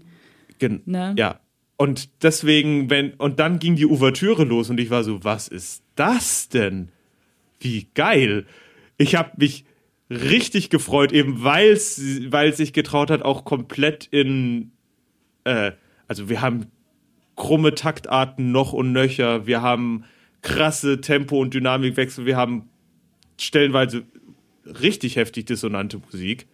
Gen 0.60 0.82
ne? 0.86 1.14
Ja, 1.18 1.42
und 1.78 2.24
deswegen, 2.24 2.90
wenn, 2.90 3.14
und 3.16 3.40
dann 3.40 3.60
ging 3.60 3.76
die 3.76 3.86
Ouvertüre 3.86 4.44
los 4.44 4.70
und 4.70 4.80
ich 4.80 4.90
war 4.90 5.04
so, 5.04 5.24
was 5.24 5.48
ist 5.48 5.84
das 5.96 6.50
denn? 6.50 6.90
Wie 7.60 7.88
geil. 7.94 8.46
Ich 8.98 9.16
habe 9.16 9.32
mich 9.38 9.66
richtig 10.10 10.70
gefreut, 10.70 11.12
eben 11.12 11.44
weil 11.44 11.72
es 11.72 11.96
sich 11.96 12.74
getraut 12.74 13.10
hat, 13.10 13.24
auch 13.24 13.44
komplett 13.44 14.08
in, 14.12 14.72
äh, 15.44 15.72
also 16.08 16.30
wir 16.30 16.42
haben 16.42 16.68
krumme 17.36 17.76
Taktarten 17.76 18.52
noch 18.52 18.72
und 18.72 18.94
nöcher, 18.94 19.46
wir 19.46 19.62
haben 19.62 20.06
krasse 20.42 21.02
Tempo- 21.02 21.40
und 21.40 21.54
Dynamikwechsel, 21.54 22.26
wir 22.26 22.38
haben 22.38 22.70
stellenweise 23.38 24.04
richtig 24.66 25.18
heftig 25.18 25.46
dissonante 25.46 26.00
Musik 26.00 26.48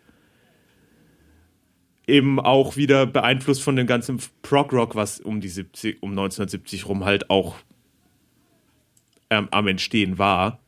eben 2.08 2.40
auch 2.40 2.78
wieder 2.78 3.06
beeinflusst 3.06 3.62
von 3.62 3.76
dem 3.76 3.88
ganzen 3.88 4.20
Prog-Rock, 4.42 4.96
was 4.96 5.20
um 5.20 5.42
die 5.42 5.50
70, 5.50 6.02
um 6.02 6.12
1970 6.12 6.88
rum 6.88 7.06
halt 7.06 7.30
auch 7.30 7.56
ähm, 9.30 9.48
am 9.52 9.68
Entstehen 9.68 10.18
war. 10.18 10.60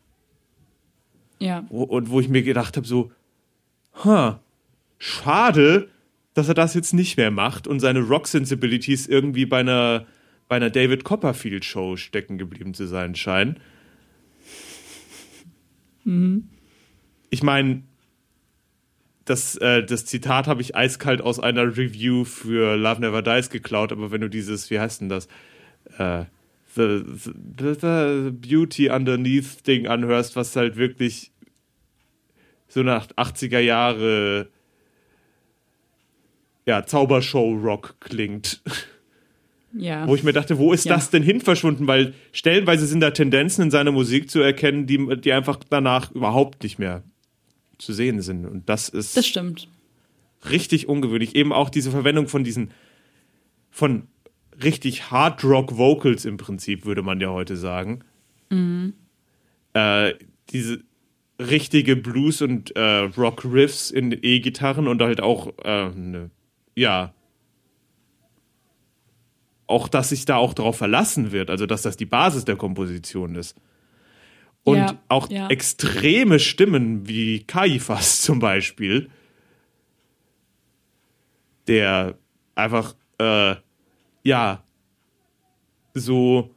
Ja. 1.40 1.66
Und 1.70 2.10
wo 2.10 2.20
ich 2.20 2.30
mir 2.30 2.44
gedacht 2.44 2.78
habe, 2.78 2.88
so, 2.88 3.12
huh, 4.04 4.36
schade, 4.98 5.90
dass 6.34 6.48
er 6.48 6.54
das 6.54 6.74
jetzt 6.74 6.94
nicht 6.94 7.18
mehr 7.18 7.32
macht 7.32 7.68
und 7.68 7.80
seine 7.80 8.00
Rock-Sensibilities 8.00 9.08
irgendwie 9.08 9.46
bei 9.46 9.60
einer, 9.60 10.06
bei 10.48 10.56
einer 10.56 10.70
David 10.70 11.04
Copperfield-Show 11.04 11.98
stecken 11.98 12.38
geblieben 12.38 12.74
zu 12.74 12.88
sein 12.88 13.16
scheinen. 13.16 13.60
Mhm. 16.06 16.48
Ich 17.30 17.44
meine, 17.44 17.84
das, 19.26 19.56
äh, 19.56 19.84
das 19.84 20.06
Zitat 20.06 20.48
habe 20.48 20.62
ich 20.62 20.76
eiskalt 20.76 21.22
aus 21.22 21.40
einer 21.40 21.78
Review 21.78 22.26
für 22.26 22.76
Love 22.76 23.02
Never 23.02 23.22
Dies 23.22 23.50
geklaut, 23.50 23.92
aber 23.92 24.12
wenn 24.12 24.22
du 24.22 24.30
dieses, 24.30 24.70
wie 24.70 24.80
heißt 24.80 25.02
denn 25.02 25.10
das? 25.10 25.28
Äh, 25.98 26.26
the, 26.76 27.04
the, 27.16 27.74
the 27.80 28.32
Beauty 28.32 28.90
Underneath 28.90 29.66
Ding 29.66 29.88
anhörst, 29.88 30.36
was 30.36 30.56
halt 30.56 30.76
wirklich 30.76 31.32
so 32.68 32.84
nach 32.84 33.08
80er 33.08 33.60
Jahre 33.60 34.50
ja, 36.66 36.86
Zaubershow-Rock 36.86 37.98
klingt. 38.00 38.62
Ja. 39.74 40.08
Wo 40.08 40.16
ich 40.16 40.24
mir 40.24 40.34
dachte, 40.34 40.58
wo 40.58 40.72
ist 40.72 40.86
ja. 40.86 40.96
das 40.96 41.10
denn 41.10 41.24
hin 41.24 41.42
verschwunden? 41.42 41.88
Weil 41.88 42.14
stellenweise 42.32 42.86
sind 42.86 43.00
da 43.00 43.12
Tendenzen 43.12 43.64
in 43.64 43.72
seiner 43.72 43.92
Musik 43.92 44.30
zu 44.30 44.40
erkennen, 44.40 44.86
die, 44.86 45.18
die 45.18 45.34
einfach 45.34 45.60
danach 45.70 46.12
überhaupt 46.12 46.64
nicht 46.64 46.80
mehr 46.80 47.04
zu 47.86 47.94
sehen 47.94 48.22
sind. 48.22 48.46
Und 48.46 48.70
das 48.70 48.90
ist. 48.90 49.16
Das 49.18 49.26
stimmt. 49.26 49.68
Richtig 50.50 50.88
ungewöhnlich. 50.88 51.36
Eben 51.36 51.54
auch 51.54 51.70
diese 51.70 51.92
Verwendung 51.92 52.28
von 52.28 52.44
diesen, 52.44 52.72
von 53.70 54.08
richtig 54.62 55.10
Hard 55.12 55.44
Rock 55.44 55.78
Vocals 55.78 56.26
im 56.26 56.38
Prinzip, 56.38 56.86
würde 56.86 57.02
man 57.02 57.20
ja 57.20 57.30
heute 57.30 57.56
sagen. 57.56 58.04
Mhm. 58.50 58.94
Äh, 59.74 60.14
diese 60.50 60.84
richtige 61.40 61.96
Blues 61.96 62.42
und 62.42 62.76
äh, 62.76 63.00
Rock 63.18 63.46
Riffs 63.46 63.90
in 63.90 64.12
E-Gitarren 64.12 64.88
und 64.88 65.02
halt 65.02 65.22
auch 65.22 65.54
äh, 65.64 65.90
ne, 65.90 66.30
ja 66.76 67.14
auch, 69.68 69.88
dass 69.88 70.10
sich 70.10 70.26
da 70.26 70.36
auch 70.36 70.54
darauf 70.54 70.78
verlassen 70.78 71.32
wird, 71.32 71.50
also 71.50 71.66
dass 71.66 71.82
das 71.82 71.98
die 71.98 72.06
Basis 72.06 72.46
der 72.46 72.56
Komposition 72.56 73.36
ist. 73.36 73.58
Und 74.64 74.78
Ja, 74.78 75.00
auch 75.10 75.30
ja. 75.30 75.48
extreme 75.50 76.40
Stimmen 76.40 77.08
wie 77.08 77.44
Kaifas 77.44 78.22
zum 78.24 78.40
Beispiel, 78.40 79.10
der 81.68 82.18
einfach, 82.56 82.96
äh, 83.20 83.56
ja, 84.24 84.64
so 85.94 86.50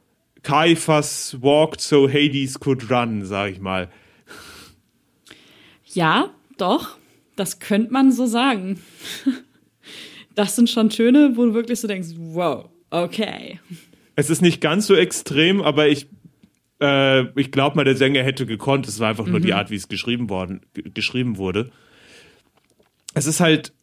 Kaifas 0.43 1.37
walked 1.41 1.81
so 1.81 2.07
Hades 2.07 2.59
could 2.59 2.89
run, 2.89 3.25
sag 3.25 3.51
ich 3.51 3.59
mal. 3.59 3.89
Ja, 5.85 6.29
doch, 6.57 6.97
das 7.35 7.59
könnte 7.59 7.91
man 7.91 8.11
so 8.11 8.25
sagen. 8.25 8.81
Das 10.35 10.55
sind 10.55 10.69
schon 10.69 10.91
Töne, 10.91 11.31
wo 11.33 11.45
du 11.45 11.55
wirklich 11.55 11.79
so 11.79 11.87
denkst, 11.87 12.09
wow, 12.15 12.69
okay. 12.91 13.59
Es 14.15 14.29
ist 14.29 14.43
nicht 14.43 14.61
ganz 14.61 14.85
so 14.85 14.93
extrem, 14.93 15.63
aber 15.63 15.87
ich, 15.87 16.05
äh, 16.81 17.23
ich 17.39 17.51
glaube 17.51 17.75
mal, 17.75 17.83
der 17.85 17.95
Sänger 17.95 18.23
hätte 18.23 18.45
gekonnt. 18.45 18.87
Es 18.87 18.99
war 18.99 19.09
einfach 19.09 19.25
nur 19.27 19.39
die 19.39 19.53
Art, 19.53 19.69
wie 19.69 19.75
es 19.75 19.87
geschrieben 19.87 20.29
worden, 20.29 20.61
geschrieben 20.93 21.37
wurde. 21.37 21.71
Es 23.13 23.25
ist 23.25 23.39
halt, 23.39 23.73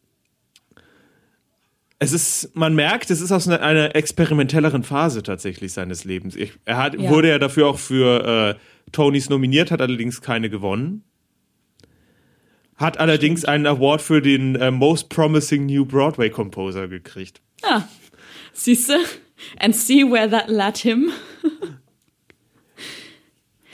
es 1.99 2.11
ist, 2.11 2.55
man 2.55 2.75
merkt, 2.75 3.09
es 3.09 3.21
ist 3.21 3.31
aus 3.31 3.47
einer, 3.47 3.95
experimentelleren 3.95 4.83
Phase 4.83 5.23
tatsächlich 5.23 5.73
seines 5.73 6.03
Lebens. 6.03 6.35
Ich, 6.35 6.53
er 6.65 6.77
hat, 6.77 6.99
Ja. 6.99 7.09
wurde 7.09 7.29
ja 7.29 7.39
dafür 7.39 7.67
auch 7.67 7.79
für 7.79 8.55
äh, 8.57 8.91
Tonys 8.91 9.29
nominiert, 9.29 9.71
hat 9.71 9.81
allerdings 9.81 10.21
keine 10.21 10.49
gewonnen. 10.49 11.03
Hat 12.75 12.97
allerdings 12.99 13.45
einen 13.45 13.65
Award 13.67 14.01
für 14.01 14.21
den 14.21 14.55
äh, 14.57 14.69
Most 14.71 15.07
Promising 15.09 15.65
New 15.65 15.85
Broadway 15.85 16.29
Composer 16.29 16.89
gekriegt. 16.89 17.41
Ah, 17.63 17.83
siehst 18.51 18.89
du? 18.89 18.95
And 19.59 19.73
see 19.75 20.03
where 20.03 20.29
that 20.29 20.49
led 20.49 20.77
him. 20.77 21.11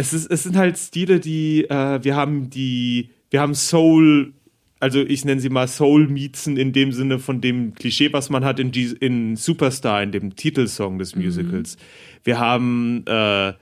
es, 0.01 0.13
ist, 0.13 0.31
es 0.31 0.43
sind 0.43 0.57
halt 0.57 0.77
Stile, 0.77 1.19
die, 1.19 1.69
äh, 1.69 2.03
wir 2.03 2.15
haben 2.15 2.49
die, 2.49 3.09
wir 3.29 3.39
haben 3.39 3.53
Soul, 3.53 4.33
also 4.79 4.99
ich 4.99 5.23
nenne 5.25 5.39
sie 5.39 5.49
mal 5.49 5.67
Soul-Miezen 5.67 6.57
in 6.57 6.73
dem 6.73 6.91
Sinne 6.91 7.19
von 7.19 7.39
dem 7.39 7.75
Klischee, 7.75 8.11
was 8.11 8.31
man 8.31 8.43
hat 8.43 8.59
in, 8.59 8.71
G 8.71 8.93
in 8.99 9.35
Superstar, 9.35 10.01
in 10.01 10.11
dem 10.11 10.35
Titelsong 10.35 10.97
des 10.97 11.15
Musicals. 11.15 11.77
Wir 12.23 12.39
haben, 12.39 13.03
äh, 13.05 13.53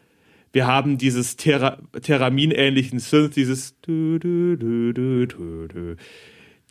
wir 0.53 0.65
haben 0.65 0.97
dieses 0.97 1.35
Thera 1.35 1.77
Theramin-ähnlichen 2.01 2.99
Synth, 2.99 3.35
dieses 3.35 3.75
du, 3.81 4.17
du, 4.17 4.55
du, 4.55 5.95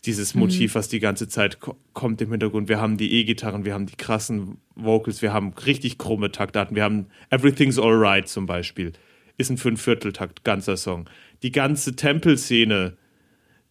dieses 0.07 0.35
Motiv, 0.35 0.77
was 0.77 0.89
die 0.89 1.01
ganze 1.01 1.29
Zeit 1.29 1.61
ko 1.61 1.77
kommt 1.93 2.23
im 2.23 2.31
Hintergrund. 2.31 2.71
Wir 2.71 2.81
haben 2.81 2.97
die 2.97 3.13
E-Gitarren, 3.13 3.67
wir 3.67 3.75
haben 3.75 3.87
die 3.87 3.97
krassen 3.97 4.57
Vocals, 4.75 5.21
wir 5.21 5.35
haben 5.35 5.53
richtig 5.67 5.99
krumme 5.99 6.33
Taktarten, 6.33 6.75
wir 6.75 6.85
haben 6.85 7.07
Everything's 7.29 7.79
Alright 7.79 8.29
zum 8.29 8.47
Beispiel. 8.47 8.93
Ist 9.39 9.51
ein 9.51 9.57
Fünfvierteltakt, 9.57 10.45
ganzer 10.45 10.77
Song. 10.77 11.09
Die 11.43 11.53
ganze 11.53 11.97
Tempelszene 11.97 12.97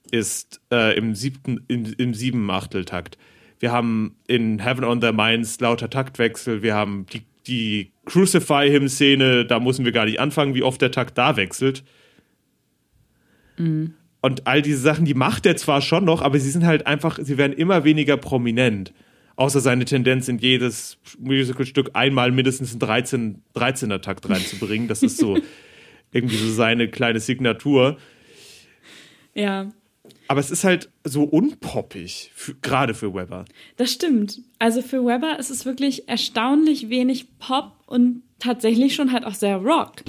ist 0.10 0.62
äh, 0.72 0.98
im 0.98 1.14
siebten, 1.14 1.64
im, 1.68 1.94
im 1.98 2.14
sieben 2.14 2.50
Achteltakt. 2.50 3.18
Wir 3.60 3.72
haben 3.72 4.16
in 4.28 4.60
Heaven 4.60 4.84
on 4.84 5.02
Their 5.02 5.14
Minds 5.14 5.60
lauter 5.60 5.90
Taktwechsel. 5.90 6.62
Wir 6.62 6.74
haben 6.74 7.06
die, 7.12 7.24
die 7.48 7.92
Crucify 8.06 8.70
Him 8.70 8.88
Szene, 8.88 9.46
da 9.46 9.60
müssen 9.60 9.86
wir 9.86 9.92
gar 9.92 10.06
nicht 10.06 10.20
anfangen, 10.20 10.56
wie 10.56 10.64
oft 10.64 10.82
der 10.82 10.92
Takt 10.92 11.18
da 11.18 11.36
wechselt. 11.36 11.84
Und 14.22 14.48
all 14.48 14.62
diese 14.62 14.80
Sachen, 14.80 15.06
die 15.06 15.14
macht 15.14 15.46
er 15.46 15.58
zwar 15.58 15.82
schon 15.82 16.06
noch, 16.06 16.22
aber 16.22 16.40
sie 16.40 16.50
sind 16.50 16.66
halt 16.66 16.88
einfach, 16.88 17.20
sie 17.22 17.38
werden 17.38 17.54
immer 17.54 17.84
weniger 17.84 18.18
prominent. 18.18 18.94
Außer 19.38 19.62
seine 19.62 19.86
Tendenz, 19.86 20.28
in 20.28 20.40
jedes 20.40 20.98
Musicalstück 21.20 21.92
einmal 21.94 22.32
mindestens 22.32 22.72
einen 22.72 22.80
13, 22.80 23.42
13er 23.56 24.02
Takt 24.02 24.30
reinzubringen. 24.30 24.88
Das 24.90 25.04
ist 25.04 25.18
so 25.18 25.38
irgendwie 26.12 26.36
so 26.36 26.52
seine 26.52 26.90
kleine 26.90 27.20
Signatur. 27.20 27.98
Ja, 29.36 29.70
Aber 30.28 30.40
es 30.40 30.50
ist 30.50 30.64
halt 30.64 30.90
so 31.04 31.24
unpoppig, 31.24 32.32
gerade 32.64 32.96
für 32.96 33.14
Weber. 33.14 33.46
das 33.76 33.92
stimmt. 33.94 34.42
Also 34.58 34.82
für 34.82 35.06
Weber 35.06 35.38
ist 35.38 35.52
es 35.52 35.66
wirklich 35.66 36.10
erstaunlich 36.10 36.90
wenig 36.90 37.38
Pop 37.38 37.74
und 37.86 38.24
tatsächlich 38.40 38.96
schon 38.96 39.12
halt 39.12 39.24
auch 39.26 39.36
sehr 39.36 39.58
Rock. 39.58 40.04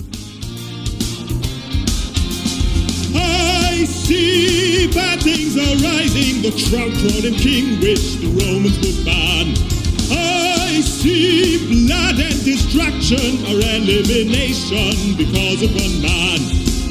I 3.79 3.85
see 3.85 4.91
bad 4.91 5.23
things 5.23 5.55
are 5.55 5.77
rising. 5.79 6.43
The 6.43 6.51
drought-trodden 6.51 7.39
king 7.39 7.79
wished 7.79 8.19
the 8.19 8.27
Romans 8.27 8.75
would 8.83 9.07
ban. 9.07 9.55
I 10.11 10.83
see 10.83 11.63
blood 11.63 12.19
and 12.19 12.43
destruction, 12.43 13.39
our 13.47 13.63
elimination 13.79 15.15
because 15.15 15.63
of 15.63 15.71
one 15.79 15.95
man. 16.03 16.43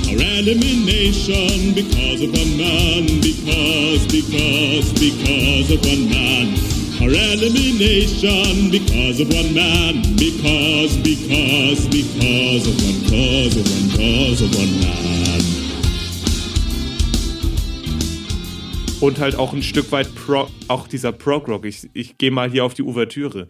Our 0.07 0.39
elimination 0.39 1.75
because 1.75 2.23
of 2.23 2.31
one 2.31 2.55
man. 2.55 3.19
Because, 3.19 4.07
because, 4.07 4.87
because 4.95 5.67
of 5.67 5.83
one 5.83 6.07
man. 6.07 6.55
Our 7.03 7.11
elimination 7.11 8.71
because 8.71 9.19
of 9.19 9.27
one 9.27 9.51
man. 9.51 10.15
Because, 10.15 10.95
because, 11.03 11.83
because 11.91 12.63
of 12.63 12.79
one 12.79 12.99
cause 13.11 13.59
of 13.59 13.67
one 13.75 13.91
cause 13.91 14.39
of 14.39 14.55
one 14.55 14.71
man. 14.79 15.56
Und 18.99 19.19
halt 19.19 19.35
auch 19.35 19.53
ein 19.53 19.61
Stück 19.61 19.91
weit 19.91 20.13
Pro, 20.15 20.47
auch 20.67 20.87
dieser 20.87 21.11
Prog-Rock. 21.11 21.65
Ich, 21.65 21.87
ich 21.93 22.17
gehe 22.17 22.31
mal 22.31 22.49
hier 22.49 22.65
auf 22.65 22.73
die 22.73 22.81
Ouvertüre 22.81 23.47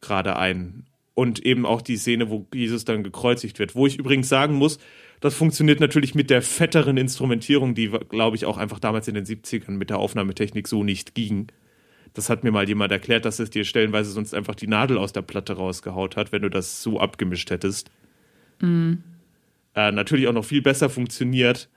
gerade 0.00 0.36
ein. 0.36 0.84
Und 1.14 1.44
eben 1.44 1.66
auch 1.66 1.82
die 1.82 1.96
Szene, 1.96 2.30
wo 2.30 2.46
Jesus 2.54 2.84
dann 2.84 3.02
gekreuzigt 3.02 3.58
wird. 3.58 3.74
Wo 3.74 3.86
ich 3.86 3.98
übrigens 3.98 4.28
sagen 4.28 4.54
muss, 4.54 4.78
das 5.20 5.34
funktioniert 5.34 5.80
natürlich 5.80 6.14
mit 6.14 6.30
der 6.30 6.42
fetteren 6.42 6.96
Instrumentierung, 6.96 7.74
die, 7.74 7.88
glaube 8.08 8.36
ich, 8.36 8.46
auch 8.46 8.56
einfach 8.56 8.78
damals 8.78 9.08
in 9.08 9.14
den 9.14 9.24
70ern 9.24 9.72
mit 9.72 9.90
der 9.90 9.98
Aufnahmetechnik 9.98 10.68
so 10.68 10.84
nicht 10.84 11.14
ging. 11.14 11.48
Das 12.14 12.30
hat 12.30 12.44
mir 12.44 12.50
mal 12.50 12.66
jemand 12.66 12.92
erklärt, 12.92 13.26
dass 13.26 13.38
es 13.38 13.50
dir 13.50 13.64
stellenweise 13.64 14.10
sonst 14.10 14.34
einfach 14.34 14.54
die 14.54 14.68
Nadel 14.68 14.96
aus 14.96 15.12
der 15.12 15.22
Platte 15.22 15.54
rausgehaut 15.54 16.16
hat, 16.16 16.32
wenn 16.32 16.42
du 16.42 16.48
das 16.48 16.82
so 16.82 16.98
abgemischt 16.98 17.50
hättest. 17.50 17.90
Äh, 19.74 19.92
natürlich 19.92 20.28
auch 20.28 20.32
noch 20.32 20.44
viel 20.44 20.62
besser 20.62 20.88
funktioniert, 20.88 21.68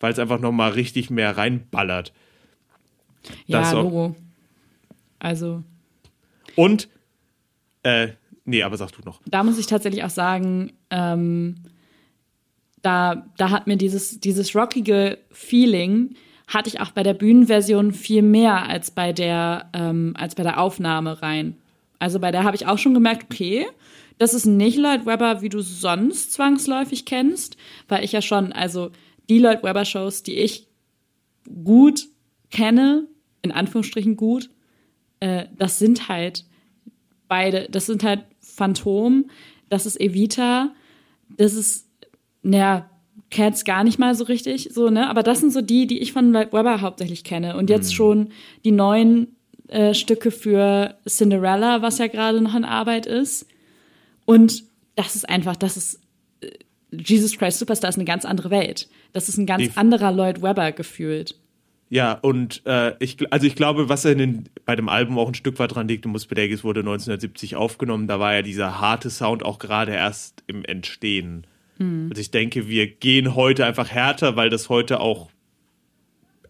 weil 0.00 0.12
es 0.12 0.18
einfach 0.18 0.40
noch 0.40 0.52
mal 0.52 0.72
richtig 0.72 1.10
mehr 1.10 1.36
reinballert. 1.36 2.12
Ja, 3.46 3.60
Das. 3.60 3.72
Logo. 3.72 4.16
Also 5.18 5.62
Und, 6.56 6.88
äh, 7.82 8.08
nee, 8.44 8.62
aber 8.62 8.76
sag 8.76 8.92
du 8.92 9.02
noch. 9.02 9.20
da 9.26 9.42
muss 9.42 9.58
ich 9.58 9.66
tatsächlich 9.66 10.04
auch 10.04 10.10
sagen, 10.10 10.72
ähm, 10.90 11.56
da, 12.82 13.26
da 13.38 13.50
hat 13.50 13.66
mir 13.66 13.76
dieses, 13.76 14.20
dieses 14.20 14.54
rockige 14.54 15.18
Feeling 15.30 16.14
hatte 16.46 16.68
ich 16.68 16.80
auch 16.80 16.90
bei 16.90 17.02
der 17.02 17.14
Bühnenversion 17.14 17.92
viel 17.92 18.20
mehr 18.20 18.68
als 18.68 18.90
bei 18.90 19.12
der, 19.14 19.70
ähm, 19.72 20.14
als 20.18 20.34
bei 20.34 20.42
der 20.42 20.60
Aufnahme 20.60 21.22
rein. 21.22 21.56
Also 21.98 22.20
bei 22.20 22.30
der 22.30 22.44
habe 22.44 22.56
ich 22.56 22.66
auch 22.66 22.76
schon 22.76 22.92
gemerkt, 22.92 23.24
okay, 23.32 23.66
das 24.18 24.34
ist 24.34 24.44
nicht 24.44 24.76
Lloyd 24.76 25.06
Webber, 25.06 25.40
wie 25.40 25.48
du 25.48 25.60
sonst 25.60 26.34
zwangsläufig 26.34 27.06
kennst, 27.06 27.56
weil 27.88 28.04
ich 28.04 28.12
ja 28.12 28.20
schon, 28.20 28.52
also 28.52 28.90
die 29.30 29.38
Lloyd 29.38 29.62
Webber 29.62 29.86
Shows, 29.86 30.22
die 30.22 30.34
ich 30.34 30.66
gut 31.64 32.06
kenne, 32.50 33.06
in 33.44 33.52
Anführungsstrichen 33.52 34.16
gut, 34.16 34.50
äh, 35.20 35.44
das 35.56 35.78
sind 35.78 36.08
halt 36.08 36.44
beide, 37.28 37.68
das 37.70 37.86
sind 37.86 38.02
halt 38.02 38.24
Phantom, 38.40 39.26
das 39.68 39.86
ist 39.86 40.00
Evita, 40.00 40.72
das 41.28 41.54
ist, 41.54 41.88
naja, 42.42 42.90
Cats 43.30 43.64
gar 43.64 43.84
nicht 43.84 43.98
mal 43.98 44.14
so 44.14 44.24
richtig, 44.24 44.70
so, 44.72 44.90
ne? 44.90 45.08
Aber 45.08 45.22
das 45.22 45.40
sind 45.40 45.52
so 45.52 45.60
die, 45.60 45.86
die 45.86 46.00
ich 46.00 46.12
von 46.12 46.32
Lloyd 46.32 46.52
Webber 46.52 46.80
hauptsächlich 46.80 47.24
kenne. 47.24 47.56
Und 47.56 47.70
jetzt 47.70 47.94
schon 47.94 48.28
die 48.64 48.70
neuen 48.70 49.34
äh, 49.68 49.94
Stücke 49.94 50.30
für 50.30 50.96
Cinderella, 51.08 51.82
was 51.82 51.98
ja 51.98 52.06
gerade 52.06 52.40
noch 52.40 52.54
in 52.54 52.64
Arbeit 52.64 53.06
ist. 53.06 53.46
Und 54.24 54.64
das 54.94 55.16
ist 55.16 55.28
einfach, 55.28 55.56
das 55.56 55.76
ist 55.76 56.00
äh, 56.42 56.50
Jesus 56.92 57.36
Christ 57.36 57.58
Superstar 57.58 57.88
ist 57.88 57.96
eine 57.96 58.04
ganz 58.04 58.24
andere 58.24 58.50
Welt. 58.50 58.88
Das 59.12 59.28
ist 59.28 59.36
ein 59.38 59.46
ganz 59.46 59.64
Def- 59.64 59.76
anderer 59.78 60.12
Lloyd 60.12 60.42
Webber 60.42 60.70
gefühlt. 60.70 61.36
Ja, 61.90 62.12
und 62.12 62.62
äh, 62.66 62.94
ich, 62.98 63.16
also 63.32 63.46
ich 63.46 63.54
glaube, 63.54 63.88
was 63.88 64.04
er 64.04 64.12
in 64.12 64.18
den, 64.18 64.48
bei 64.64 64.74
dem 64.74 64.88
Album 64.88 65.18
auch 65.18 65.28
ein 65.28 65.34
Stück 65.34 65.58
weit 65.58 65.74
dran 65.74 65.86
liegt, 65.86 66.06
Mus 66.06 66.26
Pedagogus 66.26 66.64
wurde 66.64 66.80
1970 66.80 67.56
aufgenommen, 67.56 68.08
da 68.08 68.18
war 68.18 68.34
ja 68.34 68.42
dieser 68.42 68.80
harte 68.80 69.10
Sound 69.10 69.44
auch 69.44 69.58
gerade 69.58 69.92
erst 69.92 70.42
im 70.46 70.64
Entstehen. 70.64 71.46
Also 72.08 72.20
ich 72.20 72.30
denke, 72.30 72.68
wir 72.68 72.86
gehen 72.86 73.34
heute 73.34 73.66
einfach 73.66 73.90
härter, 73.90 74.36
weil 74.36 74.48
das 74.48 74.68
heute 74.68 75.00
auch 75.00 75.28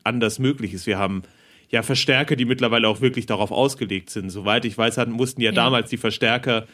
anders 0.03 0.39
möglich 0.39 0.75
ist. 0.75 0.87
Wir 0.87 0.99
haben 0.99 1.23
ja 1.71 1.83
Verstärker, 1.83 2.37
die 2.37 2.45
mittlerweile 2.45 2.87
auch 2.89 3.01
wirklich 3.01 3.25
darauf 3.27 3.51
ausgelegt 3.51 4.11
sind. 4.11 4.29
Soweit 4.31 4.65
ich 4.67 4.77
weiß, 4.77 4.99
hatten, 4.99 5.13
mussten 5.13 5.41
ja, 5.41 5.51
Ja. 5.51 5.55
damals 5.57 5.89
die 5.91 5.97
Verstärker 5.97 6.67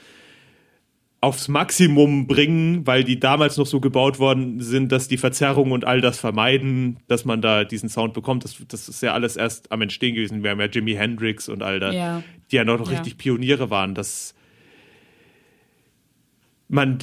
aufs 1.23 1.49
Maximum 1.49 2.27
bringen, 2.27 2.87
weil 2.87 3.05
die 3.05 3.21
damals 3.21 3.59
noch 3.59 3.67
so 3.67 3.79
gebaut 3.81 4.19
worden 4.19 4.61
sind, 4.61 4.91
dass 4.91 5.07
die 5.07 5.19
Verzerrung 5.19 5.71
und 5.71 5.85
all 5.85 6.01
das 6.01 6.19
vermeiden, 6.19 6.99
dass 7.09 7.27
man 7.27 7.43
da 7.43 7.65
diesen 7.65 7.91
Sound 7.91 8.15
bekommt. 8.15 8.45
Das, 8.45 8.57
das 8.69 8.89
ist 8.89 9.03
ja 9.03 9.13
alles 9.13 9.37
erst 9.37 9.71
am 9.71 9.83
Entstehen 9.83 10.15
gewesen. 10.15 10.43
Wir 10.43 10.51
haben 10.51 10.61
ja 10.61 10.67
Jimi 10.67 10.95
Hendrix 10.95 11.51
und 11.51 11.63
all 11.63 11.79
das, 11.79 11.95
ja. 11.95 12.23
die 12.51 12.57
ja 12.57 12.65
noch, 12.65 12.79
noch 12.79 12.91
ja. 12.91 12.99
richtig 12.99 13.19
Pioniere 13.19 13.69
waren. 13.69 13.95
Dass 13.95 14.35
man 16.69 16.99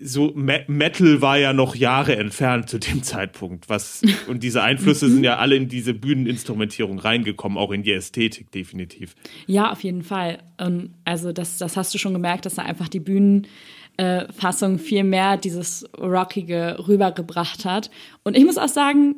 so 0.00 0.32
Metal 0.34 1.22
war 1.22 1.38
ja 1.38 1.52
noch 1.52 1.74
Jahre 1.74 2.16
entfernt 2.16 2.68
zu 2.68 2.78
dem 2.78 3.02
Zeitpunkt, 3.02 3.68
was 3.68 4.02
und 4.28 4.42
diese 4.42 4.62
Einflüsse 4.62 5.08
sind 5.08 5.24
ja 5.24 5.38
alle 5.38 5.56
in 5.56 5.68
diese 5.68 5.94
Bühneninstrumentierung 5.94 6.98
reingekommen, 6.98 7.56
auch 7.56 7.72
in 7.72 7.82
die 7.82 7.92
Ästhetik 7.92 8.50
definitiv. 8.50 9.14
Ja, 9.46 9.72
auf 9.72 9.82
jeden 9.82 10.02
Fall. 10.02 10.38
Und 10.58 10.94
also 11.04 11.32
das, 11.32 11.58
das 11.58 11.76
hast 11.76 11.94
du 11.94 11.98
schon 11.98 12.12
gemerkt, 12.12 12.46
dass 12.46 12.56
da 12.56 12.62
einfach 12.62 12.88
die 12.88 13.00
Bühnenfassung 13.00 14.78
viel 14.78 15.04
mehr 15.04 15.38
dieses 15.38 15.88
rockige 15.98 16.76
rübergebracht 16.86 17.64
hat. 17.64 17.90
Und 18.22 18.36
ich 18.36 18.44
muss 18.44 18.58
auch 18.58 18.68
sagen, 18.68 19.16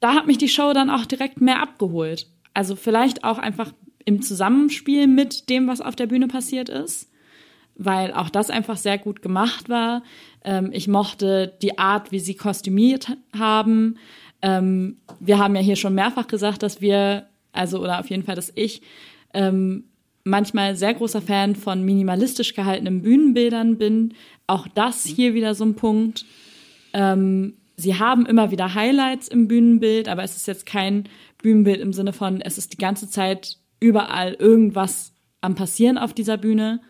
da 0.00 0.14
hat 0.14 0.26
mich 0.26 0.38
die 0.38 0.48
Show 0.48 0.72
dann 0.72 0.90
auch 0.90 1.04
direkt 1.04 1.40
mehr 1.40 1.60
abgeholt. 1.60 2.28
Also 2.54 2.76
vielleicht 2.76 3.24
auch 3.24 3.38
einfach 3.38 3.72
im 4.06 4.22
Zusammenspiel 4.22 5.06
mit 5.06 5.50
dem, 5.50 5.66
was 5.66 5.80
auf 5.80 5.96
der 5.96 6.06
Bühne 6.06 6.28
passiert 6.28 6.68
ist 6.68 7.10
weil 7.76 8.12
auch 8.12 8.30
das 8.30 8.50
einfach 8.50 8.76
sehr 8.76 8.98
gut 8.98 9.22
gemacht 9.22 9.68
war. 9.68 10.02
Ähm, 10.44 10.70
ich 10.72 10.88
mochte 10.88 11.54
die 11.62 11.78
Art, 11.78 12.12
wie 12.12 12.20
sie 12.20 12.34
kostümiert 12.34 13.16
haben. 13.36 13.98
Ähm, 14.42 14.98
wir 15.20 15.38
haben 15.38 15.56
ja 15.56 15.62
hier 15.62 15.76
schon 15.76 15.94
mehrfach 15.94 16.26
gesagt, 16.26 16.62
dass 16.62 16.80
wir, 16.80 17.26
also 17.52 17.80
oder 17.80 18.00
auf 18.00 18.10
jeden 18.10 18.22
Fall, 18.22 18.36
dass 18.36 18.52
ich 18.54 18.82
ähm, 19.32 19.84
manchmal 20.24 20.76
sehr 20.76 20.94
großer 20.94 21.22
Fan 21.22 21.54
von 21.54 21.84
minimalistisch 21.84 22.54
gehaltenen 22.54 23.02
Bühnenbildern 23.02 23.76
bin. 23.76 24.14
Auch 24.46 24.68
das 24.68 25.04
hier 25.04 25.34
wieder 25.34 25.54
so 25.54 25.64
ein 25.64 25.76
Punkt. 25.76 26.24
Ähm, 26.92 27.54
sie 27.76 27.98
haben 27.98 28.26
immer 28.26 28.50
wieder 28.50 28.74
Highlights 28.74 29.28
im 29.28 29.48
Bühnenbild, 29.48 30.08
aber 30.08 30.22
es 30.22 30.36
ist 30.36 30.46
jetzt 30.46 30.66
kein 30.66 31.08
Bühnenbild 31.38 31.80
im 31.80 31.92
Sinne 31.92 32.12
von, 32.12 32.40
es 32.40 32.56
ist 32.56 32.72
die 32.72 32.78
ganze 32.78 33.08
Zeit 33.10 33.58
überall 33.80 34.34
irgendwas 34.34 35.12
am 35.40 35.54
passieren 35.54 35.98
auf 35.98 36.14
dieser 36.14 36.38
Bühne. 36.38 36.80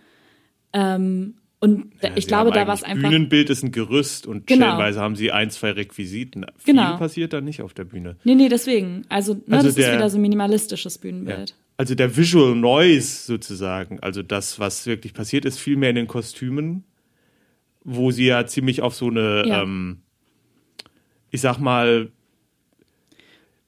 Ähm, 0.75 1.35
und 1.61 1.95
ja, 2.03 2.11
ich 2.14 2.27
glaube, 2.27 2.51
da 2.51 2.66
war 2.66 2.75
es 2.75 2.83
einfach. 2.83 3.09
Bühnenbild 3.09 3.49
ist 3.49 3.62
ein 3.62 3.72
Gerüst 3.72 4.27
und 4.27 4.47
genau. 4.47 4.66
stellenweise 4.66 5.01
haben 5.01 5.16
sie 5.16 5.33
ein, 5.33 5.51
zwei 5.51 5.70
Requisiten. 5.70 6.45
Viel 6.59 6.75
genau. 6.75 6.99
passiert 6.99 7.33
da 7.33 7.41
nicht 7.41 7.62
auf 7.62 7.72
der 7.72 7.85
Bühne. 7.85 8.16
Nee, 8.25 8.35
nee, 8.35 8.51
deswegen. 8.51 9.07
Also, 9.09 9.33
ne, 9.33 9.57
also 9.57 9.68
das 9.68 9.77
der, 9.77 9.89
ist 9.89 9.97
wieder 9.97 10.11
so 10.11 10.18
ein 10.18 10.20
minimalistisches 10.20 10.99
Bühnenbild. 10.99 11.51
Ja. 11.51 11.57
Also 11.79 11.95
der 11.95 12.16
Visual 12.16 12.55
Noise 12.55 13.25
sozusagen, 13.25 13.99
also 14.01 14.22
das, 14.22 14.61
was 14.61 14.87
wirklich 14.87 15.14
passiert 15.14 15.47
ist, 15.47 15.59
viel 15.59 15.77
mehr 15.77 15.89
in 15.91 15.97
den 15.97 16.07
Kostümen, 16.07 16.85
wo 17.83 18.11
sie 18.11 18.27
ja 18.27 18.47
ziemlich 18.47 18.83
auf 18.83 18.95
so 18.95 19.09
eine, 19.09 19.45
ja. 19.47 19.62
ähm, 19.62 20.03
ich 21.31 21.41
sag 21.41 21.59
mal, 21.59 22.11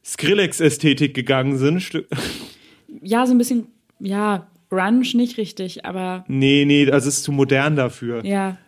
Skrillex-Ästhetik 0.05 1.15
gegangen 1.15 1.57
sind. 1.57 2.05
Ja, 3.03 3.27
so 3.27 3.33
ein 3.33 3.39
bisschen, 3.39 3.69
ja, 3.99 4.47
Grunge 4.71 5.07
nicht 5.15 5.39
richtig, 5.39 5.85
aber. 5.85 6.25
Nee, 6.29 6.65
nee, 6.67 6.91
also 6.91 7.09
es 7.09 7.19
ist 7.19 7.25
zu 7.25 7.33
modern 7.33 7.77
dafür. 7.77 8.25
Ja. 8.25 8.59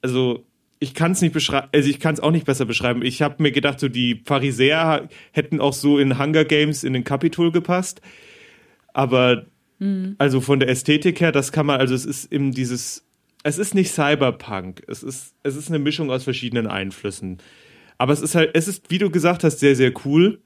Also, 0.00 0.44
ich 0.82 0.94
kann 0.94 1.12
es 1.12 1.22
nicht 1.22 1.32
beschreiben, 1.32 1.68
also 1.72 1.88
ich 1.88 2.00
kann 2.00 2.14
es 2.14 2.20
auch 2.20 2.32
nicht 2.32 2.44
besser 2.44 2.64
beschreiben. 2.64 3.02
Ich 3.02 3.22
habe 3.22 3.40
mir 3.40 3.52
gedacht, 3.52 3.78
so 3.78 3.88
die 3.88 4.20
Pharisäer 4.24 5.08
hätten 5.30 5.60
auch 5.60 5.72
so 5.72 5.98
in 5.98 6.18
Hunger 6.18 6.44
Games 6.44 6.82
in 6.82 6.92
den 6.92 7.04
Capitol 7.04 7.52
gepasst. 7.52 8.00
Aber 8.92 9.46
mhm. 9.78 10.16
also 10.18 10.40
von 10.40 10.58
der 10.58 10.68
Ästhetik 10.68 11.20
her, 11.20 11.30
das 11.30 11.52
kann 11.52 11.66
man, 11.66 11.78
also 11.78 11.94
es 11.94 12.04
ist 12.04 12.32
eben 12.32 12.50
dieses, 12.50 13.06
es 13.44 13.58
ist 13.58 13.74
nicht 13.74 13.92
Cyberpunk, 13.92 14.82
es 14.88 15.04
ist, 15.04 15.34
es 15.44 15.54
ist 15.54 15.68
eine 15.68 15.78
Mischung 15.78 16.10
aus 16.10 16.24
verschiedenen 16.24 16.66
Einflüssen. 16.66 17.38
Aber 17.98 18.12
es 18.12 18.20
ist 18.20 18.34
halt, 18.34 18.50
es 18.54 18.66
ist, 18.66 18.90
wie 18.90 18.98
du 18.98 19.10
gesagt 19.10 19.44
hast, 19.44 19.60
sehr, 19.60 19.76
sehr 19.76 19.92
cool. 20.04 20.40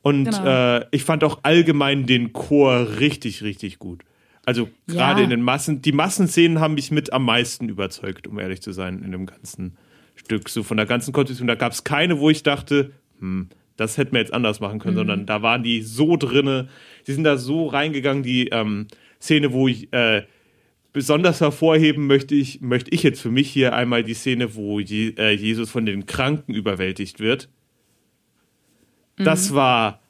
Und 0.00 0.24
genau. 0.24 0.78
äh, 0.78 0.86
ich 0.90 1.04
fand 1.04 1.22
auch 1.22 1.40
allgemein 1.42 2.06
den 2.06 2.32
Chor 2.32 2.98
richtig, 2.98 3.42
richtig 3.42 3.78
gut. 3.78 4.04
Also 4.46 4.68
gerade 4.86 5.20
ja. 5.20 5.24
in 5.24 5.30
den 5.30 5.42
Massen, 5.42 5.82
die 5.82 5.90
Massenszenen 5.90 6.60
haben 6.60 6.74
mich 6.74 6.92
mit 6.92 7.12
am 7.12 7.24
meisten 7.24 7.68
überzeugt, 7.68 8.28
um 8.28 8.38
ehrlich 8.38 8.62
zu 8.62 8.70
sein, 8.70 9.02
in 9.02 9.10
dem 9.10 9.26
ganzen 9.26 9.76
Stück. 10.14 10.48
So 10.48 10.62
von 10.62 10.76
der 10.76 10.86
ganzen 10.86 11.12
Konstitution, 11.12 11.48
da 11.48 11.56
gab 11.56 11.72
es 11.72 11.82
keine, 11.82 12.20
wo 12.20 12.30
ich 12.30 12.44
dachte, 12.44 12.92
hm, 13.18 13.48
das 13.76 13.98
hätten 13.98 14.12
wir 14.12 14.20
jetzt 14.20 14.32
anders 14.32 14.60
machen 14.60 14.78
können, 14.78 14.94
mhm. 14.94 15.00
sondern 15.00 15.26
da 15.26 15.42
waren 15.42 15.64
die 15.64 15.82
so 15.82 16.16
drinne, 16.16 16.68
die 17.08 17.12
sind 17.12 17.24
da 17.24 17.36
so 17.36 17.66
reingegangen, 17.66 18.22
die 18.22 18.46
ähm, 18.48 18.86
Szene, 19.20 19.52
wo 19.52 19.66
ich 19.66 19.92
äh, 19.92 20.22
besonders 20.92 21.40
hervorheben 21.40 22.06
möchte 22.06 22.36
ich, 22.36 22.60
möchte 22.60 22.92
ich 22.92 23.02
jetzt 23.02 23.20
für 23.20 23.32
mich 23.32 23.50
hier 23.50 23.74
einmal 23.74 24.04
die 24.04 24.14
Szene, 24.14 24.54
wo 24.54 24.78
Je 24.78 25.12
äh, 25.18 25.32
Jesus 25.32 25.70
von 25.70 25.86
den 25.86 26.06
Kranken 26.06 26.54
überwältigt 26.54 27.18
wird. 27.18 27.48
Mhm. 29.18 29.24
Das 29.24 29.52
war, 29.54 30.00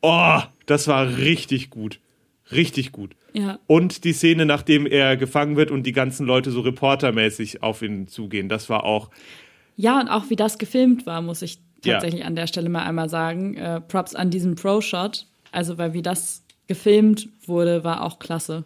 oh, 0.00 0.38
das 0.66 0.86
war 0.86 1.18
richtig 1.18 1.70
gut. 1.70 1.98
Richtig 2.54 2.92
gut. 2.92 3.14
Ja. 3.32 3.58
Und 3.66 4.04
die 4.04 4.12
Szene, 4.12 4.46
nachdem 4.46 4.86
er 4.86 5.16
gefangen 5.16 5.56
wird 5.56 5.70
und 5.70 5.84
die 5.84 5.92
ganzen 5.92 6.26
Leute 6.26 6.50
so 6.50 6.60
reportermäßig 6.60 7.62
auf 7.62 7.82
ihn 7.82 8.08
zugehen, 8.08 8.48
das 8.48 8.68
war 8.68 8.84
auch. 8.84 9.10
Ja, 9.76 10.00
und 10.00 10.08
auch 10.08 10.30
wie 10.30 10.36
das 10.36 10.58
gefilmt 10.58 11.06
war, 11.06 11.22
muss 11.22 11.42
ich 11.42 11.58
tatsächlich 11.82 12.20
ja. 12.20 12.26
an 12.26 12.36
der 12.36 12.46
Stelle 12.46 12.68
mal 12.68 12.84
einmal 12.84 13.08
sagen. 13.08 13.56
Äh, 13.56 13.80
Props 13.80 14.14
an 14.14 14.30
diesen 14.30 14.54
Pro-Shot. 14.54 15.26
Also, 15.50 15.78
weil 15.78 15.92
wie 15.92 16.02
das 16.02 16.44
gefilmt 16.66 17.28
wurde, 17.46 17.84
war 17.84 18.04
auch 18.04 18.18
klasse. 18.18 18.64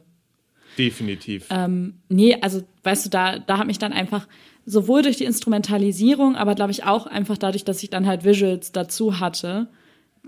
Definitiv. 0.78 1.46
Ähm, 1.50 1.94
nee, 2.08 2.36
also, 2.40 2.62
weißt 2.82 3.06
du, 3.06 3.10
da, 3.10 3.38
da 3.38 3.58
hat 3.58 3.66
mich 3.66 3.78
dann 3.78 3.92
einfach 3.92 4.26
sowohl 4.66 5.02
durch 5.02 5.16
die 5.16 5.24
Instrumentalisierung, 5.24 6.36
aber 6.36 6.54
glaube 6.54 6.72
ich 6.72 6.84
auch 6.84 7.06
einfach 7.06 7.38
dadurch, 7.38 7.64
dass 7.64 7.82
ich 7.82 7.90
dann 7.90 8.06
halt 8.06 8.24
Visuals 8.24 8.72
dazu 8.72 9.20
hatte, 9.20 9.68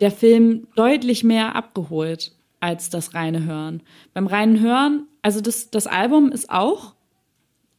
der 0.01 0.13
Film 0.13 0.69
deutlich 0.77 1.25
mehr 1.25 1.57
abgeholt 1.57 2.33
als 2.61 2.91
das 2.91 3.15
reine 3.15 3.45
Hören. 3.45 3.83
Beim 4.15 4.27
reinen 4.27 4.61
Hören, 4.61 5.07
also 5.23 5.41
das, 5.41 5.71
das 5.71 5.87
Album 5.87 6.31
ist 6.33 6.51
auch 6.51 6.95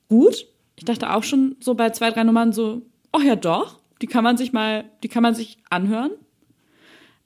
gut. 0.09 0.45
Ich 0.75 0.85
dachte 0.85 1.13
auch 1.13 1.23
schon 1.23 1.55
so 1.59 1.73
bei 1.75 1.89
zwei, 1.89 2.11
drei 2.11 2.23
Nummern 2.23 2.53
so, 2.53 2.81
oh 3.13 3.21
ja 3.21 3.35
doch, 3.35 3.79
die 4.01 4.07
kann 4.07 4.23
man 4.23 4.37
sich 4.37 4.53
mal, 4.53 4.85
die 5.03 5.09
kann 5.09 5.23
man 5.23 5.35
sich 5.35 5.57
anhören. 5.69 6.11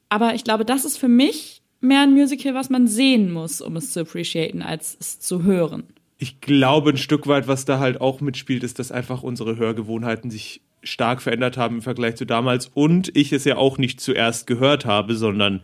Aber 0.09 0.35
ich 0.35 0.43
glaube, 0.43 0.65
das 0.65 0.85
ist 0.85 0.97
für 0.97 1.07
mich 1.07 1.61
mehr 1.81 2.01
ein 2.01 2.13
Musical, 2.13 2.53
was 2.53 2.69
man 2.69 2.87
sehen 2.87 3.31
muss, 3.31 3.61
um 3.61 3.75
es 3.75 3.91
zu 3.91 4.01
appreciaten, 4.01 4.61
als 4.61 4.97
es 4.99 5.19
zu 5.19 5.43
hören. 5.43 5.83
Ich 6.17 6.39
glaube 6.39 6.91
ein 6.91 6.97
Stück 6.97 7.27
weit, 7.27 7.47
was 7.47 7.65
da 7.65 7.79
halt 7.79 7.99
auch 7.99 8.21
mitspielt, 8.21 8.63
ist, 8.63 8.79
dass 8.79 8.91
einfach 8.91 9.23
unsere 9.23 9.57
Hörgewohnheiten 9.57 10.31
sich 10.31 10.61
stark 10.83 11.21
verändert 11.21 11.57
haben 11.57 11.77
im 11.77 11.81
Vergleich 11.81 12.15
zu 12.15 12.25
damals 12.25 12.69
und 12.73 13.15
ich 13.15 13.33
es 13.33 13.45
ja 13.45 13.57
auch 13.57 13.77
nicht 13.77 13.99
zuerst 13.99 14.47
gehört 14.47 14.85
habe, 14.85 15.15
sondern 15.15 15.63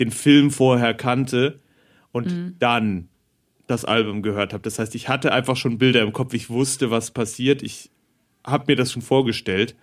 den 0.00 0.10
Film 0.10 0.50
vorher 0.50 0.94
kannte 0.94 1.60
und 2.12 2.26
mhm. 2.26 2.56
dann 2.58 3.08
das 3.66 3.84
Album 3.84 4.22
gehört 4.22 4.52
habe. 4.52 4.62
Das 4.62 4.78
heißt, 4.78 4.94
ich 4.94 5.08
hatte 5.08 5.32
einfach 5.32 5.56
schon 5.56 5.78
Bilder 5.78 6.02
im 6.02 6.12
Kopf, 6.12 6.34
ich 6.34 6.50
wusste, 6.50 6.90
was 6.90 7.10
passiert, 7.10 7.62
ich 7.62 7.90
habe 8.44 8.64
mir 8.68 8.76
das 8.76 8.92
schon 8.92 9.02
vorgestellt. 9.02 9.76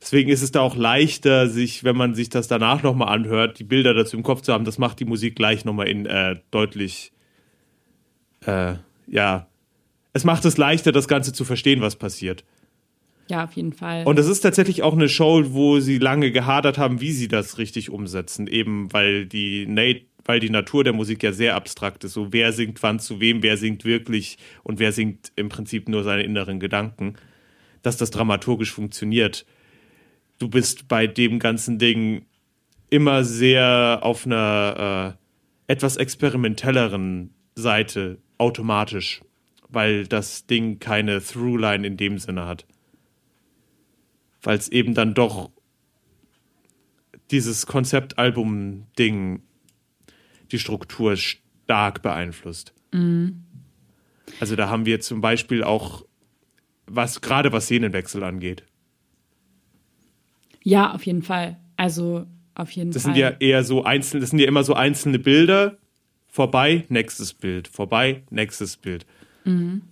Deswegen 0.00 0.30
ist 0.30 0.42
es 0.42 0.50
da 0.50 0.60
auch 0.60 0.74
leichter, 0.74 1.48
sich, 1.48 1.84
wenn 1.84 1.96
man 1.96 2.14
sich 2.14 2.28
das 2.28 2.48
danach 2.48 2.82
nochmal 2.82 3.14
anhört, 3.14 3.60
die 3.60 3.64
Bilder 3.64 3.94
dazu 3.94 4.16
im 4.16 4.24
Kopf 4.24 4.42
zu 4.42 4.52
haben. 4.52 4.64
Das 4.64 4.78
macht 4.78 4.98
die 4.98 5.04
Musik 5.04 5.36
gleich 5.36 5.64
nochmal 5.64 5.86
in 5.86 6.06
äh, 6.06 6.40
deutlich, 6.50 7.12
äh, 8.44 8.74
ja, 9.06 9.46
es 10.12 10.24
macht 10.24 10.44
es 10.44 10.58
leichter, 10.58 10.90
das 10.90 11.06
Ganze 11.06 11.32
zu 11.32 11.44
verstehen, 11.44 11.80
was 11.80 11.96
passiert. 11.96 12.44
Ja, 13.28 13.44
auf 13.44 13.52
jeden 13.54 13.72
Fall. 13.72 14.04
Und 14.04 14.18
es 14.18 14.26
ist 14.26 14.40
tatsächlich 14.40 14.82
auch 14.82 14.92
eine 14.92 15.08
Show, 15.08 15.42
wo 15.48 15.80
sie 15.80 15.98
lange 15.98 16.32
gehadert 16.32 16.78
haben, 16.78 17.00
wie 17.00 17.12
sie 17.12 17.28
das 17.28 17.58
richtig 17.58 17.90
umsetzen, 17.90 18.46
eben 18.46 18.92
weil 18.92 19.26
die 19.26 19.66
Nate 19.66 20.06
weil 20.24 20.38
die 20.38 20.50
Natur 20.50 20.84
der 20.84 20.92
Musik 20.92 21.24
ja 21.24 21.32
sehr 21.32 21.56
abstrakt 21.56 22.04
ist. 22.04 22.12
So, 22.12 22.32
wer 22.32 22.52
singt 22.52 22.80
wann 22.84 23.00
zu 23.00 23.18
wem, 23.18 23.42
wer 23.42 23.56
singt 23.56 23.84
wirklich 23.84 24.38
und 24.62 24.78
wer 24.78 24.92
singt 24.92 25.32
im 25.34 25.48
Prinzip 25.48 25.88
nur 25.88 26.04
seine 26.04 26.22
inneren 26.22 26.60
Gedanken, 26.60 27.14
dass 27.82 27.96
das 27.96 28.12
dramaturgisch 28.12 28.70
funktioniert. 28.70 29.44
Du 30.38 30.48
bist 30.48 30.86
bei 30.86 31.08
dem 31.08 31.40
ganzen 31.40 31.78
Ding 31.78 32.26
immer 32.88 33.24
sehr 33.24 34.00
auf 34.02 34.26
einer 34.26 35.16
äh, 35.68 35.72
etwas 35.72 35.96
experimentelleren 35.96 37.34
Seite 37.56 38.18
automatisch, 38.38 39.22
weil 39.68 40.06
das 40.06 40.46
Ding 40.46 40.78
keine 40.78 41.20
Throughline 41.20 41.84
in 41.84 41.96
dem 41.96 42.18
Sinne 42.18 42.46
hat 42.46 42.64
weil 44.42 44.58
es 44.58 44.68
eben 44.68 44.94
dann 44.94 45.14
doch 45.14 45.50
dieses 47.30 47.66
Konzeptalbum-Ding 47.66 49.42
die 50.50 50.58
Struktur 50.58 51.16
stark 51.16 52.02
beeinflusst. 52.02 52.74
Mhm. 52.92 53.44
Also 54.40 54.56
da 54.56 54.68
haben 54.68 54.86
wir 54.86 55.00
zum 55.00 55.20
Beispiel 55.20 55.64
auch 55.64 56.04
was 56.86 57.20
gerade 57.20 57.52
was 57.52 57.64
Szenenwechsel 57.64 58.22
angeht. 58.22 58.64
Ja, 60.62 60.92
auf 60.92 61.06
jeden 61.06 61.22
Fall. 61.22 61.58
Also 61.76 62.26
auf 62.54 62.70
jeden 62.70 62.92
das 62.92 63.02
Fall. 63.02 63.12
Das 63.12 63.16
sind 63.16 63.22
ja 63.22 63.36
eher 63.38 63.64
so 63.64 63.84
einzelne, 63.84 64.20
das 64.20 64.30
sind 64.30 64.38
ja 64.38 64.46
immer 64.46 64.64
so 64.64 64.74
einzelne 64.74 65.18
Bilder. 65.18 65.78
Vorbei, 66.28 66.84
nächstes 66.88 67.34
Bild. 67.34 67.68
Vorbei, 67.68 68.22
nächstes 68.30 68.76
Bild. 68.76 69.06
Mhm. 69.44 69.82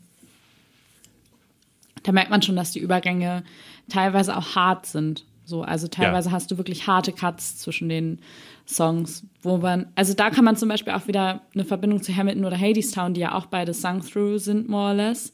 Da 2.02 2.12
merkt 2.12 2.30
man 2.30 2.42
schon, 2.42 2.56
dass 2.56 2.72
die 2.72 2.80
Übergänge 2.80 3.44
teilweise 3.88 4.36
auch 4.36 4.54
hart 4.54 4.86
sind. 4.86 5.24
So, 5.44 5.62
also 5.62 5.88
teilweise 5.88 6.28
ja. 6.28 6.32
hast 6.32 6.50
du 6.50 6.58
wirklich 6.58 6.86
harte 6.86 7.12
Cuts 7.12 7.58
zwischen 7.58 7.88
den 7.88 8.20
Songs, 8.66 9.24
wo 9.42 9.56
man, 9.56 9.86
also 9.96 10.14
da 10.14 10.30
kann 10.30 10.44
man 10.44 10.56
zum 10.56 10.68
Beispiel 10.68 10.92
auch 10.92 11.08
wieder 11.08 11.42
eine 11.54 11.64
Verbindung 11.64 12.02
zu 12.02 12.14
Hamilton 12.14 12.44
oder 12.44 12.56
Hadestown, 12.56 13.14
die 13.14 13.22
ja 13.22 13.34
auch 13.34 13.46
beide 13.46 13.74
sung 13.74 14.00
through 14.00 14.38
sind, 14.38 14.68
more 14.68 14.90
or 14.90 14.94
less, 14.94 15.32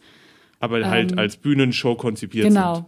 Aber 0.58 0.88
halt 0.88 1.18
als 1.18 1.36
Bühnenshow 1.36 1.96
konzipiert 1.96 2.48
Genau. 2.48 2.74
sind. 2.76 2.86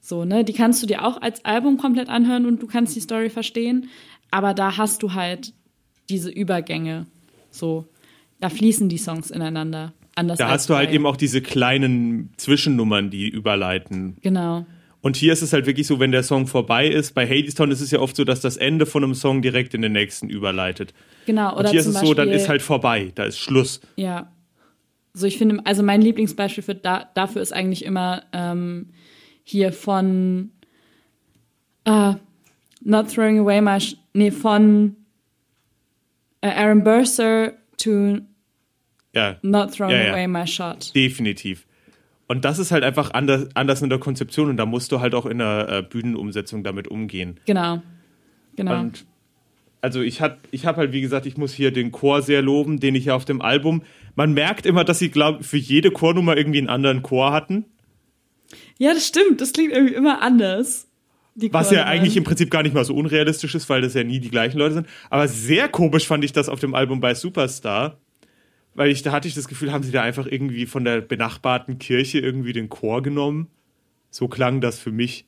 So, 0.00 0.24
ne? 0.24 0.44
Die 0.44 0.52
kannst 0.52 0.82
du 0.82 0.86
dir 0.86 1.04
auch 1.04 1.20
als 1.22 1.44
Album 1.44 1.78
komplett 1.78 2.08
anhören 2.08 2.46
und 2.46 2.62
du 2.62 2.66
kannst 2.66 2.96
die 2.96 3.00
Story 3.00 3.30
verstehen. 3.30 3.88
Aber 4.30 4.54
da 4.54 4.76
hast 4.76 5.02
du 5.02 5.14
halt 5.14 5.52
diese 6.08 6.30
Übergänge. 6.30 7.06
So, 7.50 7.86
da 8.40 8.48
fließen 8.48 8.88
die 8.88 8.98
Songs 8.98 9.30
ineinander. 9.30 9.92
Anders 10.16 10.38
Da 10.38 10.48
hast 10.48 10.68
du 10.68 10.74
halt 10.74 10.90
eben 10.90 11.06
auch 11.06 11.16
diese 11.16 11.40
kleinen 11.42 12.30
Zwischennummern, 12.36 13.10
die 13.10 13.28
überleiten. 13.28 14.16
Genau. 14.22 14.66
Und 15.02 15.14
hier 15.16 15.32
ist 15.32 15.42
es 15.42 15.52
halt 15.52 15.66
wirklich 15.66 15.86
so, 15.86 16.00
wenn 16.00 16.10
der 16.10 16.24
Song 16.24 16.48
vorbei 16.48 16.88
ist. 16.88 17.14
Bei 17.14 17.26
Hadestown 17.28 17.70
ist 17.70 17.80
es 17.80 17.92
ja 17.92 18.00
oft 18.00 18.16
so, 18.16 18.24
dass 18.24 18.40
das 18.40 18.56
Ende 18.56 18.86
von 18.86 19.04
einem 19.04 19.14
Song 19.14 19.40
direkt 19.42 19.72
in 19.74 19.82
den 19.82 19.92
nächsten 19.92 20.28
überleitet. 20.28 20.94
Genau. 21.26 21.52
Oder 21.52 21.66
Und 21.66 21.70
hier 21.70 21.80
ist 21.80 21.86
es 21.86 22.00
so, 22.00 22.12
dann 22.14 22.26
Beispiel- 22.28 22.42
ist 22.42 22.48
halt 22.48 22.62
vorbei, 22.62 23.12
da 23.14 23.24
ist 23.24 23.38
Schluss. 23.38 23.80
Ja. 23.96 24.32
So, 25.12 25.26
ich 25.26 25.38
finde, 25.38 25.60
also 25.64 25.82
mein 25.82 26.02
Lieblingsbeispiel 26.02 26.64
für 26.64 26.74
da, 26.74 27.08
dafür 27.14 27.40
ist 27.40 27.52
eigentlich 27.52 27.84
immer 27.84 28.22
ähm, 28.32 28.88
hier 29.44 29.72
von 29.72 30.50
äh, 31.84 32.14
Not 32.82 33.14
Throwing 33.14 33.38
Away 33.38 33.60
My, 33.60 33.80
Sh 33.80 33.96
nee, 34.12 34.30
von 34.30 34.96
äh, 36.40 36.48
Aaron 36.48 36.82
Burser 36.84 37.52
to 37.78 38.18
Ja, 39.16 39.36
Not 39.42 39.74
Throwing 39.76 39.90
Ja, 39.96 40.02
ja. 40.04 40.12
Away 40.12 40.28
My 40.28 40.46
Shot. 40.46 40.94
definitiv. 40.94 41.66
Und 42.28 42.44
das 42.44 42.58
ist 42.58 42.70
halt 42.72 42.84
einfach 42.84 43.12
anders, 43.12 43.48
anders 43.54 43.82
in 43.82 43.88
der 43.88 43.98
Konzeption 43.98 44.50
und 44.50 44.56
da 44.56 44.66
musst 44.66 44.92
du 44.92 45.00
halt 45.00 45.14
auch 45.14 45.26
in 45.26 45.38
der 45.38 45.68
äh, 45.68 45.82
Bühnenumsetzung 45.82 46.62
damit 46.64 46.88
umgehen. 46.88 47.38
Genau. 47.46 47.82
Genau. 48.56 48.80
Und 48.80 49.06
also 49.80 50.00
ich 50.00 50.20
hab, 50.20 50.38
ich 50.50 50.66
habe 50.66 50.78
halt, 50.78 50.92
wie 50.92 51.00
gesagt, 51.00 51.26
ich 51.26 51.36
muss 51.36 51.52
hier 51.52 51.70
den 51.70 51.92
Chor 51.92 52.22
sehr 52.22 52.42
loben, 52.42 52.80
den 52.80 52.94
ich 52.94 53.04
ja 53.06 53.14
auf 53.14 53.24
dem 53.24 53.40
Album. 53.40 53.82
Man 54.16 54.32
merkt 54.34 54.66
immer, 54.66 54.82
dass 54.82 54.98
sie, 54.98 55.10
glaube 55.10 55.44
für 55.44 55.56
jede 55.58 55.90
Chornummer 55.92 56.36
irgendwie 56.36 56.58
einen 56.58 56.68
anderen 56.68 57.02
Chor 57.02 57.32
hatten. 57.32 57.64
ja, 58.78 58.92
das 58.92 59.06
stimmt. 59.06 59.40
Das 59.40 59.52
klingt 59.52 59.72
irgendwie 59.72 59.94
immer 59.94 60.20
anders. 60.22 60.88
Die 61.36 61.52
Was 61.52 61.70
ja 61.70 61.84
eigentlich 61.84 62.16
im 62.16 62.24
Prinzip 62.24 62.50
gar 62.50 62.62
nicht 62.62 62.74
mal 62.74 62.84
so 62.84 62.94
unrealistisch 62.94 63.54
ist, 63.54 63.68
weil 63.68 63.82
das 63.82 63.92
ja 63.94 64.02
nie 64.02 64.20
die 64.20 64.30
gleichen 64.30 64.58
Leute 64.58 64.74
sind. 64.74 64.86
Aber 65.10 65.28
sehr 65.28 65.68
komisch 65.68 66.06
fand 66.06 66.24
ich 66.24 66.32
das 66.32 66.48
auf 66.48 66.60
dem 66.60 66.74
Album 66.74 66.98
bei 67.00 67.14
Superstar. 67.14 67.98
Weil 68.76 68.90
ich, 68.90 69.02
da 69.02 69.10
hatte 69.10 69.26
ich 69.26 69.34
das 69.34 69.48
Gefühl, 69.48 69.72
haben 69.72 69.82
sie 69.82 69.90
da 69.90 70.02
einfach 70.02 70.26
irgendwie 70.26 70.66
von 70.66 70.84
der 70.84 71.00
benachbarten 71.00 71.78
Kirche 71.78 72.18
irgendwie 72.20 72.52
den 72.52 72.68
Chor 72.68 73.02
genommen. 73.02 73.48
So 74.10 74.28
klang 74.28 74.60
das 74.60 74.78
für 74.78 74.92
mich. 74.92 75.24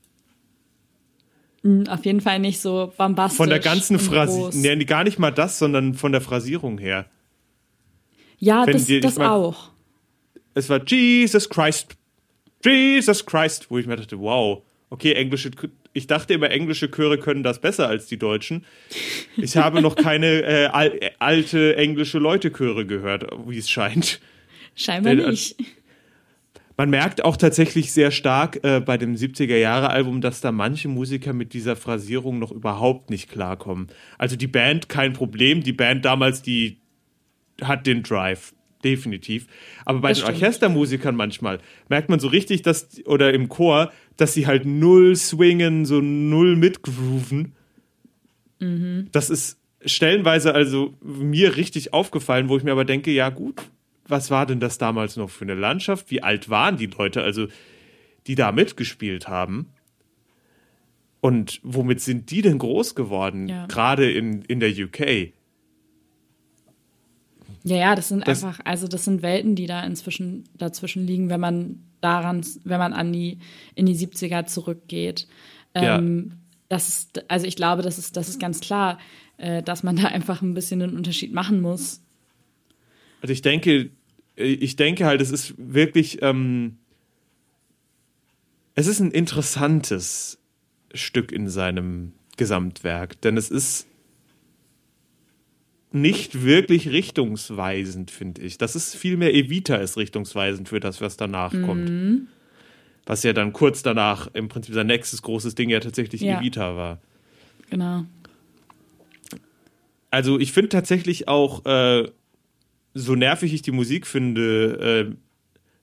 Auf 1.89 2.05
jeden 2.05 2.21
Fall 2.21 2.39
nicht 2.39 2.61
so 2.61 2.93
bombastisch. 2.97 3.37
Von 3.37 3.49
der 3.49 3.59
ganzen 3.59 3.99
Phrasierung, 3.99 4.51
nee, 4.61 4.85
gar 4.85 5.03
nicht 5.03 5.19
mal 5.19 5.33
das, 5.33 5.59
sondern 5.59 5.95
von 5.95 6.13
der 6.13 6.21
Phrasierung 6.21 6.79
her. 6.79 7.07
Ja, 8.39 8.67
wenn 8.67 8.75
das, 8.75 8.89
ich 8.89 9.01
das 9.01 9.17
mein- 9.17 9.29
auch. 9.29 9.71
Es 10.55 10.69
war 10.69 10.85
Jesus 10.87 11.49
Christ, 11.49 11.97
Jesus 12.65 13.25
Christ, 13.27 13.71
wo 13.71 13.79
ich 13.79 13.87
mir 13.87 13.97
dachte, 13.97 14.19
wow, 14.21 14.63
okay, 14.91 15.13
englische, 15.15 15.51
ich 15.99 16.07
dachte 16.07 16.35
immer, 16.35 16.51
englische 16.51 16.91
Chöre 16.91 17.19
können 17.19 17.43
das 17.43 17.61
besser 17.61 17.89
als 17.89 18.07
die 18.07 18.19
deutschen. 18.19 18.65
Ich 19.37 19.57
habe 19.57 19.83
noch 19.83 19.97
keine 19.97 20.43
äh, 20.43 20.67
al 20.67 20.89
äh, 21.01 21.11
alte 21.19 21.77
englische 21.77 22.19
Leute-Chöre 22.19 22.87
gehört, 22.87 23.27
wie 23.47 23.59
es 23.59 23.69
scheint. 23.69 24.21
Scheinbar 24.75 25.17
Denn, 25.17 25.25
äh, 25.27 25.31
nicht. 25.31 25.57
Man 26.77 26.91
merkt 26.91 27.25
auch 27.25 27.37
tatsächlich 27.37 27.91
sehr 27.91 28.13
stark 28.13 28.61
äh, 28.63 28.79
bei 28.81 28.97
dem 28.97 29.17
70er-Jahre-Album, 29.17 30.21
dass 30.21 30.41
da 30.41 30.53
manche 30.53 30.87
Musiker 30.87 31.33
mit 31.33 31.53
dieser 31.53 31.75
Phrasierung 31.75 32.39
noch 32.39 32.53
überhaupt 32.53 33.11
nicht 33.11 33.29
klarkommen. 33.29 33.89
Also 34.17 34.37
die 34.37 34.47
Band 34.47 34.89
kein 34.89 35.13
Problem, 35.13 35.65
die 35.65 35.73
Band 35.73 36.05
damals, 36.05 36.41
die 36.41 36.79
hat 37.61 37.89
den 37.89 38.05
Drive, 38.05 38.55
definitiv. 38.85 39.49
Aber 39.85 39.99
bei 40.01 40.11
Das 40.11 40.19
den 40.19 40.27
stimmt. 40.27 40.37
Orchestermusikern 40.37 41.17
manchmal 41.17 41.59
merkt 41.89 42.11
man 42.11 42.21
so 42.21 42.29
richtig, 42.29 42.63
dass, 42.63 43.05
oder 43.07 43.35
im 43.35 43.49
Chor, 43.49 43.91
dass 44.19 44.35
sie 44.35 44.47
halt 44.47 44.66
null 44.66 45.16
swingen, 45.16 45.87
so 45.87 46.03
null 46.03 46.57
mitgrooven. 46.57 47.53
Mhm. 48.61 49.09
Das 49.12 49.31
ist 49.31 49.59
stellenweise 49.85 50.55
also 50.55 50.93
mir 51.03 51.57
richtig 51.57 51.95
aufgefallen, 51.95 52.51
wo 52.51 52.57
ich 52.59 52.64
mir 52.64 52.73
aber 52.73 52.85
denke, 52.85 53.11
ja 53.12 53.31
gut, 53.31 53.62
was 54.07 54.31
war 54.31 54.45
denn 54.45 54.61
das 54.61 54.77
damals 54.77 55.16
noch 55.16 55.31
für 55.31 55.45
eine 55.45 55.55
Landschaft? 55.55 56.11
Wie 56.11 56.23
alt 56.23 56.51
waren 56.51 56.77
die 56.77 56.87
Leute, 56.87 57.23
also 57.23 57.47
die 58.27 58.35
da 58.35 58.53
mitgespielt 58.53 59.29
haben? 59.29 59.66
Und 61.21 61.61
womit 61.62 62.01
sind 62.01 62.31
die 62.31 62.43
denn 62.43 62.59
groß 62.59 62.95
geworden? 62.95 63.49
Ja. 63.49 63.66
Gerade 63.66 64.11
in, 64.11 64.43
in 64.43 64.61
der 64.61 64.71
UK. 64.71 65.33
Ja, 67.64 67.77
ja, 67.77 67.95
das 67.95 68.09
sind 68.09 68.27
Das- 68.27 68.43
einfach, 68.45 68.61
also 68.64 68.89
das 68.89 69.05
sind 69.05 69.23
Welten, 69.23 69.55
die 69.55 69.66
da 69.66 69.85
inzwischen 69.85 70.45
dazwischen 70.57 71.07
liegen, 71.07 71.29
wenn 71.29 71.41
man 71.41 71.81
daran, 72.01 72.45
wenn 72.65 72.79
man 72.79 72.93
an 72.93 73.13
die, 73.13 73.39
in 73.75 73.87
die 73.87 73.97
70er 73.97 74.47
zurückgeht. 74.47 75.27
Ähm, 75.75 76.33
das 76.69 76.89
ist, 76.89 77.31
also 77.31 77.47
ich 77.47 77.57
glaube, 77.57 77.83
das 77.83 77.99
ist, 77.99 78.17
das 78.17 78.29
ist 78.29 78.41
ganz 78.41 78.61
klar, 78.61 78.99
äh, 79.39 79.63
dass 79.63 79.83
man 79.83 79.97
da 79.97 80.05
einfach 80.05 80.43
ein 80.43 80.55
bisschen 80.55 80.83
einen 80.83 80.97
Unterschied 80.97 81.33
machen 81.33 81.61
muss. 81.61 82.03
Also 83.23 83.33
ich 83.33 83.43
denke, 83.43 83.91
äh, 84.37 84.45
ich 84.45 84.77
denke 84.77 85.07
halt, 85.07 85.21
es 85.21 85.31
ist 85.31 85.55
wirklich, 85.57 86.23
ähm, 86.23 86.79
es 88.75 88.87
ist 88.87 89.01
ein 89.01 89.11
interessantes 89.11 90.39
Stück 90.95 91.33
in 91.33 91.49
seinem 91.49 92.13
Gesamtwerk, 92.37 93.21
denn 93.23 93.37
es 93.37 93.51
ist 93.51 93.88
nicht 95.91 96.43
wirklich 96.45 96.91
richtungsweisend, 96.91 98.11
finde 98.11 98.43
ich. 98.43 98.59
Das 98.59 98.76
ist 98.76 98.95
vielmehr 98.95 99.34
Evita 99.34 99.76
ist 99.76 99.97
richtungsweisend 99.97 100.68
für 100.68 100.80
das, 100.80 101.01
was 101.01 101.16
danach 101.16 101.53
kommt. 101.64 102.28
Was 103.07 103.22
ja 103.22 103.32
dann 103.32 103.53
kurz 103.55 103.82
danach 103.82 104.28
im 104.34 104.49
Prinzip 104.49 104.74
sein 104.74 104.86
nächstes 104.86 105.22
großes 105.22 105.55
Ding 105.55 105.70
ja 105.70 105.80
tatsächlich 105.80 106.20
Ja. 106.20 106.39
Evita 106.41 106.76
war. 106.76 107.01
Genau. 107.70 108.05
Also 110.11 110.39
ich 110.39 110.53
finde 110.53 110.70
tatsächlich 110.70 111.28
auch, 111.28 111.64
äh, 111.66 112.09
so 112.95 113.14
nervig 113.14 113.53
ich 113.55 113.62
die 113.62 113.70
Musik 113.72 114.07
finde, 114.07 115.09
äh, 115.11 115.14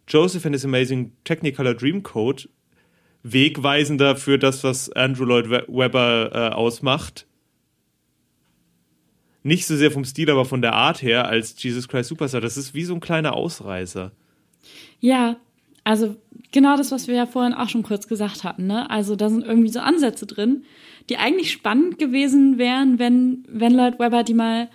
Joseph 0.07 0.45
and 0.45 0.55
his 0.55 0.65
Amazing 0.65 1.13
Technicolor 1.23 1.73
Dreamcoat 1.73 2.49
wegweisender 3.23 4.15
für 4.15 4.37
das, 4.37 4.63
was 4.63 4.91
Andrew 4.91 5.25
Lloyd 5.25 5.49
We- 5.49 5.65
Webber 5.67 6.29
äh, 6.33 6.53
ausmacht. 6.53 7.25
Nicht 9.45 9.67
so 9.67 9.77
sehr 9.77 9.91
vom 9.91 10.05
Stil, 10.05 10.31
aber 10.31 10.43
von 10.43 10.63
der 10.63 10.73
Art 10.73 11.03
her 11.03 11.27
als 11.27 11.61
Jesus 11.61 11.87
Christ 11.87 12.09
Superstar. 12.09 12.41
Das 12.41 12.57
ist 12.57 12.73
wie 12.73 12.83
so 12.83 12.95
ein 12.95 12.99
kleiner 12.99 13.35
Ausreißer. 13.35 14.11
Ja, 14.99 15.35
also 15.83 16.15
genau 16.51 16.75
das, 16.77 16.91
was 16.91 17.07
wir 17.07 17.13
ja 17.13 17.27
vorhin 17.27 17.53
auch 17.53 17.69
schon 17.69 17.83
kurz 17.83 18.07
gesagt 18.07 18.43
hatten. 18.43 18.65
Ne? 18.65 18.89
Also 18.89 19.15
da 19.15 19.29
sind 19.29 19.45
irgendwie 19.45 19.69
so 19.69 19.81
Ansätze 19.81 20.25
drin, 20.25 20.63
die 21.09 21.17
eigentlich 21.17 21.51
spannend 21.51 21.99
gewesen 21.99 22.57
wären, 22.57 22.97
wenn, 22.97 23.45
wenn 23.47 23.75
Lloyd 23.75 23.99
Webber 23.99 24.23
die 24.23 24.33
mal 24.33 24.67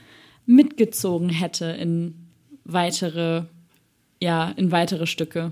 mitgezogen 0.46 1.30
hätte 1.30 1.64
in 1.64 2.14
weitere, 2.64 3.42
ja, 4.20 4.50
in 4.50 4.70
weitere 4.70 5.08
Stücke. 5.08 5.50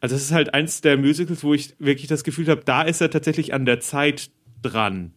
Also 0.00 0.16
es 0.16 0.22
ist 0.22 0.32
halt 0.32 0.54
eins 0.54 0.80
der 0.80 0.96
Musicals, 0.96 1.44
wo 1.44 1.54
ich 1.54 1.76
wirklich 1.78 2.08
das 2.08 2.24
Gefühl 2.24 2.48
habe, 2.48 2.62
da 2.64 2.82
ist 2.82 3.00
er 3.00 3.10
tatsächlich 3.10 3.54
an 3.54 3.64
der 3.64 3.78
Zeit 3.78 4.30
dran. 4.60 5.12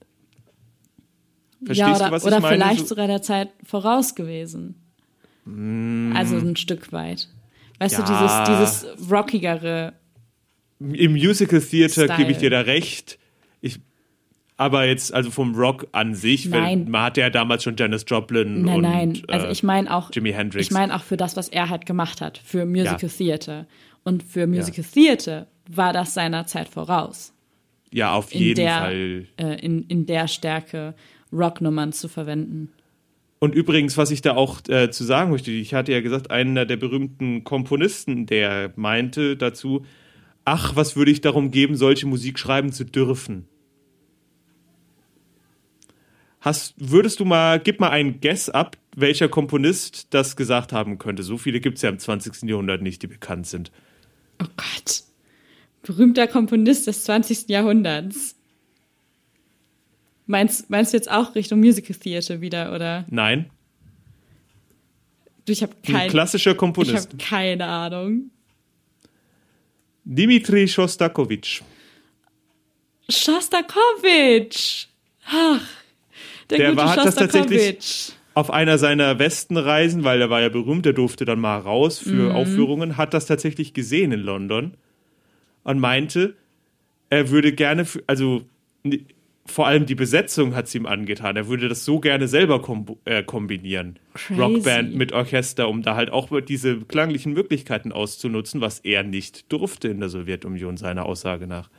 Verstehst 1.66 1.78
ja, 1.90 1.96
oder, 1.96 2.06
du, 2.08 2.12
was 2.14 2.24
oder 2.26 2.38
ich 2.38 2.42
meine? 2.44 2.56
vielleicht 2.56 2.80
So- 2.82 2.86
sogar 2.88 3.08
der 3.08 3.22
Zeit 3.22 3.50
voraus 3.64 4.16
gewesen. 4.16 4.76
Also 5.46 6.38
ein 6.38 6.56
Stück 6.56 6.92
weit. 6.94 7.28
Weißt 7.80 7.98
Ja. 7.98 8.06
du, 8.06 8.12
dieses, 8.48 8.84
dieses 8.94 9.12
rockigere, 9.12 9.94
Im 10.80 11.14
Musical 11.14 11.60
Theater 11.62 12.08
gebe 12.16 12.32
ich 12.32 12.38
dir 12.38 12.50
da 12.50 12.62
recht. 12.62 13.18
Ich, 13.62 13.80
aber 14.58 14.86
jetzt, 14.86 15.14
also 15.14 15.32
vom 15.32 15.56
Rock 15.56 15.88
an 15.92 16.14
sich, 16.14 16.52
weil 16.52 16.62
Nein. 16.62 16.90
man 16.90 17.02
hatte 17.04 17.22
ja 17.22 17.30
damals 17.30 17.64
schon 17.64 17.76
Janis 17.78 18.06
Joplin 18.08 18.62
Nein, 18.64 18.76
und 18.76 18.82
nein. 18.82 19.22
Also 19.28 19.48
äh, 19.48 19.52
ich 19.52 19.64
meine 19.64 19.94
auch, 19.94 20.12
Jimi 20.14 20.32
Hendrix. 20.34 20.66
ich 20.68 20.72
meine 20.72 20.96
auch 20.96 21.04
für 21.04 21.18
das, 21.18 21.36
was 21.36 21.50
er 21.50 21.70
halt 21.70 21.86
gemacht 21.86 22.22
hat, 22.22 22.38
für 22.38 22.66
Musical 22.66 23.00
Ja. 23.02 23.08
Theater. 23.10 23.66
Und 24.04 24.24
für 24.24 24.46
Musical 24.48 24.84
Theater 24.86 25.48
war 25.70 25.94
das 25.94 26.14
seiner 26.14 26.46
Zeit 26.48 26.70
voraus, 26.70 27.34
ja, 27.92 28.14
auf 28.14 28.34
in 28.34 28.40
jeden 28.42 28.56
der, 28.56 28.78
Fall. 28.80 29.26
äh, 29.38 29.56
in, 29.66 29.84
in 29.84 30.06
der 30.06 30.28
Stärke 30.28 30.94
Rocknummern 31.32 31.94
zu 31.94 32.08
verwenden. 32.08 32.72
Und 33.40 33.56
übrigens, 33.56 33.98
was 33.98 34.12
ich 34.12 34.22
da 34.22 34.36
auch 34.36 34.60
äh, 34.68 34.92
zu 34.92 35.06
sagen 35.06 35.32
möchte, 35.32 35.52
ich 35.52 35.74
hatte 35.74 35.94
ja 35.94 36.02
gesagt, 36.02 36.30
einer 36.30 36.66
der 36.66 36.76
berühmten 36.76 37.46
Komponisten, 37.46 38.26
der 38.26 38.74
meinte 38.76 39.38
dazu, 39.38 39.86
ach, 40.44 40.76
was 40.76 40.96
würde 40.98 41.12
ich 41.12 41.22
darum 41.22 41.52
geben, 41.52 41.76
solche 41.76 42.06
Musik 42.06 42.38
schreiben 42.38 42.74
zu 42.74 42.84
dürfen? 42.84 43.48
Hast, 46.42 46.74
würdest 46.78 47.20
du 47.20 47.26
mal, 47.26 47.60
gib 47.60 47.80
mal 47.80 47.90
einen 47.90 48.20
Guess 48.22 48.50
ab, 48.50 48.78
welcher 48.96 49.30
Komponist 49.30 50.14
das 50.14 50.36
gesagt 50.36 50.74
haben 50.74 50.98
könnte. 50.98 51.24
So 51.24 51.38
viele 51.38 51.60
gibt 51.60 51.78
es 51.78 51.82
ja 51.82 51.90
im 51.90 52.00
20. 52.00 52.44
Jahrhundert 52.44 52.82
nicht, 52.82 53.02
die 53.04 53.08
bekannt 53.08 53.48
sind. 53.48 53.72
Oh 54.42 54.48
Gott. 54.56 55.04
Berühmter 55.82 56.28
Komponist 56.28 56.88
des 56.88 57.04
20. 57.06 57.50
Jahrhunderts. 57.50 58.36
Meinst, 60.32 60.70
meinst 60.70 60.94
du 60.94 60.98
jetzt 60.98 61.10
auch 61.10 61.34
Richtung 61.34 61.60
Musical 61.60 61.96
Theater 61.96 62.40
wieder, 62.40 62.72
oder? 62.74 63.04
Nein, 63.10 63.50
Du, 65.46 65.52
ich 65.54 65.64
habe 65.64 65.74
ein 65.88 65.92
kein, 65.94 66.10
klassischer 66.12 66.52
ich 66.52 66.58
Komponist. 66.58 67.08
habe 67.10 67.18
keine 67.18 67.66
Ahnung. 67.66 68.30
Dimitri 70.06 70.68
Shostakovich. 70.68 71.64
Shostakovich. 73.10 74.88
Ach, 75.26 75.62
der, 76.52 76.58
Der 76.60 76.70
gute 76.70 76.78
war- 76.78 76.96
hat 76.96 77.06
das 77.06 77.16
tatsächlich-. 77.16 78.14
Auf 78.36 78.52
einer 78.52 78.78
seiner 78.78 79.18
Westenreisen, 79.18 80.04
weil 80.04 80.22
er 80.22 80.30
war 80.30 80.40
ja 80.42 80.50
berühmt, 80.50 80.86
der 80.86 80.94
durfte 80.94 81.26
dann 81.26 81.40
mal 81.40 81.58
raus 81.58 82.06
Mhm. 82.06 82.10
für 82.12 82.34
Aufführungen, 82.36 82.96
hat 82.98 83.16
das 83.16 83.26
tatsächlich 83.26 83.74
gesehen 83.74 84.12
in 84.12 84.20
London 84.22 84.76
und 85.64 85.80
meinte, 85.80 86.36
er 87.10 87.32
würde 87.32 87.52
gerne, 87.54 87.86
für, 87.86 88.04
also 88.06 88.44
vor 89.50 89.68
allem 89.68 89.86
die 89.86 89.96
Besetzung 89.96 90.56
hat 90.56 90.68
es 90.68 90.76
ihm 90.76 90.86
angetan, 90.86 91.36
er 91.36 91.48
würde 91.48 91.68
das 91.68 91.86
so 91.86 92.00
gerne 92.00 92.28
selber 92.28 92.62
kom 92.62 92.86
äh, 93.06 93.24
kombinieren. 93.24 94.00
Crazy. 94.14 94.42
Rockband 94.42 94.96
mit 94.96 95.12
Orchester, 95.12 95.68
um 95.68 95.82
da 95.82 95.96
halt 95.96 96.12
auch 96.12 96.30
diese 96.42 96.80
klanglichen 96.82 97.34
Möglichkeiten 97.34 97.92
auszunutzen, 97.92 98.62
was 98.62 98.80
er 98.80 99.04
nicht 99.04 99.52
durfte 99.52 99.88
in 99.88 100.00
der 100.00 100.10
Sowjetunion, 100.10 100.78
seiner 100.78 101.06
Aussage 101.06 101.48
nach. 101.48 101.70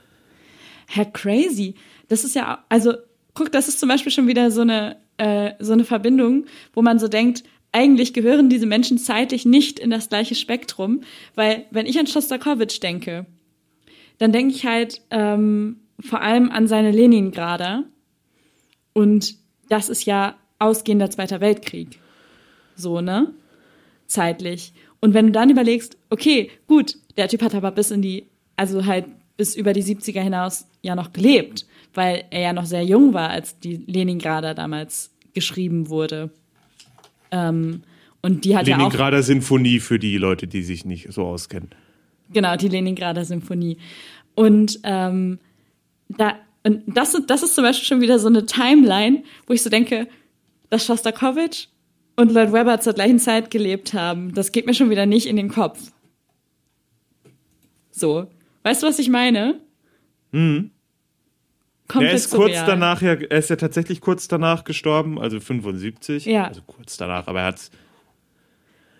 Herr 0.87 1.07
Crazy. 1.07 1.75
Das 2.09 2.25
ist 2.25 2.35
ja, 2.35 2.65
also, 2.69 2.95
guck, 3.35 3.53
das 3.53 3.69
ist 3.69 3.81
zum 3.81 3.89
Beispiel 3.89 4.13
schon 4.13 4.27
wieder 4.27 4.51
so 4.51 4.63
eine, 4.63 4.97
äh, 5.19 5.53
so 5.59 5.73
eine 5.73 5.85
Verbindung, 5.85 6.47
wo 6.73 6.83
man 6.83 6.99
so 6.99 7.09
denkt, 7.09 7.45
eigentlich 7.73 8.13
gehören 8.13 8.49
diese 8.49 8.67
Menschen 8.67 8.99
zeitlich 8.99 9.45
nicht 9.45 9.79
in 9.79 9.91
das 9.91 10.09
gleiche 10.09 10.35
Spektrum, 10.35 11.03
weil 11.35 11.67
wenn 11.71 11.87
ich 11.87 11.99
an 11.99 12.07
Shostakovich 12.07 12.81
denke, 12.81 13.27
dann 14.19 14.33
denke 14.33 14.55
ich 14.55 14.67
halt 14.67 15.03
ähm, 15.11 15.77
vor 16.03 16.21
allem 16.21 16.51
an 16.51 16.67
seine 16.67 16.91
Leningrader 16.91 17.85
und 18.93 19.37
das 19.69 19.89
ist 19.89 20.05
ja 20.05 20.35
ausgehender 20.59 21.11
Zweiter 21.11 21.41
Weltkrieg. 21.41 21.99
So, 22.77 23.01
ne? 23.01 23.33
Zeitlich. 24.07 24.73
Und 25.01 25.15
wenn 25.15 25.27
du 25.27 25.33
dann 25.33 25.51
überlegst, 25.51 25.97
okay, 26.11 26.51
gut, 26.67 26.97
der 27.17 27.29
Typ 27.29 27.43
hat 27.43 27.55
aber 27.55 27.71
bis 27.71 27.91
in 27.91 28.03
die, 28.03 28.27
also 28.57 28.85
halt 28.85 29.07
bis 29.37 29.57
über 29.57 29.73
die 29.73 29.83
70er 29.83 30.21
hinaus 30.21 30.67
ja 30.83 30.95
noch 30.95 31.13
gelebt, 31.13 31.67
weil 31.95 32.25
er 32.31 32.41
ja 32.41 32.53
noch 32.53 32.67
sehr 32.67 32.85
jung 32.85 33.15
war, 33.15 33.31
als 33.31 33.59
die 33.59 33.77
Leningrader 33.87 34.55
damals 34.55 35.11
geschrieben 35.33 35.89
wurde. 35.89 36.31
Ähm, 37.31 37.83
und 38.23 38.45
die 38.45 38.57
hat 38.57 38.67
ja 38.69 38.77
auch 38.77 38.81
Leningrader 38.81 39.23
Sinfonie 39.23 39.81
für 39.81 39.99
die 39.99 40.19
Leute, 40.19 40.47
die 40.47 40.63
sich 40.63 40.85
nicht 40.85 41.13
so 41.13 41.25
auskennen. 41.25 41.71
Genau, 42.33 42.57
die 42.57 42.69
Leningrader 42.69 43.25
Symphonie. 43.25 43.79
Und 44.35 44.81
ähm, 44.85 45.39
da, 46.19 46.37
und 46.65 46.83
das, 46.87 47.17
das 47.27 47.43
ist 47.43 47.55
zum 47.55 47.65
Beispiel 47.65 47.87
schon 47.87 48.01
wieder 48.01 48.19
so 48.19 48.29
eine 48.29 48.47
Timeline, 48.47 49.25
wo 49.47 49.53
ich 49.53 49.63
so 49.63 49.71
denke, 49.71 50.09
dass 50.69 50.85
Shostakovich 50.85 51.69
und 52.17 52.33
Lloyd 52.33 52.53
Webber 52.53 52.81
zur 52.81 52.93
gleichen 52.93 53.19
Zeit 53.19 53.51
gelebt 53.51 53.95
haben. 53.95 54.35
Das 54.35 54.53
geht 54.53 54.67
mir 54.67 54.75
schon 54.75 54.91
wieder 54.91 55.07
nicht 55.07 55.27
in 55.27 55.37
den 55.37 55.49
Kopf. 55.49 55.93
So. 57.91 58.29
Weißt 58.63 58.83
du, 58.83 58.87
was 58.87 58.99
ich 58.99 59.09
meine? 59.09 59.61
Mhm. 60.33 60.71
Komplett 61.89 62.13
Er 62.13 62.17
ist 62.17 62.31
kurz 62.31 62.53
surreal. 62.53 62.67
danach, 62.67 63.03
ja, 63.03 63.15
er 63.15 63.39
ist 63.39 63.51
ja 63.51 63.57
tatsächlich 63.57 64.01
kurz 64.01 64.29
danach 64.29 64.65
gestorben, 64.65 65.19
also 65.19 65.41
75. 65.41 66.25
Ja. 66.25 66.47
Also 66.47 66.63
kurz 66.63 66.97
danach, 66.97 67.27
aber 67.27 67.41
er 67.41 67.47
hat's. 67.47 67.71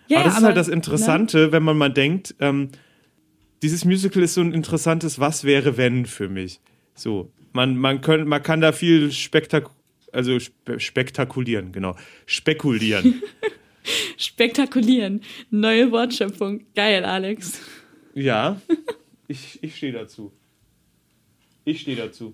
Ja, 0.07 0.17
aber 0.17 0.25
das 0.25 0.33
ist 0.33 0.37
aber, 0.39 0.47
halt 0.47 0.57
das 0.57 0.67
ne? 0.67 0.73
Interessante, 0.73 1.51
wenn 1.53 1.63
man 1.63 1.77
mal 1.77 1.93
denkt, 1.93 2.35
ähm, 2.39 2.69
dieses 3.61 3.85
Musical 3.85 4.23
ist 4.23 4.33
so 4.33 4.41
ein 4.41 4.53
interessantes 4.53 5.19
Was 5.19 5.43
wäre 5.45 5.77
wenn 5.77 6.05
für 6.05 6.27
mich. 6.27 6.59
So, 6.95 7.31
man, 7.53 7.77
man, 7.77 8.01
können, 8.01 8.27
man 8.27 8.43
kann 8.43 8.61
da 8.61 8.71
viel 8.71 9.11
spektak 9.11 9.69
also 10.11 10.39
spe 10.39 10.79
spektakulieren, 10.79 11.71
genau. 11.71 11.95
Spekulieren. 12.25 13.21
Spektakulieren. 14.17 15.21
Neue 15.49 15.91
Wortschöpfung. 15.91 16.65
Geil, 16.75 17.05
Alex. 17.05 17.61
ja, 18.13 18.61
ich, 19.27 19.59
ich 19.63 19.75
stehe 19.75 19.93
dazu. 19.93 20.31
Ich 21.63 21.81
stehe 21.81 21.97
dazu. 21.97 22.33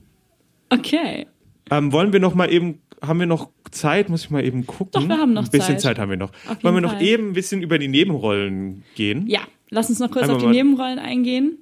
Okay. 0.70 1.28
Ähm, 1.70 1.92
wollen 1.92 2.14
wir 2.14 2.20
noch 2.20 2.34
mal 2.34 2.52
eben, 2.52 2.82
haben 3.02 3.20
wir 3.20 3.28
noch 3.28 3.52
Zeit? 3.72 4.10
Muss 4.10 4.26
ich 4.26 4.30
mal 4.30 4.44
eben 4.44 4.66
gucken. 4.66 4.92
Doch, 4.94 5.08
wir 5.08 5.18
haben 5.18 5.34
noch 5.34 5.46
Ein 5.46 5.52
bisschen 5.52 5.80
Zeit. 5.80 5.82
Zeit 5.82 6.00
haben 6.00 6.10
wir 6.10 6.18
noch. 6.18 6.32
Auf 6.48 6.64
Wollen 6.64 6.76
wir 6.76 6.82
noch 6.82 6.94
Fall. 6.94 7.04
eben 7.04 7.30
ein 7.30 7.34
bisschen 7.34 7.62
über 7.62 7.78
die 7.78 7.88
Nebenrollen 7.88 8.84
gehen? 8.96 9.28
Ja, 9.28 9.42
lass 9.70 9.90
uns 9.90 10.00
noch 10.00 10.10
kurz 10.10 10.24
Einmal 10.24 10.38
auf 10.38 10.44
die 10.44 10.50
Nebenrollen 10.50 11.00
eingehen, 11.00 11.58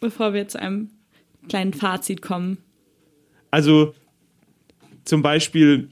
bevor 0.00 0.34
wir 0.34 0.48
zu 0.48 0.60
einem 0.60 0.90
kleinen 1.50 1.74
Fazit 1.74 2.22
kommen. 2.22 2.58
Also 3.50 3.94
zum 5.04 5.22
Beispiel 5.22 5.90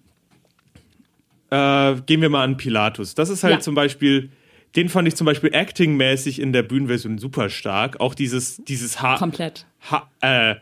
äh, 1.51 1.95
gehen 2.07 2.21
wir 2.21 2.29
mal 2.29 2.45
an 2.45 2.57
Pilatus. 2.57 3.15
Das 3.15 3.29
ist 3.31 3.43
halt 3.45 3.55
Ja. 3.55 3.61
zum 3.61 3.75
Beispiel, 3.75 4.31
den 4.77 4.89
fand 4.89 5.09
ich 5.09 5.15
zum 5.17 5.25
Beispiel 5.25 5.55
actingmäßig 5.55 6.41
in 6.41 6.53
der 6.53 6.63
Bühnenversion 6.63 7.19
super 7.19 7.49
stark. 7.51 8.01
Auch 8.01 8.15
dieses, 8.15 8.59
dieses 8.65 9.01
ha 9.03 9.17
Komplett. 9.17 9.67
ha 9.91 10.11
äh, 10.21 10.57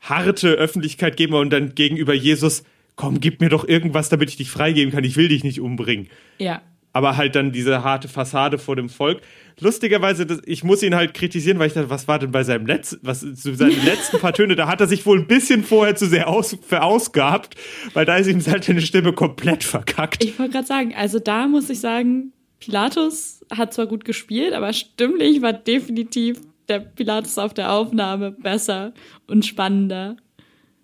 harte 0.00 0.48
Öffentlichkeit 0.48 1.16
geben 1.16 1.34
und 1.34 1.50
dann 1.50 1.74
gegenüber 1.74 2.12
Jesus, 2.12 2.64
komm, 2.96 3.20
gib 3.20 3.40
mir 3.40 3.48
doch 3.50 3.66
irgendwas, 3.66 4.08
damit 4.08 4.30
ich 4.30 4.36
dich 4.36 4.50
freigeben 4.50 4.92
kann. 4.92 5.04
Ich 5.04 5.16
will 5.16 5.28
dich 5.28 5.44
nicht 5.44 5.60
umbringen. 5.60 6.08
Ja. 6.38 6.60
Aber 6.92 7.16
halt 7.16 7.34
dann 7.34 7.52
diese 7.52 7.82
harte 7.82 8.08
Fassade 8.08 8.58
vor 8.58 8.76
dem 8.76 8.88
Volk. 8.88 9.20
Lustigerweise, 9.60 10.26
das, 10.26 10.40
ich 10.44 10.64
muss 10.64 10.82
ihn 10.82 10.94
halt 10.94 11.14
kritisieren, 11.14 11.58
weil 11.58 11.68
ich 11.68 11.72
dachte, 11.72 11.90
was 11.90 12.08
war 12.08 12.18
denn 12.18 12.32
bei 12.32 12.44
seinem 12.44 12.66
letzten, 12.66 12.98
was 13.02 13.20
zu 13.20 13.54
seinen 13.54 13.82
letzten 13.84 14.18
paar 14.18 14.32
Töne, 14.32 14.56
da 14.56 14.66
hat 14.66 14.80
er 14.80 14.86
sich 14.86 15.06
wohl 15.06 15.18
ein 15.18 15.26
bisschen 15.26 15.64
vorher 15.64 15.94
zu 15.94 16.06
sehr 16.06 16.28
aus, 16.28 16.56
verausgabt, 16.66 17.56
weil 17.94 18.04
da 18.04 18.16
ist 18.16 18.28
ihm 18.28 18.44
halt 18.46 18.64
seine 18.64 18.82
Stimme 18.82 19.12
komplett 19.12 19.64
verkackt. 19.64 20.22
Ich 20.22 20.38
wollte 20.38 20.52
gerade 20.52 20.66
sagen, 20.66 20.94
also 20.94 21.18
da 21.18 21.46
muss 21.46 21.70
ich 21.70 21.80
sagen, 21.80 22.32
Pilatus 22.60 23.44
hat 23.50 23.74
zwar 23.74 23.86
gut 23.86 24.04
gespielt, 24.04 24.52
aber 24.52 24.72
stimmlich 24.72 25.42
war 25.42 25.52
definitiv 25.52 26.40
der 26.68 26.80
Pilatus 26.80 27.38
auf 27.38 27.54
der 27.54 27.72
Aufnahme 27.72 28.30
besser 28.30 28.92
und 29.26 29.44
spannender. 29.44 30.16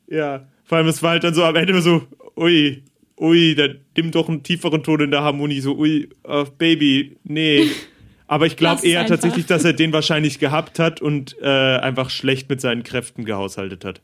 Ja, 0.09 0.46
vor 0.64 0.78
allem, 0.78 0.88
es 0.88 1.02
war 1.02 1.11
halt 1.11 1.24
dann 1.24 1.34
so 1.34 1.44
am 1.44 1.56
Ende 1.56 1.80
so, 1.80 2.02
ui, 2.36 2.82
ui, 3.21 3.55
da 3.55 3.69
nimm 3.97 4.11
doch 4.11 4.29
einen 4.29 4.43
tieferen 4.43 4.83
Ton 4.83 5.01
in 5.01 5.11
der 5.11 5.23
Harmonie, 5.23 5.61
so, 5.61 5.77
ui, 5.77 6.09
äh, 6.25 6.45
Baby, 6.57 7.16
nee. 7.25 7.66
Aber 8.27 8.45
ich 8.47 8.57
glaube 8.57 8.87
eher 8.87 9.01
einfach. 9.01 9.14
tatsächlich, 9.14 9.47
dass 9.47 9.64
er 9.64 9.73
den 9.73 9.93
wahrscheinlich 9.93 10.39
gehabt 10.39 10.79
hat 10.79 11.01
und 11.01 11.37
äh, 11.41 11.47
einfach 11.47 12.11
schlecht 12.11 12.51
mit 12.51 12.61
seinen 12.61 12.83
Kräften 12.83 13.25
gehaushaltet 13.25 13.85
hat. 13.87 14.03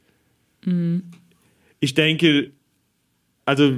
Mhm. 0.64 1.02
Ich 1.80 1.92
denke, 1.92 2.52
also 3.44 3.74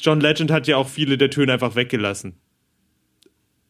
John 0.00 0.20
Legend 0.20 0.50
hat 0.50 0.66
ja 0.66 0.76
auch 0.76 0.88
viele 0.88 1.16
der 1.16 1.30
Töne 1.30 1.52
einfach 1.52 1.76
weggelassen. 1.76 2.34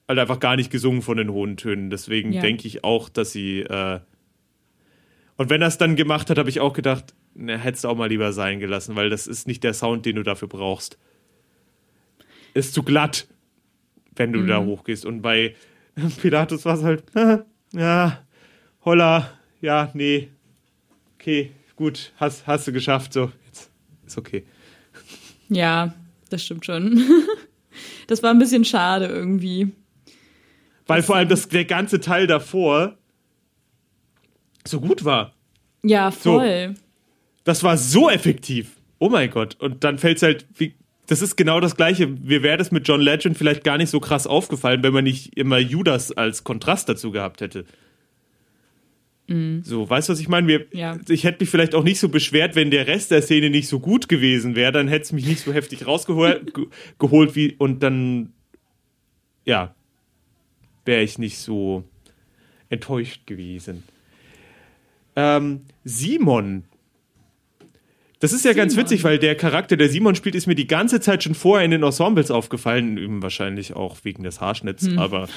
Halt 0.08 0.18
einfach 0.18 0.40
gar 0.40 0.56
nicht 0.56 0.70
gesungen 0.70 1.02
von 1.02 1.18
den 1.18 1.30
hohen 1.30 1.58
Tönen. 1.58 1.90
Deswegen 1.90 2.32
Ja. 2.32 2.40
denke 2.40 2.66
ich 2.66 2.82
auch, 2.82 3.10
dass 3.10 3.32
sie. 3.32 3.60
Äh 3.60 4.00
und 5.36 5.50
wenn 5.50 5.60
er 5.60 5.68
es 5.68 5.76
dann 5.76 5.96
gemacht 5.96 6.30
hat, 6.30 6.38
habe 6.38 6.48
ich 6.48 6.60
auch 6.60 6.72
gedacht, 6.72 7.14
ne, 7.36 7.58
hättest 7.58 7.84
du 7.84 7.88
auch 7.88 7.96
mal 7.96 8.08
lieber 8.08 8.32
sein 8.32 8.58
gelassen, 8.58 8.96
weil 8.96 9.10
das 9.10 9.26
ist 9.26 9.46
nicht 9.46 9.62
der 9.62 9.74
Sound, 9.74 10.06
den 10.06 10.16
du 10.16 10.22
dafür 10.22 10.48
brauchst. 10.48 10.98
Ist 12.54 12.74
zu 12.74 12.82
glatt, 12.82 13.28
wenn 14.14 14.32
du 14.32 14.46
da 14.46 14.62
hochgehst. 14.62 15.04
Und 15.04 15.22
bei 15.22 15.54
Pilatus 16.20 16.64
war 16.64 16.76
es 16.76 16.82
halt, 16.82 17.04
ja, 17.72 18.22
holla, 18.84 19.30
ja, 19.60 19.90
nee, 19.94 20.28
okay, 21.14 21.52
gut, 21.76 22.12
hast, 22.16 22.46
hast 22.46 22.66
du 22.66 22.72
geschafft, 22.72 23.12
so, 23.12 23.30
jetzt 23.46 23.70
ist 24.06 24.18
okay. 24.18 24.44
Ja, 25.48 25.94
das 26.28 26.44
stimmt 26.44 26.66
schon. 26.66 27.04
Das 28.08 28.20
war 28.24 28.30
ein 28.30 28.38
bisschen 28.40 28.64
schade 28.64 29.06
irgendwie. 29.06 29.70
Weil 30.88 31.04
vor 31.04 31.14
allem 31.14 31.28
das, 31.28 31.48
der 31.48 31.64
ganze 31.64 32.00
Teil 32.00 32.26
davor 32.26 32.98
so 34.66 34.80
gut 34.80 35.04
war. 35.04 35.34
Ja, 35.84 36.10
voll. 36.10 36.74
Das 37.46 37.62
war 37.62 37.78
so 37.78 38.10
effektiv. 38.10 38.72
Oh 38.98 39.08
mein 39.08 39.30
Gott. 39.30 39.54
Und 39.60 39.84
dann 39.84 39.98
fällt 39.98 40.16
es 40.16 40.24
halt, 40.24 40.46
wie, 40.58 40.74
das 41.06 41.22
ist 41.22 41.36
genau 41.36 41.60
das 41.60 41.76
Gleiche. 41.76 42.08
Mir 42.08 42.42
wäre 42.42 42.56
das 42.56 42.72
mit 42.72 42.88
John 42.88 43.00
Legend 43.00 43.38
vielleicht 43.38 43.62
gar 43.62 43.78
nicht 43.78 43.88
so 43.88 44.00
krass 44.00 44.26
aufgefallen, 44.26 44.82
wenn 44.82 44.92
man 44.92 45.04
nicht 45.04 45.38
immer 45.38 45.58
Judas 45.58 46.10
als 46.10 46.42
Kontrast 46.42 46.88
dazu 46.88 47.12
gehabt 47.12 47.40
hätte. 47.40 47.64
So, 49.62 49.88
weißt 49.88 50.08
du, 50.08 50.12
was 50.12 50.18
ich 50.18 50.28
meine? 50.28 50.66
Ja. 50.72 50.98
Ich 51.08 51.22
hätte 51.22 51.44
mich 51.44 51.48
vielleicht 51.48 51.76
auch 51.76 51.84
nicht 51.84 52.00
so 52.00 52.08
beschwert, 52.08 52.56
wenn 52.56 52.72
der 52.72 52.88
Rest 52.88 53.12
der 53.12 53.22
Szene 53.22 53.48
nicht 53.50 53.68
so 53.68 53.78
gut 53.78 54.08
gewesen 54.08 54.56
wäre. 54.56 54.72
Dann 54.72 54.88
hätte 54.88 55.04
es 55.04 55.12
mich 55.12 55.26
nicht 55.26 55.44
so 55.44 55.52
heftig 55.52 55.86
rausgeholt 55.86 56.52
ge 56.54 56.66
geholt 56.98 57.36
wie, 57.36 57.54
und 57.58 57.80
dann, 57.84 58.32
ja, 59.44 59.72
wäre 60.84 61.02
ich 61.02 61.18
nicht 61.18 61.38
so 61.38 61.84
enttäuscht 62.70 63.24
gewesen. 63.24 63.84
Ähm, 65.14 65.60
Simon. 65.84 66.64
Das 68.20 68.32
ist 68.32 68.44
ja 68.44 68.52
ganz 68.54 68.72
Simon. 68.72 68.86
witzig, 68.86 69.04
weil 69.04 69.18
der 69.18 69.34
Charakter, 69.36 69.76
der 69.76 69.88
Simon 69.90 70.14
spielt, 70.14 70.34
ist 70.34 70.46
mir 70.46 70.54
die 70.54 70.66
ganze 70.66 71.00
Zeit 71.00 71.22
schon 71.22 71.34
vorher 71.34 71.64
in 71.64 71.70
den 71.70 71.82
Ensembles 71.82 72.30
aufgefallen. 72.30 72.96
Eben 72.96 73.22
wahrscheinlich 73.22 73.74
auch 73.74 73.98
wegen 74.04 74.22
des 74.22 74.40
Haarschnitts, 74.40 74.86
Hm. 74.86 74.98
aber. 74.98 75.28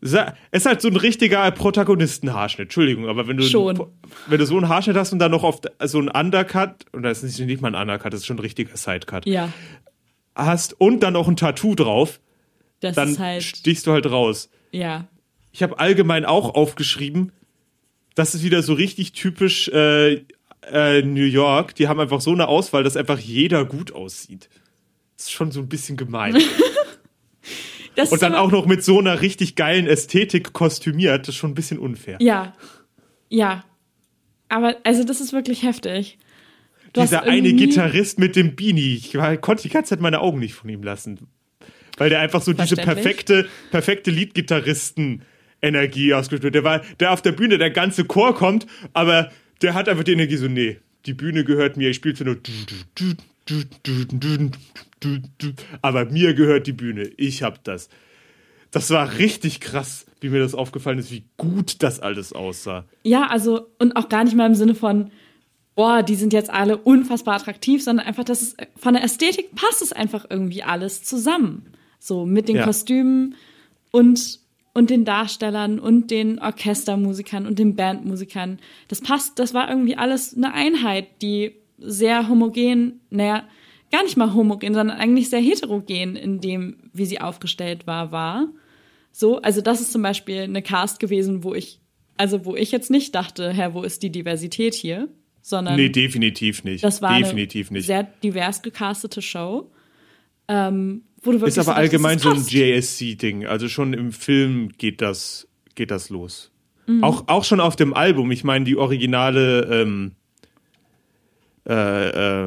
Es 0.00 0.14
ist 0.52 0.64
halt 0.66 0.80
so 0.80 0.86
ein 0.86 0.94
richtiger 0.94 1.50
Protagonistenhaarschnitt, 1.50 2.66
Entschuldigung, 2.66 3.08
aber 3.08 3.26
wenn 3.26 3.36
du, 3.36 3.42
Schon. 3.42 3.84
wenn 4.28 4.38
du 4.38 4.46
so 4.46 4.56
einen 4.56 4.68
Haarschnitt 4.68 4.96
hast 4.96 5.12
und 5.12 5.18
dann 5.18 5.32
noch 5.32 5.42
auf 5.42 5.60
so 5.84 5.98
einen 5.98 6.08
Undercut, 6.08 6.86
und 6.92 7.02
das 7.02 7.24
ist 7.24 7.40
nicht 7.40 7.60
mal 7.60 7.74
ein 7.74 7.80
Undercut, 7.88 8.12
das 8.12 8.20
ist 8.20 8.26
schon 8.26 8.36
ein 8.36 8.40
richtiger 8.42 8.76
Sidecut, 8.76 9.26
Ja, 9.26 9.52
hast 10.36 10.80
und 10.80 11.00
dann 11.00 11.14
noch 11.14 11.26
ein 11.26 11.34
Tattoo 11.34 11.74
drauf, 11.74 12.20
das 12.78 12.94
dann 12.94 13.18
halt, 13.18 13.42
stichst 13.42 13.88
du 13.88 13.92
halt 13.92 14.06
raus. 14.08 14.50
ja. 14.70 15.08
Ich 15.50 15.62
habe 15.64 15.80
allgemein 15.80 16.24
auch 16.24 16.54
aufgeschrieben, 16.54 17.32
das 18.14 18.36
ist 18.36 18.44
wieder 18.44 18.62
so 18.62 18.74
richtig 18.74 19.12
typisch 19.12 19.66
äh, 19.70 20.22
äh, 20.72 21.02
New 21.02 21.24
York. 21.24 21.74
Die 21.74 21.88
haben 21.88 22.00
einfach 22.00 22.20
so 22.20 22.32
eine 22.32 22.48
Auswahl, 22.48 22.82
dass 22.82 22.96
einfach 22.96 23.18
jeder 23.18 23.64
gut 23.64 23.92
aussieht. 23.92 24.48
Das 25.16 25.26
ist 25.26 25.32
schon 25.32 25.50
so 25.50 25.60
ein 25.60 25.68
bisschen 25.68 25.96
gemein. 25.96 26.36
Und 28.10 28.22
dann 28.22 28.36
auch 28.36 28.52
noch 28.52 28.66
mit 28.66 28.84
so 28.84 29.00
einer 29.00 29.22
richtig 29.22 29.56
geilen 29.56 29.88
Ästhetik 29.88 30.52
kostümiert. 30.52 31.22
Das 31.22 31.30
ist 31.30 31.36
schon 31.36 31.50
ein 31.50 31.54
bisschen 31.54 31.78
unfair. 31.78 32.18
Ja. 32.20 32.52
Ja. 33.28 33.64
Aber, 34.48 34.76
also, 34.84 35.02
das 35.04 35.20
ist 35.20 35.32
wirklich 35.32 35.64
heftig. 35.64 36.18
Du 36.92 37.00
Dieser 37.00 37.24
eine 37.24 37.52
Gitarrist 37.52 38.18
mit 38.18 38.36
dem 38.36 38.56
Beanie, 38.56 38.94
ich 38.94 39.14
war, 39.16 39.36
konnte 39.36 39.64
die 39.64 39.68
ganze 39.68 39.90
Zeit 39.90 40.00
meine 40.00 40.20
Augen 40.20 40.38
nicht 40.38 40.54
von 40.54 40.70
ihm 40.70 40.82
lassen. 40.82 41.28
Weil 41.98 42.08
der 42.10 42.20
einfach 42.20 42.40
so 42.40 42.52
diese 42.52 42.76
perfekte, 42.76 43.48
perfekte 43.70 44.10
Leadgitarristen-Energie 44.10 46.14
ausgespielt 46.14 46.50
hat. 46.50 46.54
Der 46.54 46.64
war, 46.64 46.80
der 47.00 47.12
auf 47.12 47.20
der 47.20 47.32
Bühne, 47.32 47.58
der 47.58 47.70
ganze 47.70 48.04
Chor 48.04 48.34
kommt, 48.34 48.66
aber 48.92 49.30
der 49.62 49.74
hat 49.74 49.88
einfach 49.88 50.04
die 50.04 50.12
Energie 50.12 50.36
so, 50.36 50.48
nee, 50.48 50.78
die 51.06 51.14
Bühne 51.14 51.44
gehört 51.44 51.76
mir, 51.76 51.90
ich 51.90 51.96
spiele 51.96 52.24
nur. 52.24 52.38
Aber 55.82 56.04
mir 56.06 56.34
gehört 56.34 56.66
die 56.66 56.72
Bühne, 56.72 57.10
ich 57.16 57.42
hab 57.42 57.64
das. 57.64 57.88
Das 58.70 58.90
war 58.90 59.18
richtig 59.18 59.60
krass, 59.60 60.06
wie 60.20 60.28
mir 60.28 60.40
das 60.40 60.54
aufgefallen 60.54 60.98
ist, 60.98 61.10
wie 61.10 61.24
gut 61.36 61.82
das 61.82 62.00
alles 62.00 62.32
aussah. 62.32 62.84
Ja, 63.02 63.28
also, 63.28 63.68
und 63.78 63.96
auch 63.96 64.08
gar 64.08 64.24
nicht 64.24 64.36
mal 64.36 64.46
im 64.46 64.54
Sinne 64.54 64.74
von, 64.74 65.10
boah, 65.74 66.02
die 66.02 66.16
sind 66.16 66.32
jetzt 66.32 66.50
alle 66.50 66.76
unfassbar 66.76 67.36
attraktiv, 67.36 67.82
sondern 67.82 68.06
einfach, 68.06 68.24
dass 68.24 68.42
es 68.42 68.56
von 68.76 68.94
der 68.94 69.04
Ästhetik 69.04 69.54
passt 69.54 69.80
es 69.80 69.92
einfach 69.92 70.26
irgendwie 70.28 70.62
alles 70.62 71.02
zusammen. 71.02 71.72
So 71.98 72.26
mit 72.26 72.48
den 72.48 72.56
Ja. 72.56 72.64
Kostümen 72.64 73.36
und, 73.90 74.40
und 74.78 74.90
den 74.90 75.04
Darstellern 75.04 75.80
und 75.80 76.12
den 76.12 76.38
Orchestermusikern 76.38 77.46
und 77.46 77.58
den 77.58 77.74
Bandmusikern. 77.74 78.60
Das 78.86 79.00
passt, 79.00 79.40
das 79.40 79.52
war 79.52 79.68
irgendwie 79.68 79.96
alles 79.96 80.36
eine 80.36 80.54
Einheit, 80.54 81.20
die 81.20 81.52
sehr 81.78 82.28
homogen, 82.28 83.00
naja, 83.10 83.42
gar 83.90 84.04
nicht 84.04 84.16
mal 84.16 84.34
homogen, 84.34 84.74
sondern 84.74 84.96
eigentlich 84.96 85.30
sehr 85.30 85.40
heterogen 85.40 86.14
in 86.14 86.40
dem, 86.40 86.76
wie 86.92 87.06
sie 87.06 87.20
aufgestellt 87.20 87.88
war, 87.88 88.12
war. 88.12 88.46
So, 89.10 89.42
also 89.42 89.60
das 89.62 89.80
ist 89.80 89.90
zum 89.90 90.02
Beispiel 90.02 90.42
eine 90.42 90.62
Cast 90.62 91.00
gewesen, 91.00 91.42
wo 91.42 91.54
ich, 91.54 91.80
also 92.16 92.44
wo 92.44 92.54
ich 92.54 92.70
jetzt 92.70 92.88
nicht 92.90 93.16
dachte, 93.16 93.52
Herr, 93.52 93.74
wo 93.74 93.82
ist 93.82 94.04
die 94.04 94.10
Diversität 94.10 94.74
hier? 94.74 95.08
Sondern 95.42 95.74
Nee, 95.74 95.88
definitiv 95.88 96.62
nicht. 96.62 96.84
das 96.84 97.02
war 97.02 97.18
definitiv 97.18 97.70
eine 97.70 97.78
nicht. 97.78 97.86
sehr 97.86 98.04
divers 98.22 98.62
gecastete 98.62 99.22
Show. 99.22 99.72
Ähm, 100.46 101.02
wo 101.22 101.32
du 101.32 101.40
wirklich 101.40 101.56
Ist 101.56 101.58
aber 101.58 101.64
so 101.64 101.70
dachtest, 101.72 101.92
allgemein 101.94 102.18
so 102.18 102.30
ein. 102.30 102.44
JSC-Ding. 102.46 103.46
Also 103.46 103.68
schon 103.68 103.92
im 103.92 104.12
Film 104.12 104.70
geht 104.78 105.00
das, 105.00 105.48
geht 105.74 105.90
das 105.90 106.10
los. 106.10 106.50
Mhm. 106.86 107.02
Auch, 107.04 107.24
auch 107.26 107.44
schon 107.44 107.60
auf 107.60 107.76
dem 107.76 107.92
Album. 107.94 108.30
Ich 108.30 108.44
meine, 108.44 108.64
die 108.64 108.76
originale, 108.76 109.62
ähm, 109.82 110.12
äh, 111.68 111.72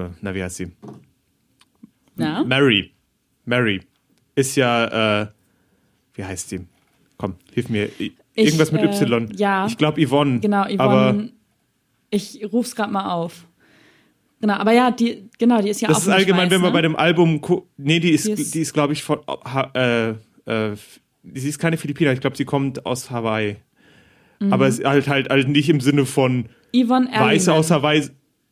äh, 0.06 0.10
na, 0.22 0.36
wie 0.36 0.44
heißt 0.44 0.58
sie? 0.58 0.72
Ja? 2.18 2.44
Mary. 2.44 2.92
Mary. 3.46 3.82
Ist 4.36 4.56
ja, 4.56 5.22
äh, 5.22 5.28
wie 6.14 6.24
heißt 6.24 6.50
sie? 6.50 6.62
Komm, 7.18 7.36
hilf 7.54 7.70
mir. 7.70 7.90
Irgendwas 8.34 8.72
mit 8.72 8.82
äh, 8.82 8.86
Y. 8.86 9.30
ja. 9.36 9.68
Ich 9.68 9.78
glaube 9.78 10.06
Yvonne. 10.06 10.40
Genau, 10.40 10.64
Aber 10.78 11.12
Yvonne. 11.12 11.32
Ich 12.10 12.46
ruf's 12.52 12.76
gerade 12.76 12.92
mal 12.92 13.12
auf. 13.12 13.46
Genau, 14.42 14.54
aber 14.56 14.74
ja, 14.74 14.90
die, 14.92 15.30
genau, 15.38 15.62
die 15.62 15.70
ist 15.70 15.82
ja 15.82 15.88
das 15.88 15.98
auch 15.98 16.02
ist 16.02 16.08
nicht 16.08 16.16
allgemein, 16.18 16.46
weiß, 16.48 16.52
wenn 16.52 16.62
man 16.62 16.72
ne? 16.72 16.74
bei 16.74 16.82
dem 16.82 16.96
Album, 16.96 17.40
nee, 17.78 18.00
die 18.00 18.12
ist, 18.12 18.26
Die 18.28 18.32
ist- 18.32 18.56
ist, 18.56 18.74
glaube 18.74 18.94
ich, 18.94 19.04
von, 19.04 19.20
äh, 19.76 20.10
äh, 20.46 20.76
sie 21.34 21.50
ist 21.50 21.60
keine 21.60 21.78
Philippiner, 21.78 22.12
ich 22.12 22.20
glaube, 22.22 22.36
sie 22.36 22.46
kommt 22.46 22.86
aus 22.86 23.12
Hawaii. 23.12 23.58
Mhm. 24.40 24.52
Aber 24.52 24.68
es 24.68 24.80
ist 24.80 24.86
halt, 24.86 25.08
halt, 25.08 25.30
halt 25.30 25.48
nicht 25.48 25.70
im 25.70 25.80
Sinne 25.80 26.06
von 26.06 26.50
Yvonne 26.76 27.08
Weiße 27.12 27.54
aus 27.54 27.70
Hawaii. 27.70 28.10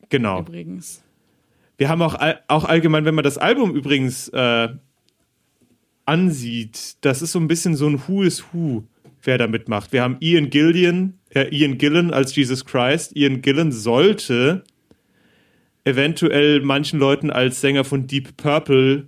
Genau. 0.09 0.41
übrigens. 0.41 1.03
Wir 1.77 1.89
haben 1.89 2.01
auch, 2.01 2.17
auch 2.47 2.65
allgemein, 2.65 3.05
wenn 3.05 3.15
man 3.15 3.23
das 3.23 3.37
Album 3.37 3.73
übrigens 3.73 4.27
äh, 4.29 4.69
ansieht, 6.05 6.97
das 7.01 7.21
ist 7.21 7.31
so 7.31 7.39
ein 7.39 7.47
bisschen 7.47 7.75
so 7.75 7.87
ein 7.87 8.01
Who 8.07 8.23
is 8.23 8.43
Who, 8.51 8.83
wer 9.23 9.37
da 9.37 9.47
mitmacht. 9.47 9.91
Wir 9.91 10.01
haben 10.03 10.17
Ian 10.19 10.49
Gillian, 10.49 11.19
äh, 11.33 11.47
Ian 11.55 11.77
Gillan 11.77 12.11
als 12.11 12.35
Jesus 12.35 12.65
Christ. 12.65 13.15
Ian 13.15 13.41
Gillan 13.41 13.71
sollte 13.71 14.63
eventuell 15.89 16.61
manchen 16.61 16.99
Leuten 16.99 17.29
als 17.31 17.61
Sänger 17.61 17.83
von 17.83 18.07
Deep 18.07 18.37
Purple 18.37 19.07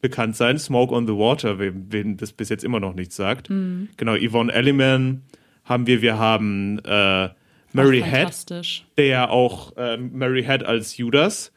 bekannt 0.00 0.36
sein. 0.36 0.58
Smoke 0.58 0.94
on 0.94 1.06
the 1.06 1.12
Water, 1.14 1.58
wem, 1.58 1.86
wem 1.92 2.16
das 2.16 2.32
bis 2.32 2.48
jetzt 2.48 2.64
immer 2.64 2.80
noch 2.80 2.94
nichts 2.94 3.16
sagt. 3.16 3.48
Genau, 3.48 4.16
Yvonne 4.16 4.52
Elliman 4.52 5.22
haben 5.64 5.86
wir. 5.86 6.02
Wir 6.02 6.18
haben 6.18 6.78
äh, 6.84 7.28
Mary 7.72 8.02
Head 8.02 8.50
der 8.98 9.06
ja 9.06 9.28
auch 9.28 9.72
ähm, 9.76 10.10
Mary 10.12 10.42
Head 10.44 10.64
als 10.64 10.96
Judas, 10.96 11.52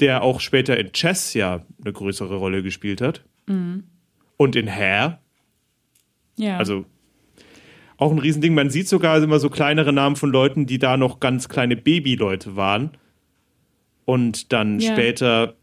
der 0.00 0.22
auch 0.22 0.40
später 0.40 0.76
in 0.78 0.92
Chess 0.92 1.34
ja 1.34 1.64
eine 1.82 1.92
größere 1.92 2.36
Rolle 2.36 2.62
gespielt 2.62 3.00
hat. 3.00 3.24
Und 4.36 4.56
in 4.56 4.68
Hair, 4.68 5.20
Ja. 6.36 6.56
also 6.58 6.84
auch 7.96 8.10
ein 8.10 8.18
Riesending. 8.18 8.54
Man 8.54 8.70
sieht 8.70 8.88
sogar 8.88 9.22
immer 9.22 9.38
so 9.38 9.50
kleinere 9.50 9.92
Namen 9.92 10.16
von 10.16 10.30
Leuten, 10.30 10.66
die 10.66 10.78
da 10.78 10.96
noch 10.96 11.20
ganz 11.20 11.48
kleine 11.48 11.76
Babyleute 11.76 12.56
waren. 12.56 12.90
Und 14.04 14.52
dann 14.52 14.80
Ja. 14.80 14.92
später 14.92 15.54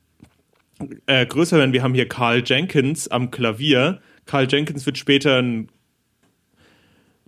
äh, 1.05 1.25
größer 1.25 1.57
werden. 1.57 1.73
Wir 1.73 1.83
haben 1.83 1.93
hier 1.93 2.07
Carl 2.07 2.41
Jenkins 2.45 3.07
am 3.07 3.29
Klavier. 3.29 4.01
Carl 4.25 4.47
Jenkins 4.49 4.85
wird 4.85 4.97
später 4.97 5.37
ein 5.39 5.67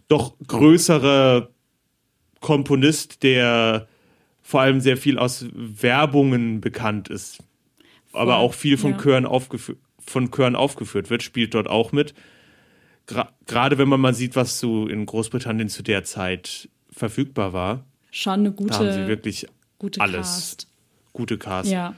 doch 0.07 0.33
größerer 0.47 1.49
Komponist, 2.39 3.23
der 3.23 3.87
vor 4.41 4.61
allem 4.61 4.81
sehr 4.81 4.97
viel 4.97 5.17
aus 5.17 5.45
Werbungen 5.53 6.61
bekannt 6.61 7.09
ist, 7.09 7.43
aber 8.11 8.37
auch 8.37 8.53
viel 8.53 8.77
von 8.77 8.91
ja. 8.91 8.97
Chören, 8.97 9.25
aufgefü 9.25 9.75
von 10.05 10.31
Chören 10.31 10.57
aufgeführt 10.57 11.09
wird, 11.09 11.23
spielt 11.23 11.53
dort 11.53 11.69
auch 11.69 11.93
mit. 11.93 12.13
Gerade 13.05 13.77
wenn 13.77 13.89
man 13.89 13.99
mal 13.99 14.13
sieht, 14.13 14.35
was 14.35 14.59
so 14.59 14.87
in 14.87 15.05
Großbritannien 15.05 15.69
zu 15.69 15.83
der 15.83 16.03
Zeit 16.03 16.69
verfügbar 16.89 17.51
war, 17.51 17.85
Schon 18.15 18.33
eine 18.33 18.51
da 18.51 18.75
haben 18.75 18.91
sie 18.91 18.99
gute, 18.99 19.07
wirklich 19.07 19.47
gute 19.79 19.99
alles. 19.99 20.21
Cast. 20.21 20.67
gute 21.13 21.39
Cast. 21.39 21.71
Ja. 21.71 21.95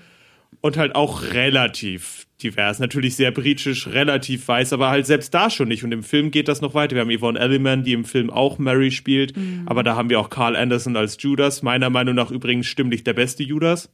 Und 0.61 0.77
halt 0.77 0.95
auch 0.95 1.23
relativ 1.23 2.25
divers. 2.41 2.79
Natürlich 2.79 3.17
sehr 3.17 3.31
britisch, 3.31 3.87
relativ 3.87 4.47
weiß, 4.47 4.71
aber 4.71 4.89
halt 4.89 5.05
selbst 5.05 5.33
da 5.33 5.49
schon 5.49 5.67
nicht. 5.67 5.83
Und 5.83 5.91
im 5.91 6.03
Film 6.03 6.31
geht 6.31 6.47
das 6.47 6.61
noch 6.61 6.73
weiter. 6.73 6.95
Wir 6.95 7.01
haben 7.01 7.15
Yvonne 7.15 7.37
Elliman, 7.37 7.83
die 7.83 7.91
im 7.91 8.05
Film 8.05 8.29
auch 8.29 8.57
Mary 8.59 8.91
spielt. 8.91 9.35
Mhm. 9.35 9.63
Aber 9.65 9.83
da 9.83 9.97
haben 9.97 10.09
wir 10.09 10.17
auch 10.21 10.29
Carl 10.29 10.55
Anderson 10.55 10.95
als 10.95 11.21
Judas. 11.21 11.61
Meiner 11.63 11.89
Meinung 11.89 12.15
nach 12.15 12.31
übrigens 12.31 12.67
stimmlich 12.67 13.03
der 13.03 13.13
beste 13.13 13.43
Judas. 13.43 13.89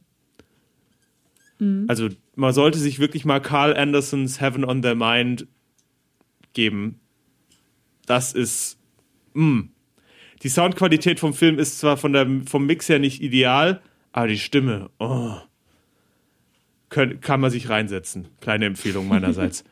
Mhm. 1.58 1.86
Also 1.88 2.08
man 2.36 2.52
sollte 2.52 2.78
sich 2.78 3.00
wirklich 3.00 3.24
mal 3.24 3.40
Carl 3.40 3.76
Andersons 3.76 4.40
Heaven 4.40 4.64
on 4.64 4.80
Their 4.80 4.94
Mind 4.94 5.48
geben. 6.52 7.00
Das 8.06 8.32
ist. 8.32 8.78
Mh. 9.34 9.64
Die 10.42 10.48
Soundqualität 10.48 11.20
vom 11.20 11.34
Film 11.34 11.58
ist 11.58 11.78
zwar 11.78 11.96
von 11.96 12.12
der, 12.12 12.26
vom 12.46 12.66
Mix 12.66 12.88
her 12.88 12.98
nicht 12.98 13.22
ideal, 13.22 13.80
aber 14.10 14.26
die 14.26 14.38
Stimme, 14.38 14.90
oh, 14.98 15.36
können, 16.88 17.20
kann 17.20 17.40
man 17.40 17.50
sich 17.50 17.68
reinsetzen. 17.68 18.28
Kleine 18.40 18.66
Empfehlung 18.66 19.06
meinerseits. 19.06 19.64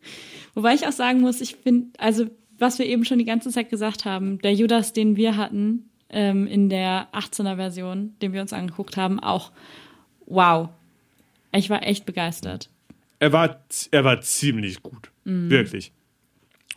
Wobei 0.54 0.74
ich 0.74 0.86
auch 0.86 0.92
sagen 0.92 1.20
muss, 1.20 1.40
ich 1.40 1.56
finde, 1.56 1.88
also 1.98 2.26
was 2.58 2.78
wir 2.78 2.86
eben 2.86 3.04
schon 3.04 3.18
die 3.18 3.24
ganze 3.24 3.50
Zeit 3.50 3.70
gesagt 3.70 4.04
haben, 4.04 4.38
der 4.38 4.52
Judas, 4.52 4.92
den 4.92 5.16
wir 5.16 5.36
hatten 5.36 5.90
ähm, 6.10 6.46
in 6.46 6.68
der 6.68 7.08
18er 7.12 7.56
Version, 7.56 8.14
den 8.20 8.32
wir 8.32 8.40
uns 8.40 8.52
angeguckt 8.52 8.96
haben, 8.96 9.20
auch 9.20 9.52
wow. 10.26 10.68
Ich 11.52 11.70
war 11.70 11.86
echt 11.86 12.04
begeistert. 12.04 12.70
er, 13.18 13.32
war, 13.32 13.64
er 13.90 14.04
war 14.04 14.20
ziemlich 14.20 14.82
gut. 14.82 15.10
Wirklich. 15.24 15.92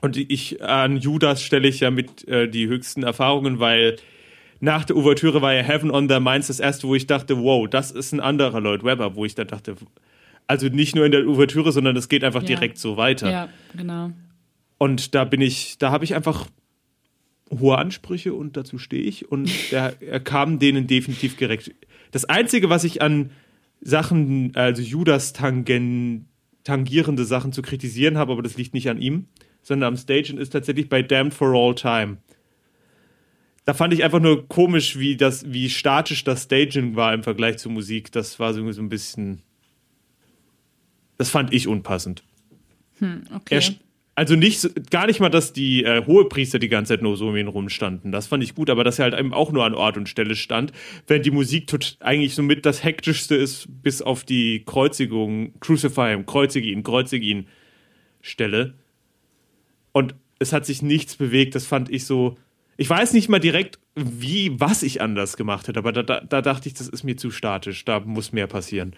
Und 0.01 0.17
ich 0.17 0.63
an 0.63 0.97
Judas 0.97 1.43
stelle 1.43 1.67
ich 1.67 1.79
ja 1.79 1.91
mit 1.91 2.27
äh, 2.27 2.47
die 2.49 2.67
höchsten 2.67 3.03
Erfahrungen, 3.03 3.59
weil 3.59 3.97
nach 4.59 4.85
der 4.85 4.95
Ouvertüre 4.95 5.41
war 5.41 5.53
ja 5.53 5.61
Heaven 5.61 5.91
on 5.91 6.07
Their 6.07 6.19
Minds 6.19 6.47
das 6.47 6.59
erste, 6.59 6.87
wo 6.87 6.95
ich 6.95 7.07
dachte, 7.07 7.37
wow, 7.37 7.67
das 7.67 7.91
ist 7.91 8.11
ein 8.11 8.19
anderer 8.19 8.59
Lloyd 8.61 8.83
Webber, 8.83 9.15
wo 9.15 9.25
ich 9.25 9.35
dann 9.35 9.47
dachte, 9.47 9.75
also 10.47 10.67
nicht 10.67 10.95
nur 10.95 11.05
in 11.05 11.11
der 11.11 11.27
Ouvertüre, 11.27 11.71
sondern 11.71 11.95
es 11.95 12.09
geht 12.09 12.23
einfach 12.23 12.41
Ja. 12.41 12.47
direkt 12.47 12.77
so 12.77 12.97
weiter. 12.97 13.31
Ja, 13.31 13.49
genau. 13.75 14.11
Und 14.77 15.13
da 15.15 15.23
bin 15.23 15.41
ich, 15.41 15.77
da 15.77 15.91
habe 15.91 16.03
ich 16.03 16.15
einfach 16.15 16.47
hohe 17.51 17.77
Ansprüche 17.77 18.33
und 18.33 18.57
dazu 18.57 18.77
stehe 18.79 19.03
ich. 19.03 19.31
Und 19.31 19.49
der, 19.71 19.93
er 20.01 20.19
kam 20.19 20.57
denen 20.59 20.87
definitiv 20.87 21.37
gerecht. 21.37 21.71
Das 22.11 22.25
Einzige, 22.25 22.69
was 22.69 22.83
ich 22.83 23.01
an 23.01 23.31
Sachen, 23.81 24.55
also 24.55 24.81
Judas 24.81 25.33
tangen, 25.33 26.27
tangierende 26.63 27.25
Sachen 27.25 27.51
zu 27.51 27.61
kritisieren 27.61 28.17
habe, 28.17 28.31
aber 28.33 28.43
das 28.43 28.57
liegt 28.57 28.73
nicht 28.73 28.89
an 28.89 28.99
ihm, 29.01 29.25
sondern 29.61 29.89
am 29.89 29.97
Stagen, 29.97 30.37
ist 30.37 30.51
tatsächlich 30.51 30.89
bei 30.89 31.01
Damned 31.01 31.33
for 31.33 31.53
All 31.53 31.75
Time. 31.75 32.17
Da 33.65 33.73
fand 33.73 33.93
ich 33.93 34.03
einfach 34.03 34.19
nur 34.19 34.47
komisch, 34.47 34.97
wie 34.97 35.15
das, 35.15 35.51
wie 35.51 35.69
statisch 35.69 36.23
das 36.23 36.43
Staging 36.43 36.95
war 36.95 37.13
im 37.13 37.23
Vergleich 37.23 37.57
zur 37.57 37.71
Musik. 37.71 38.11
Das 38.11 38.39
war 38.39 38.53
so, 38.53 38.61
ein 38.61 38.89
bisschen. 38.89 39.43
Das 41.17 41.29
fand 41.29 41.53
ich 41.53 41.67
unpassend. 41.67 42.23
Okay. 42.99 43.55
Er, 43.55 43.61
Also 44.15 44.35
nicht, 44.35 44.91
gar 44.91 45.07
nicht 45.07 45.19
mal, 45.19 45.29
dass 45.29 45.53
die 45.53 45.83
äh, 45.83 46.05
Hohepriester 46.05 46.59
die 46.59 46.67
ganze 46.67 46.93
Zeit 46.93 47.01
nur 47.01 47.15
so 47.17 47.29
um 47.29 47.35
ihn 47.37 47.47
rumstanden. 47.47 48.11
Das 48.11 48.27
fand 48.27 48.43
ich 48.43 48.55
gut, 48.55 48.69
aber 48.69 48.83
dass 48.83 48.99
er 48.99 49.03
halt 49.03 49.17
eben 49.17 49.33
auch 49.33 49.51
nur 49.51 49.63
an 49.63 49.73
Ort 49.73 49.95
und 49.95 50.09
Stelle 50.09 50.35
stand, 50.35 50.73
während 51.07 51.25
die 51.25 51.31
Musik 51.31 51.67
tot, 51.67 51.97
eigentlich 52.01 52.35
somit 52.35 52.65
das 52.65 52.83
hektischste 52.83 53.35
ist, 53.35 53.67
bis 53.81 54.01
auf 54.01 54.23
die 54.23 54.63
Kreuzigung, 54.65 55.59
Crucify 55.59 56.11
him, 56.11 56.25
kreuzige 56.25 56.67
ihn, 56.67 56.83
kreuzige 56.83 57.25
ihn 57.25 57.47
Stelle. 58.21 58.73
Und 59.91 60.15
es 60.39 60.53
hat 60.53 60.65
sich 60.65 60.81
nichts 60.81 61.15
bewegt, 61.15 61.55
das 61.55 61.65
fand 61.65 61.89
ich 61.89 62.05
so. 62.05 62.37
Ich 62.77 62.89
weiß 62.89 63.13
nicht 63.13 63.29
mal 63.29 63.39
direkt, 63.39 63.77
wie, 63.95 64.59
was 64.59 64.81
ich 64.83 65.01
anders 65.01 65.37
gemacht 65.37 65.67
hätte, 65.67 65.77
aber 65.79 65.91
da, 65.91 66.01
da, 66.03 66.21
da 66.21 66.41
dachte 66.41 66.67
ich, 66.67 66.73
das 66.73 66.87
ist 66.87 67.03
mir 67.03 67.17
zu 67.17 67.29
statisch, 67.29 67.85
da 67.85 67.99
muss 67.99 68.31
mehr 68.31 68.47
passieren. 68.47 68.95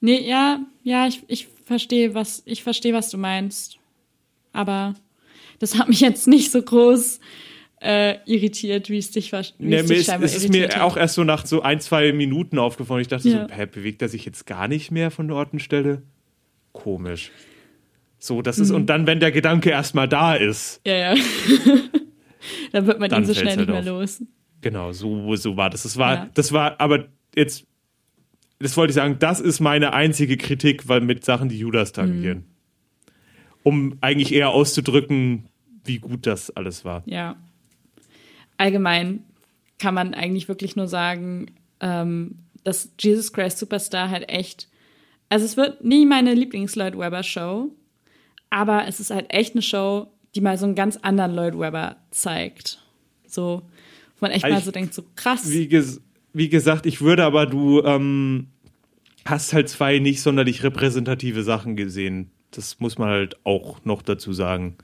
Nee, 0.00 0.28
ja, 0.28 0.60
ja, 0.82 1.06
ich, 1.06 1.22
ich 1.28 1.48
verstehe, 1.64 2.14
was, 2.14 2.42
ich 2.44 2.62
verstehe, 2.62 2.92
was 2.92 3.08
du 3.10 3.16
meinst. 3.18 3.78
Aber 4.52 4.94
das 5.58 5.78
hat 5.78 5.88
mich 5.88 6.00
jetzt 6.00 6.28
nicht 6.28 6.50
so 6.50 6.60
groß 6.60 7.18
äh, 7.80 8.16
irritiert, 8.26 8.90
wie 8.90 8.98
es 8.98 9.10
dich, 9.10 9.32
wie 9.32 9.42
Nee, 9.58 9.76
es 9.76 9.90
es 10.08 10.34
ist 10.34 10.48
mir 10.50 10.68
hat. 10.68 10.80
auch 10.80 10.96
erst 10.96 11.14
so 11.14 11.24
nach 11.24 11.46
so 11.46 11.62
ein, 11.62 11.80
zwei 11.80 12.12
Minuten 12.12 12.58
aufgefallen. 12.58 13.00
Ich 13.02 13.08
dachte 13.08 13.28
Ja. 13.28 13.48
so, 13.48 13.54
hä, 13.54 13.66
bewegt 13.66 14.02
er 14.02 14.08
sich 14.08 14.24
jetzt 14.24 14.46
gar 14.46 14.68
nicht 14.68 14.90
mehr 14.90 15.10
von 15.10 15.28
der 15.28 15.36
Ortenstelle? 15.36 16.02
Komisch. 16.72 17.30
So, 18.26 18.42
das 18.42 18.58
ist, 18.58 18.70
Mhm. 18.70 18.76
und 18.76 18.86
dann, 18.86 19.06
wenn 19.06 19.20
der 19.20 19.30
Gedanke 19.32 19.70
erstmal 19.70 20.08
da 20.08 20.34
ist, 20.34 20.80
Ja, 20.86 20.94
ja. 20.96 21.14
Dann 22.72 22.86
wird 22.86 23.00
man 23.00 23.10
Dann 23.10 23.22
ihn 23.22 23.26
so 23.26 23.34
schnell 23.34 23.56
nicht 23.56 23.56
halt 23.58 23.68
mehr 23.68 23.78
auf. 23.80 23.86
los. 23.86 24.22
genau, 24.60 24.92
so, 24.92 25.34
so 25.36 25.56
war 25.56 25.70
das. 25.70 25.82
Das 25.84 25.96
war, 25.96 26.14
Ja. 26.14 26.30
das 26.34 26.52
war, 26.52 26.80
aber 26.80 27.06
jetzt, 27.34 27.66
das 28.58 28.76
wollte 28.76 28.90
ich 28.92 28.94
sagen, 28.96 29.16
das 29.18 29.40
ist 29.40 29.60
meine 29.60 29.92
einzige 29.92 30.36
Kritik, 30.36 30.88
weil 30.88 31.00
mit 31.00 31.24
Sachen, 31.24 31.48
die 31.48 31.58
Judas 31.58 31.92
tangieren. 31.92 32.38
Mhm. 32.38 32.44
Um 33.62 33.98
eigentlich 34.00 34.32
eher 34.32 34.50
auszudrücken, 34.50 35.48
wie 35.84 35.98
gut 35.98 36.26
das 36.26 36.50
alles 36.50 36.84
war. 36.84 37.02
Ja. 37.06 37.36
Allgemein 38.58 39.24
kann 39.78 39.94
man 39.94 40.14
eigentlich 40.14 40.48
wirklich 40.48 40.76
nur 40.76 40.88
sagen, 40.88 41.46
ähm, 41.80 42.36
dass 42.64 42.92
Jesus 43.00 43.32
Christ 43.32 43.58
Superstar 43.58 44.08
halt 44.10 44.28
echt, 44.28 44.68
also 45.28 45.44
es 45.44 45.56
wird 45.56 45.84
nie 45.84 46.06
meine 46.06 46.32
Lieblings-Lloyd 46.34 46.96
Webber 46.96 47.22
Show, 47.22 47.70
aber 48.56 48.88
es 48.88 49.00
ist 49.00 49.10
halt 49.10 49.26
echt 49.28 49.54
eine 49.54 49.60
Show, 49.60 50.06
die 50.34 50.40
mal 50.40 50.56
so 50.56 50.64
einen 50.64 50.74
ganz 50.74 50.96
anderen 50.96 51.34
Lloyd 51.34 51.58
Webber 51.58 51.96
zeigt. 52.10 52.82
So, 53.26 53.60
wo 54.18 54.24
man 54.26 54.30
echt 54.30 54.44
Also 54.44 54.54
mal 54.54 54.58
ich- 54.60 54.64
so 54.64 54.70
denkt, 54.70 54.94
so 54.94 55.04
krass. 55.14 55.50
Wie, 55.50 55.68
ges 55.68 56.00
wie 56.32 56.48
gesagt, 56.48 56.86
ich 56.86 57.00
würde 57.02 57.24
aber, 57.24 57.44
du 57.46 57.82
ähm, 57.82 58.46
hast 59.26 59.52
halt 59.52 59.68
zwei 59.68 59.98
nicht 59.98 60.22
sonderlich 60.22 60.62
repräsentative 60.62 61.42
Sachen 61.42 61.76
gesehen. 61.76 62.30
Das 62.50 62.80
muss 62.80 62.96
man 62.96 63.08
halt 63.10 63.36
auch 63.44 63.84
noch 63.84 64.00
dazu 64.02 64.32
sagen. 64.32 64.76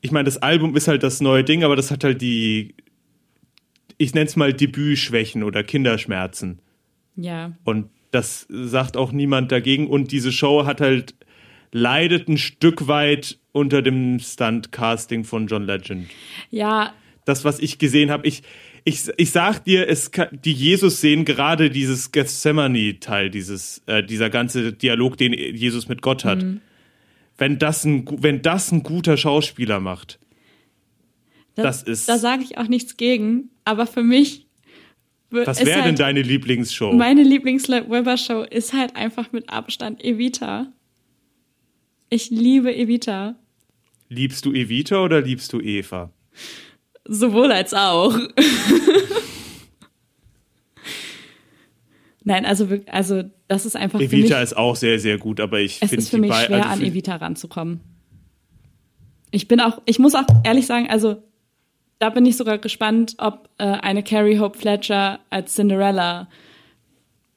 Ich 0.00 0.10
meine, 0.10 0.24
das 0.24 0.38
Album 0.38 0.74
ist 0.76 0.88
halt 0.88 1.02
das 1.04 1.20
neue 1.20 1.44
Ding, 1.44 1.62
aber 1.62 1.76
das 1.76 1.90
hat 1.92 2.02
halt 2.02 2.20
die, 2.20 2.74
ich 3.98 4.14
nenne 4.14 4.26
es 4.26 4.34
mal 4.36 4.52
Debütschwächen 4.52 5.44
oder 5.44 5.62
Kinderschmerzen. 5.62 6.58
Ja, 7.14 7.52
Und 7.64 7.90
das 8.10 8.46
sagt 8.48 8.96
auch 8.96 9.12
niemand 9.12 9.52
dagegen. 9.52 9.86
Und 9.86 10.10
diese 10.12 10.32
Show 10.32 10.64
hat 10.64 10.80
halt 10.80 11.14
leidet 11.72 12.28
ein 12.28 12.38
Stück 12.38 12.86
weit 12.88 13.38
unter 13.52 13.82
dem 13.82 14.18
Stunt-Casting 14.20 15.24
von 15.24 15.46
John 15.46 15.64
Legend 15.64 16.06
ja, 16.50 16.92
das, 17.24 17.44
was 17.44 17.58
ich 17.58 17.78
gesehen 17.78 18.10
habe, 18.10 18.26
ich, 18.26 18.42
ich, 18.84 19.02
ich 19.18 19.30
sag 19.32 19.62
dir, 19.64 19.86
es 19.88 20.10
kann, 20.12 20.28
die 20.32 20.52
Jesus-Szenen, 20.52 21.26
gerade 21.26 21.68
dieses 21.68 22.10
Gethsemane-Teil, 22.12 23.28
dieses, 23.30 23.82
äh, 23.86 24.02
dieser 24.02 24.30
ganze 24.30 24.72
Dialog, 24.72 25.18
den 25.18 25.34
Jesus 25.34 25.88
mit 25.88 26.00
Gott 26.00 26.24
hat, 26.24 26.42
wenn, 27.36 27.58
das 27.58 27.84
ein, 27.84 28.06
wenn 28.22 28.40
das 28.40 28.72
ein 28.72 28.82
guter 28.82 29.18
Schauspieler 29.18 29.78
macht, 29.80 30.18
da, 31.54 31.64
Das 31.64 31.82
ist- 31.82 32.08
da 32.08 32.16
sage 32.18 32.44
ich 32.44 32.56
auch 32.56 32.68
nichts 32.68 32.96
gegen, 32.96 33.50
aber 33.64 33.86
für 33.86 34.02
mich 34.02 34.46
was 35.30 35.58
wäre 35.60 35.80
denn 35.80 35.84
halt- 35.84 35.98
deine 36.00 36.22
Lieblingsshow? 36.22 36.92
Meine 36.94 37.22
Lieblings-Weber-Show 37.24 38.44
ist 38.44 38.72
halt 38.72 38.96
einfach 38.96 39.32
mit 39.32 39.50
Abstand 39.50 40.02
Evita. 40.02 40.72
Ich 42.10 42.30
liebe 42.30 42.74
Evita. 42.74 43.36
Liebst 44.08 44.46
du 44.46 44.52
Evita 44.52 45.02
oder 45.02 45.20
liebst 45.20 45.52
du 45.52 45.60
Eva? 45.60 46.10
Sowohl 47.04 47.52
als 47.52 47.74
auch. 47.74 48.18
Nein, 52.24 52.46
also, 52.46 52.68
also 52.86 53.22
das 53.46 53.64
ist 53.66 53.76
einfach 53.76 54.00
Evita 54.00 54.36
mich, 54.36 54.42
ist 54.44 54.56
auch 54.56 54.76
sehr, 54.76 54.98
sehr 54.98 55.18
gut, 55.18 55.40
aber 55.40 55.60
ich 55.60 55.78
es 55.80 55.90
finde 55.90 56.02
ist 56.02 56.10
für 56.10 56.18
mich 56.18 56.34
schwer, 56.34 56.66
also 56.66 56.68
an 56.68 56.82
Evita 56.82 57.16
ranzukommen. 57.16 57.80
Ich 59.30 59.48
bin 59.48 59.60
auch, 59.60 59.80
ich 59.86 59.98
muss 59.98 60.14
auch 60.14 60.26
ehrlich 60.44 60.66
sagen, 60.66 60.88
also 60.90 61.22
da 61.98 62.10
bin 62.10 62.24
ich 62.26 62.36
sogar 62.36 62.58
gespannt, 62.58 63.14
ob 63.18 63.48
äh, 63.58 63.64
eine 63.64 64.02
Carrie 64.02 64.38
Hope 64.38 64.58
Fletcher 64.58 65.20
als 65.30 65.54
Cinderella 65.54 66.28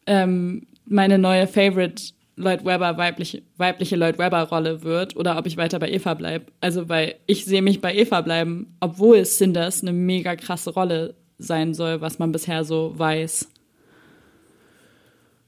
ähm, 0.05 0.67
meine 0.85 1.17
neue 1.17 1.47
Favorite 1.47 2.13
Lloyd 2.41 2.65
Webber 2.65 2.97
weibliche, 2.97 3.43
weibliche 3.57 3.95
Lloyd 3.95 4.17
Webber 4.17 4.43
Rolle 4.43 4.83
wird 4.83 5.15
oder 5.15 5.37
ob 5.37 5.45
ich 5.47 5.57
weiter 5.57 5.79
bei 5.79 5.89
Eva 5.89 6.13
bleibe. 6.13 6.47
Also 6.59 6.89
weil 6.89 7.15
ich 7.27 7.45
sehe 7.45 7.61
mich 7.61 7.81
bei 7.81 7.95
Eva 7.95 8.21
bleiben, 8.21 8.75
obwohl 8.79 9.23
Cinders 9.25 9.81
eine 9.81 9.93
mega 9.93 10.35
krasse 10.35 10.73
Rolle 10.73 11.15
sein 11.37 11.73
soll, 11.73 12.01
was 12.01 12.19
man 12.19 12.31
bisher 12.31 12.63
so 12.63 12.93
weiß. 12.97 13.49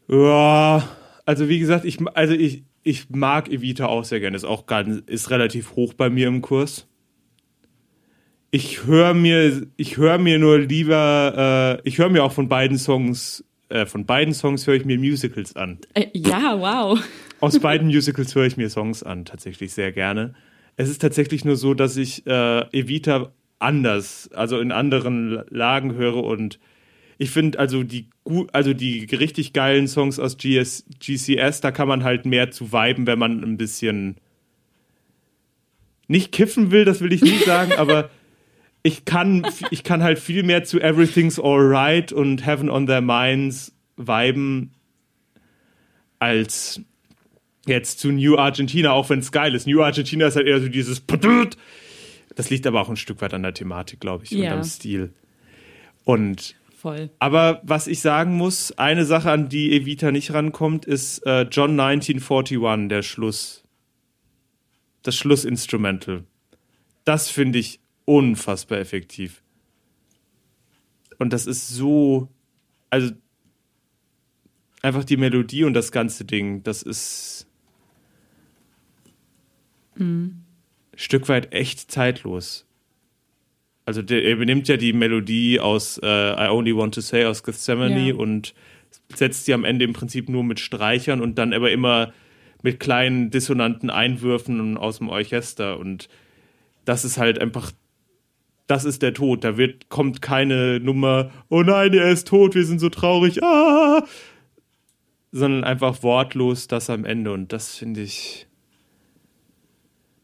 Ja, 0.08 0.88
also 1.26 1.50
wie 1.50 1.60
gesagt, 1.60 1.86
ich, 1.86 2.00
also 2.14 2.34
ich, 2.34 2.64
ich 2.84 3.10
mag 3.10 3.50
Evita 3.50 3.88
auch 3.88 4.04
sehr 4.04 4.20
gerne. 4.20 4.36
Ist 4.36 4.46
auch 4.46 4.66
ganz, 4.66 5.02
ist 5.06 5.30
relativ 5.30 5.76
hoch 5.76 5.94
bei 5.94 6.10
mir 6.10 6.28
im 6.28 6.42
Kurs. 6.42 6.88
Ich 8.52 8.86
höre 8.86 9.14
mir, 9.14 9.66
ich 9.78 9.98
höre 9.98 10.20
mir 10.20 10.38
nur 10.38 10.60
lieber, 10.60 11.80
äh, 11.84 11.88
ich 11.88 11.98
höre 11.98 12.10
mir 12.10 12.24
auch 12.24 12.34
von 12.34 12.50
beiden 12.50 12.78
Songs, 12.78 13.44
äh, 13.74 13.88
von 13.88 14.06
beiden 14.06 14.34
Songs 14.34 14.68
höre 14.68 14.76
ich 14.76 14.86
mir 14.86 15.00
Musicals 15.00 15.56
an. 15.56 15.80
Äh, 15.96 16.06
ja, 16.14 16.60
wow. 16.60 17.04
Aus 17.40 17.60
beiden 17.60 17.88
Musicals 17.88 18.36
höre 18.36 18.46
ich 18.46 18.56
mir 18.56 18.70
Songs 18.70 19.02
an, 19.02 19.26
tatsächlich 19.26 19.74
sehr 19.74 19.92
gerne. 19.92 20.36
Es 20.78 20.90
ist 20.90 21.02
tatsächlich 21.02 21.44
nur 21.44 21.56
so, 21.56 21.74
dass 21.74 21.98
ich 21.98 22.26
äh, 22.28 22.62
Evita 22.72 23.32
anders, 23.58 24.30
also 24.34 24.60
in 24.60 24.72
anderen 24.72 25.42
Lagen 25.50 25.96
höre 25.96 26.24
und 26.24 26.60
ich 27.18 27.32
finde 27.32 27.60
also 27.60 27.84
die 27.84 28.10
also 28.52 28.74
die 28.74 29.06
richtig 29.06 29.54
geilen 29.54 29.88
Songs 29.88 30.20
aus 30.20 30.38
GS, 30.38 30.86
GCS, 31.00 31.62
da 31.62 31.72
kann 31.72 31.88
man 31.88 32.04
halt 32.04 32.26
mehr 32.26 32.52
zu 32.52 32.72
viben, 32.72 33.08
wenn 33.08 33.20
man 33.20 33.44
ein 33.44 33.58
bisschen 33.58 34.18
nicht 36.08 36.32
kiffen 36.32 36.72
will, 36.72 36.86
das 36.86 37.02
will 37.02 37.14
ich 37.14 37.22
nie 37.22 37.38
sagen, 37.38 37.74
aber 37.78 38.10
ich 38.84 39.06
kann 39.06 39.46
ich 39.72 39.84
kann 39.84 40.04
halt 40.04 40.20
viel 40.20 40.44
mehr 40.44 40.64
zu 40.64 40.80
Everything's 40.80 41.40
Alright 41.40 42.12
und 42.12 42.46
Heaven 42.46 42.70
on 42.70 42.86
Their 42.86 43.02
Minds 43.02 43.74
viben 43.98 44.72
als 46.20 46.82
jetzt 47.66 48.00
zu 48.00 48.12
New 48.12 48.38
Argentina, 48.38 48.92
auch 48.92 49.10
wenn 49.10 49.20
es 49.20 49.32
geil 49.32 49.56
ist. 49.56 49.68
New 49.68 49.82
Argentina 49.82 50.28
ist 50.28 50.36
halt 50.36 50.48
eher 50.48 50.60
so 50.60 50.68
dieses. 50.68 51.02
Das 52.36 52.50
liegt 52.50 52.66
aber 52.68 52.82
auch 52.82 52.90
ein 52.90 52.98
Stück 52.98 53.22
weit 53.22 53.34
an 53.34 53.44
der 53.44 53.54
Thematik, 53.54 54.00
glaube 54.00 54.24
ich, 54.26 54.32
und 54.34 54.40
Ja. 54.40 54.54
am 54.56 54.64
Stil. 54.64 55.14
Und 56.04 56.56
Voll. 56.76 57.10
aber 57.20 57.62
was 57.64 57.88
ich 57.88 58.02
sagen 58.02 58.36
muss, 58.36 58.72
eine 58.78 59.06
Sache, 59.06 59.32
an 59.32 59.48
die 59.50 59.72
Evita 59.74 60.12
nicht 60.12 60.34
rankommt, 60.34 60.86
ist 60.86 61.20
äh, 61.26 61.44
John 61.44 61.80
1941, 61.80 62.88
der 62.90 63.02
Schluss. 63.04 63.64
Das 65.04 65.16
Schlussinstrumental. 65.16 66.24
Das 67.06 67.30
finde 67.30 67.60
ich 67.60 67.80
unfassbar 68.06 68.80
effektiv. 68.80 69.42
Und 71.20 71.32
das 71.34 71.46
ist 71.46 71.70
so, 71.70 72.28
also 72.90 73.12
einfach 74.82 75.04
die 75.04 75.18
Melodie 75.18 75.64
und 75.64 75.74
das 75.74 75.92
ganze 75.92 76.26
Ding, 76.26 76.64
das 76.64 76.82
ist 76.82 77.48
ein 79.98 80.44
Stück 80.96 81.30
weit 81.30 81.54
echt 81.54 81.92
zeitlos. 81.92 82.66
Also 83.86 84.02
der, 84.02 84.24
er 84.24 84.36
benimmt 84.38 84.68
ja 84.68 84.78
die 84.78 84.94
Melodie 84.94 85.60
aus 85.60 85.98
äh, 86.02 86.08
I 86.08 86.50
Only 86.50 86.76
Want 86.76 86.96
to 86.96 87.02
Say 87.02 87.26
aus 87.26 87.44
Gethsemane 87.44 88.10
Ja. 88.10 88.16
und 88.16 88.54
setzt 89.14 89.46
sie 89.46 89.54
am 89.54 89.66
Ende 89.66 89.86
im 89.86 89.94
Prinzip 89.94 90.30
nur 90.30 90.44
mit 90.44 90.60
Streichern 90.60 91.22
und 91.22 91.38
dann 91.38 91.54
aber 91.54 91.72
immer 91.72 92.14
mit 92.62 92.80
kleinen 92.80 93.30
dissonanten 93.30 93.90
Einwürfen 93.90 94.78
aus 94.78 95.00
dem 95.00 95.10
Orchester 95.10 95.78
und 95.80 96.08
das 96.86 97.04
ist 97.04 97.18
halt 97.18 97.40
einfach 97.40 97.72
das 98.68 98.86
ist 98.86 99.02
der 99.02 99.14
Tod. 99.14 99.44
Da 99.44 99.58
wird 99.58 99.90
kommt 99.90 100.22
keine 100.22 100.80
Nummer, 100.80 101.32
oh 101.50 101.64
nein, 101.64 101.94
er 101.94 102.10
ist 102.10 102.28
tot, 102.28 102.56
wir 102.56 102.66
sind 102.66 102.80
so 102.80 102.90
traurig, 102.90 103.44
ah, 103.44 104.04
sondern 105.32 105.64
einfach 105.64 106.04
wortlos 106.04 106.68
das 106.68 106.90
am 106.90 107.06
Ende 107.06 107.32
und 107.32 107.52
das 107.52 107.76
finde 107.76 108.02
ich 108.02 108.48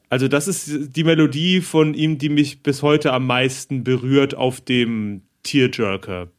also 0.10 0.28
das 0.28 0.48
ist 0.48 0.96
die 0.96 1.04
Melodie 1.04 1.62
von 1.62 1.94
ihm, 1.94 2.18
die 2.18 2.30
mich 2.30 2.64
bis 2.64 2.82
heute 2.82 3.14
am 3.14 3.28
meisten 3.28 3.84
berührt 3.84 4.34
auf 4.34 4.60
dem 4.60 5.22
Tearjerker 5.44 6.30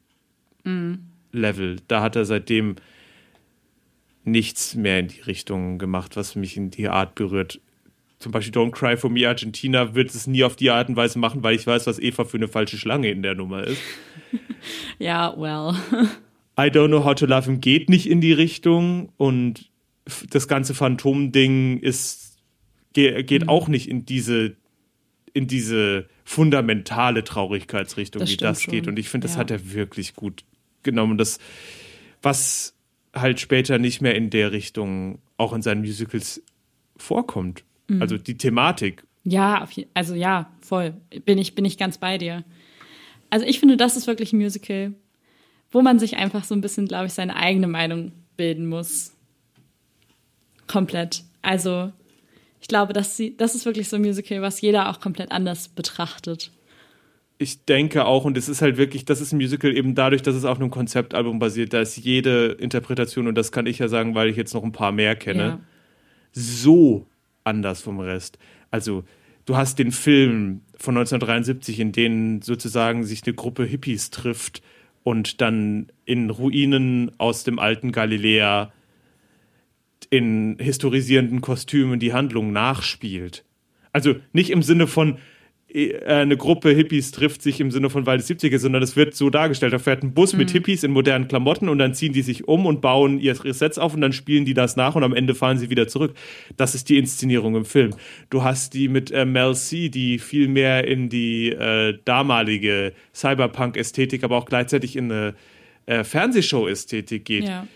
Level. 1.32 1.76
Da 1.86 2.02
hat 2.02 2.16
er 2.16 2.24
seitdem 2.24 2.76
nichts 4.24 4.74
mehr 4.74 4.98
in 4.98 5.08
die 5.08 5.20
Richtung 5.20 5.78
gemacht, 5.78 6.16
was 6.16 6.34
mich 6.34 6.56
in 6.56 6.70
die 6.70 6.88
Art 6.88 7.14
berührt. 7.14 7.60
Zum 8.20 8.32
Beispiel 8.32 8.52
Don't 8.54 8.70
Cry 8.70 8.96
for 8.96 9.10
Me 9.10 9.26
Argentina 9.26 9.94
wird 9.94 10.14
es 10.14 10.26
nie 10.28 10.44
auf 10.44 10.54
die 10.54 10.70
Art 10.70 10.88
und 10.88 10.94
Weise 10.96 11.18
machen, 11.18 11.42
weil 11.42 11.56
ich 11.56 11.66
weiß, 11.66 11.86
was 11.86 11.98
Eva 11.98 12.24
für 12.24 12.36
eine 12.36 12.48
falsche 12.48 12.78
Schlange 12.78 13.10
in 13.10 13.22
der 13.22 13.34
Nummer 13.34 13.64
ist. 13.64 13.80
Ja, 14.98 15.34
well. 15.38 15.74
I 16.58 16.70
Don't 16.70 16.88
Know 16.88 17.02
How 17.04 17.14
to 17.14 17.24
Love 17.26 17.46
Him 17.46 17.60
geht 17.62 17.88
nicht 17.88 18.06
in 18.08 18.20
die 18.20 18.34
Richtung 18.34 19.10
und 19.16 19.70
das 20.28 20.46
ganze 20.48 20.74
Phantom-Ding 20.74 21.78
ist 21.80 22.36
ge 22.92 23.22
geht 23.22 23.48
auch 23.48 23.68
nicht 23.68 23.88
in 23.88 24.04
diese 24.04 24.56
in 25.32 25.46
diese 25.46 26.06
fundamentale 26.24 27.24
Traurigkeitsrichtung, 27.24 28.20
Das 28.20 28.30
wie 28.30 28.36
das 28.36 28.60
geht. 28.66 28.84
schon. 28.84 28.92
Und 28.92 28.98
ich 28.98 29.08
finde, 29.08 29.26
das 29.26 29.34
Ja. 29.36 29.40
hat 29.40 29.50
er 29.50 29.72
wirklich 29.72 30.14
gut 30.14 30.44
genommen. 30.82 31.16
Das, 31.16 31.38
was 32.20 32.74
halt 33.14 33.40
später 33.40 33.78
nicht 33.78 34.02
mehr 34.02 34.14
in 34.14 34.28
der 34.28 34.52
Richtung 34.52 35.20
auch 35.38 35.52
in 35.54 35.62
seinen 35.62 35.80
Musicals 35.80 36.42
vorkommt. 36.96 37.64
Mhm. 37.96 38.02
Also 38.02 38.16
die 38.18 38.36
Thematik. 38.36 39.04
Ja, 39.24 39.68
also 39.94 40.14
ja, 40.14 40.50
voll. 40.60 40.94
Bin 41.24 41.38
ich, 41.38 41.54
bin 41.54 41.64
ich 41.64 41.76
ganz 41.78 41.98
bei 41.98 42.16
dir. 42.18 42.44
Also 43.28 43.46
ich 43.46 43.60
finde, 43.60 43.76
das 43.76 43.96
ist 43.96 44.06
wirklich 44.06 44.32
ein 44.32 44.38
Musical, 44.38 44.94
wo 45.70 45.82
man 45.82 45.98
sich 45.98 46.16
einfach 46.16 46.44
so 46.44 46.54
ein 46.54 46.60
bisschen, 46.60 46.86
glaube 46.88 47.06
ich, 47.06 47.12
seine 47.12 47.36
eigene 47.36 47.68
Meinung 47.68 48.12
bilden 48.36 48.66
muss. 48.66 49.14
Komplett. 50.66 51.22
Also 51.42 51.92
ich 52.60 52.68
glaube, 52.68 52.92
dass 52.92 53.16
sie, 53.16 53.36
das 53.36 53.54
ist 53.54 53.64
wirklich 53.66 53.88
so 53.88 53.96
ein 53.96 54.02
Musical, 54.02 54.42
was 54.42 54.60
jeder 54.60 54.88
auch 54.90 55.00
komplett 55.00 55.32
anders 55.32 55.68
betrachtet. 55.68 56.50
Ich 57.38 57.64
denke 57.64 58.04
auch, 58.04 58.26
und 58.26 58.36
es 58.36 58.48
ist 58.50 58.60
halt 58.60 58.76
wirklich, 58.76 59.06
das 59.06 59.20
ist 59.22 59.32
ein 59.32 59.36
Musical 59.38 59.74
eben 59.74 59.94
dadurch, 59.94 60.20
dass 60.20 60.34
es 60.34 60.44
auf 60.44 60.58
einem 60.60 60.70
Konzeptalbum 60.70 61.38
basiert, 61.38 61.72
da 61.72 61.80
ist 61.80 61.96
jede 61.96 62.48
Interpretation, 62.48 63.26
und 63.28 63.34
das 63.34 63.50
kann 63.50 63.64
ich 63.64 63.78
ja 63.78 63.88
sagen, 63.88 64.14
weil 64.14 64.28
ich 64.28 64.36
jetzt 64.36 64.52
noch 64.52 64.62
ein 64.62 64.72
paar 64.72 64.92
mehr 64.92 65.16
kenne, 65.16 65.42
Ja. 65.42 65.60
so 66.32 67.06
anders 67.50 67.82
vom 67.82 68.00
Rest. 68.00 68.38
Also, 68.70 69.04
du 69.44 69.56
hast 69.56 69.78
den 69.78 69.92
Film 69.92 70.62
von 70.78 70.96
1973, 70.96 71.80
in 71.80 71.92
dem 71.92 72.40
sozusagen 72.42 73.04
sich 73.04 73.22
eine 73.24 73.34
Gruppe 73.34 73.64
Hippies 73.64 74.10
trifft 74.10 74.62
und 75.02 75.40
dann 75.40 75.90
in 76.04 76.30
Ruinen 76.30 77.10
aus 77.18 77.44
dem 77.44 77.58
alten 77.58 77.92
Galiläa 77.92 78.72
in 80.08 80.56
historisierenden 80.58 81.40
Kostümen 81.40 82.00
die 82.00 82.12
Handlung 82.12 82.52
nachspielt. 82.52 83.44
Also 83.92 84.16
nicht 84.32 84.50
im 84.50 84.62
Sinne 84.62 84.86
von 84.86 85.18
eine 86.06 86.36
Gruppe 86.36 86.70
Hippies 86.70 87.12
trifft 87.12 87.42
sich 87.42 87.60
im 87.60 87.70
Sinne 87.70 87.90
von 87.90 88.06
Wald 88.06 88.20
des 88.20 88.30
70er, 88.30 88.58
sondern 88.58 88.82
es 88.82 88.96
wird 88.96 89.14
so 89.14 89.30
dargestellt. 89.30 89.72
Da 89.72 89.78
fährt 89.78 90.02
ein 90.02 90.14
Bus 90.14 90.34
mit 90.34 90.50
Hippies 90.50 90.82
in 90.82 90.90
modernen 90.90 91.28
Klamotten 91.28 91.68
und 91.68 91.78
dann 91.78 91.94
ziehen 91.94 92.12
die 92.12 92.22
sich 92.22 92.48
um 92.48 92.66
und 92.66 92.80
bauen 92.80 93.20
ihr 93.20 93.34
Sets 93.34 93.78
auf 93.78 93.94
und 93.94 94.00
dann 94.00 94.12
spielen 94.12 94.44
die 94.44 94.54
das 94.54 94.76
nach 94.76 94.96
und 94.96 95.04
am 95.04 95.14
Ende 95.14 95.34
fahren 95.34 95.58
sie 95.58 95.70
wieder 95.70 95.86
zurück. 95.86 96.14
Das 96.56 96.74
ist 96.74 96.88
die 96.88 96.98
Inszenierung 96.98 97.54
im 97.54 97.64
Film. 97.64 97.94
Du 98.30 98.42
hast 98.42 98.74
die 98.74 98.88
mit 98.88 99.10
äh, 99.12 99.24
Mel 99.24 99.54
C, 99.54 99.88
die 99.88 100.18
viel 100.18 100.48
mehr 100.48 100.86
in 100.86 101.08
die 101.08 101.50
äh, 101.50 101.96
damalige 102.04 102.92
Cyberpunk-Ästhetik, 103.14 104.24
aber 104.24 104.36
auch 104.36 104.46
gleichzeitig 104.46 104.96
in 104.96 105.12
eine 105.12 105.34
äh, 105.86 106.02
Fernsehshow-Ästhetik 106.02 107.24
geht. 107.24 107.44
Ja. 107.44 107.66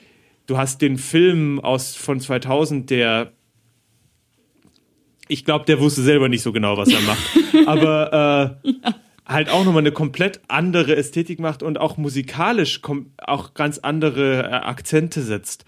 Du 0.47 0.59
hast 0.59 0.83
den 0.83 0.99
Film 0.99 1.61
aus 1.61 1.95
von 1.95 2.21
2000, 2.21 2.91
der 2.91 3.33
ich 5.29 5.45
glaube, 5.45 5.65
der 5.65 5.81
wusste 5.81 6.03
selber 6.03 6.29
nicht 6.29 6.43
so 6.43 6.53
genau, 6.53 6.77
was 6.77 6.89
er 6.89 7.01
macht, 7.01 7.39
aber 7.67 8.59
äh, 8.65 8.73
halt 9.27 9.49
auch 9.49 9.65
nochmal 9.65 9.83
eine 9.83 9.93
komplett 9.93 10.41
andere 10.49 10.97
Ästhetik 10.97 11.41
macht 11.41 11.63
und 11.63 11.79
auch 11.79 11.97
musikalisch 11.97 12.81
auch 13.19 13.55
ganz 13.55 13.79
andere 13.79 14.43
äh, 14.43 14.47
Akzente 14.53 15.23
setzt. 15.23 15.65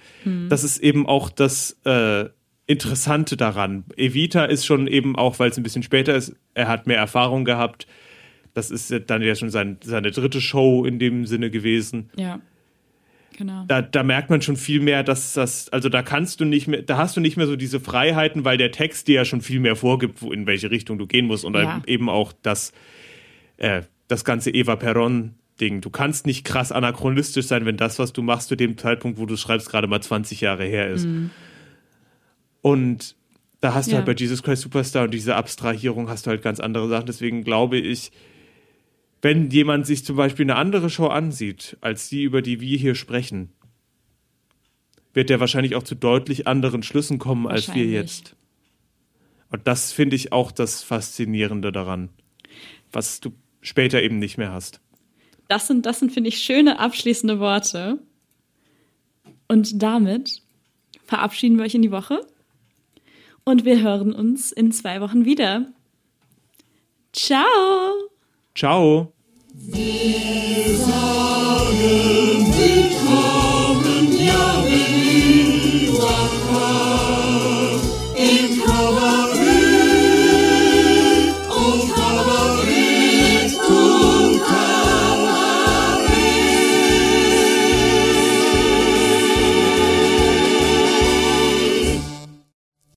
Das 0.48 0.64
ist 0.64 0.78
eben 0.78 1.06
auch 1.06 1.30
das 1.30 1.78
äh, 1.84 2.26
Interessante 2.66 3.36
daran. 3.36 3.84
Evita 3.96 4.44
ist 4.44 4.66
schon 4.66 4.88
eben 4.88 5.16
auch, 5.16 5.38
weil 5.38 5.50
es 5.50 5.56
ein 5.56 5.62
bisschen 5.62 5.84
später 5.84 6.16
ist, 6.16 6.34
er 6.54 6.66
hat 6.66 6.86
mehr 6.88 6.98
Erfahrung 6.98 7.44
gehabt. 7.44 7.86
Das 8.54 8.70
ist 8.70 8.92
dann 9.06 9.22
ja 9.22 9.34
schon 9.36 9.50
sein, 9.50 9.78
seine 9.84 10.10
dritte 10.10 10.40
Show 10.40 10.84
in 10.84 10.98
dem 10.98 11.26
Sinne 11.26 11.50
gewesen 11.50 12.10
Ja. 12.16 12.40
Genau. 13.36 13.64
da, 13.68 13.82
da 13.82 14.02
merkt 14.02 14.30
man 14.30 14.40
schon 14.42 14.56
viel 14.56 14.80
mehr, 14.80 15.02
dass 15.02 15.34
das, 15.34 15.68
also 15.68 15.88
da 15.88 16.02
kannst 16.02 16.40
du 16.40 16.44
nicht 16.44 16.66
mehr, 16.68 16.82
da 16.82 16.96
hast 16.96 17.16
du 17.16 17.20
nicht 17.20 17.36
mehr 17.36 17.46
so 17.46 17.56
diese 17.56 17.80
Freiheiten, 17.80 18.44
weil 18.44 18.56
der 18.58 18.70
Text 18.72 19.08
dir 19.08 19.16
ja 19.16 19.24
schon 19.24 19.40
viel 19.42 19.60
mehr 19.60 19.76
vorgibt, 19.76 20.22
wo, 20.22 20.32
in 20.32 20.46
welche 20.46 20.70
Richtung 20.70 20.98
du 20.98 21.06
gehen 21.06 21.26
musst 21.26 21.44
und 21.44 21.54
Ja. 21.54 21.82
eben 21.86 22.08
auch 22.08 22.32
das, 22.42 22.72
äh, 23.58 23.82
das 24.08 24.24
ganze 24.24 24.50
Eva 24.50 24.76
Perron 24.76 25.34
Ding. 25.60 25.80
Du 25.80 25.88
kannst 25.90 26.26
nicht 26.26 26.44
krass 26.44 26.70
anachronistisch 26.70 27.46
sein, 27.46 27.64
wenn 27.64 27.76
das, 27.78 27.98
was 27.98 28.12
du 28.12 28.22
machst, 28.22 28.48
zu 28.48 28.56
dem 28.56 28.76
Zeitpunkt, 28.76 29.18
wo 29.18 29.24
du 29.26 29.36
schreibst, 29.36 29.70
gerade 29.70 29.86
mal 29.86 30.00
20 30.02 30.42
Jahre 30.42 30.64
her 30.64 30.90
ist. 30.90 31.08
Und 32.62 33.16
da 33.60 33.74
hast 33.74 33.86
du 33.86 33.92
Ja. 33.92 33.96
halt 33.98 34.06
bei 34.06 34.14
Jesus 34.14 34.42
Christ 34.42 34.62
Superstar 34.62 35.04
und 35.04 35.14
diese 35.14 35.34
Abstrahierung 35.34 36.08
hast 36.08 36.26
du 36.26 36.30
halt 36.30 36.42
ganz 36.42 36.60
andere 36.60 36.88
Sachen. 36.88 37.06
Deswegen 37.06 37.42
glaube 37.42 37.78
ich, 37.78 38.12
wenn 39.26 39.50
jemand 39.50 39.88
sich 39.88 40.04
zum 40.04 40.14
Beispiel 40.14 40.44
eine 40.44 40.54
andere 40.54 40.88
Show 40.88 41.08
ansieht, 41.08 41.76
als 41.80 42.08
die, 42.08 42.22
über 42.22 42.42
die 42.42 42.60
wir 42.60 42.78
hier 42.78 42.94
sprechen, 42.94 43.50
wird 45.14 45.30
der 45.30 45.40
wahrscheinlich 45.40 45.74
auch 45.74 45.82
zu 45.82 45.96
deutlich 45.96 46.46
anderen 46.46 46.84
Schlüssen 46.84 47.18
kommen, 47.18 47.48
als 47.48 47.74
wir 47.74 47.86
jetzt. 47.86 48.36
Und 49.50 49.66
das 49.66 49.90
finde 49.90 50.14
ich 50.14 50.30
auch 50.30 50.52
das 50.52 50.84
Faszinierende 50.84 51.72
daran, 51.72 52.10
was 52.92 53.18
du 53.18 53.32
später 53.62 54.00
eben 54.00 54.20
nicht 54.20 54.38
mehr 54.38 54.52
hast. 54.52 54.80
Das 55.48 55.66
sind, 55.66 55.86
das 55.86 55.98
sind, 55.98 56.12
finde 56.12 56.28
ich, 56.28 56.38
schöne 56.38 56.78
abschließende 56.78 57.40
Worte. 57.40 57.98
Und 59.48 59.82
damit 59.82 60.40
verabschieden 61.04 61.56
wir 61.56 61.64
euch 61.64 61.74
in 61.74 61.82
die 61.82 61.90
Woche. 61.90 62.20
Und 63.42 63.64
wir 63.64 63.82
hören 63.82 64.12
uns 64.12 64.52
in 64.52 64.70
zwei 64.70 65.00
Wochen 65.00 65.24
wieder. 65.24 65.66
Ciao! 67.12 67.42
Ciao! 68.54 69.15
이상은 69.74 70.86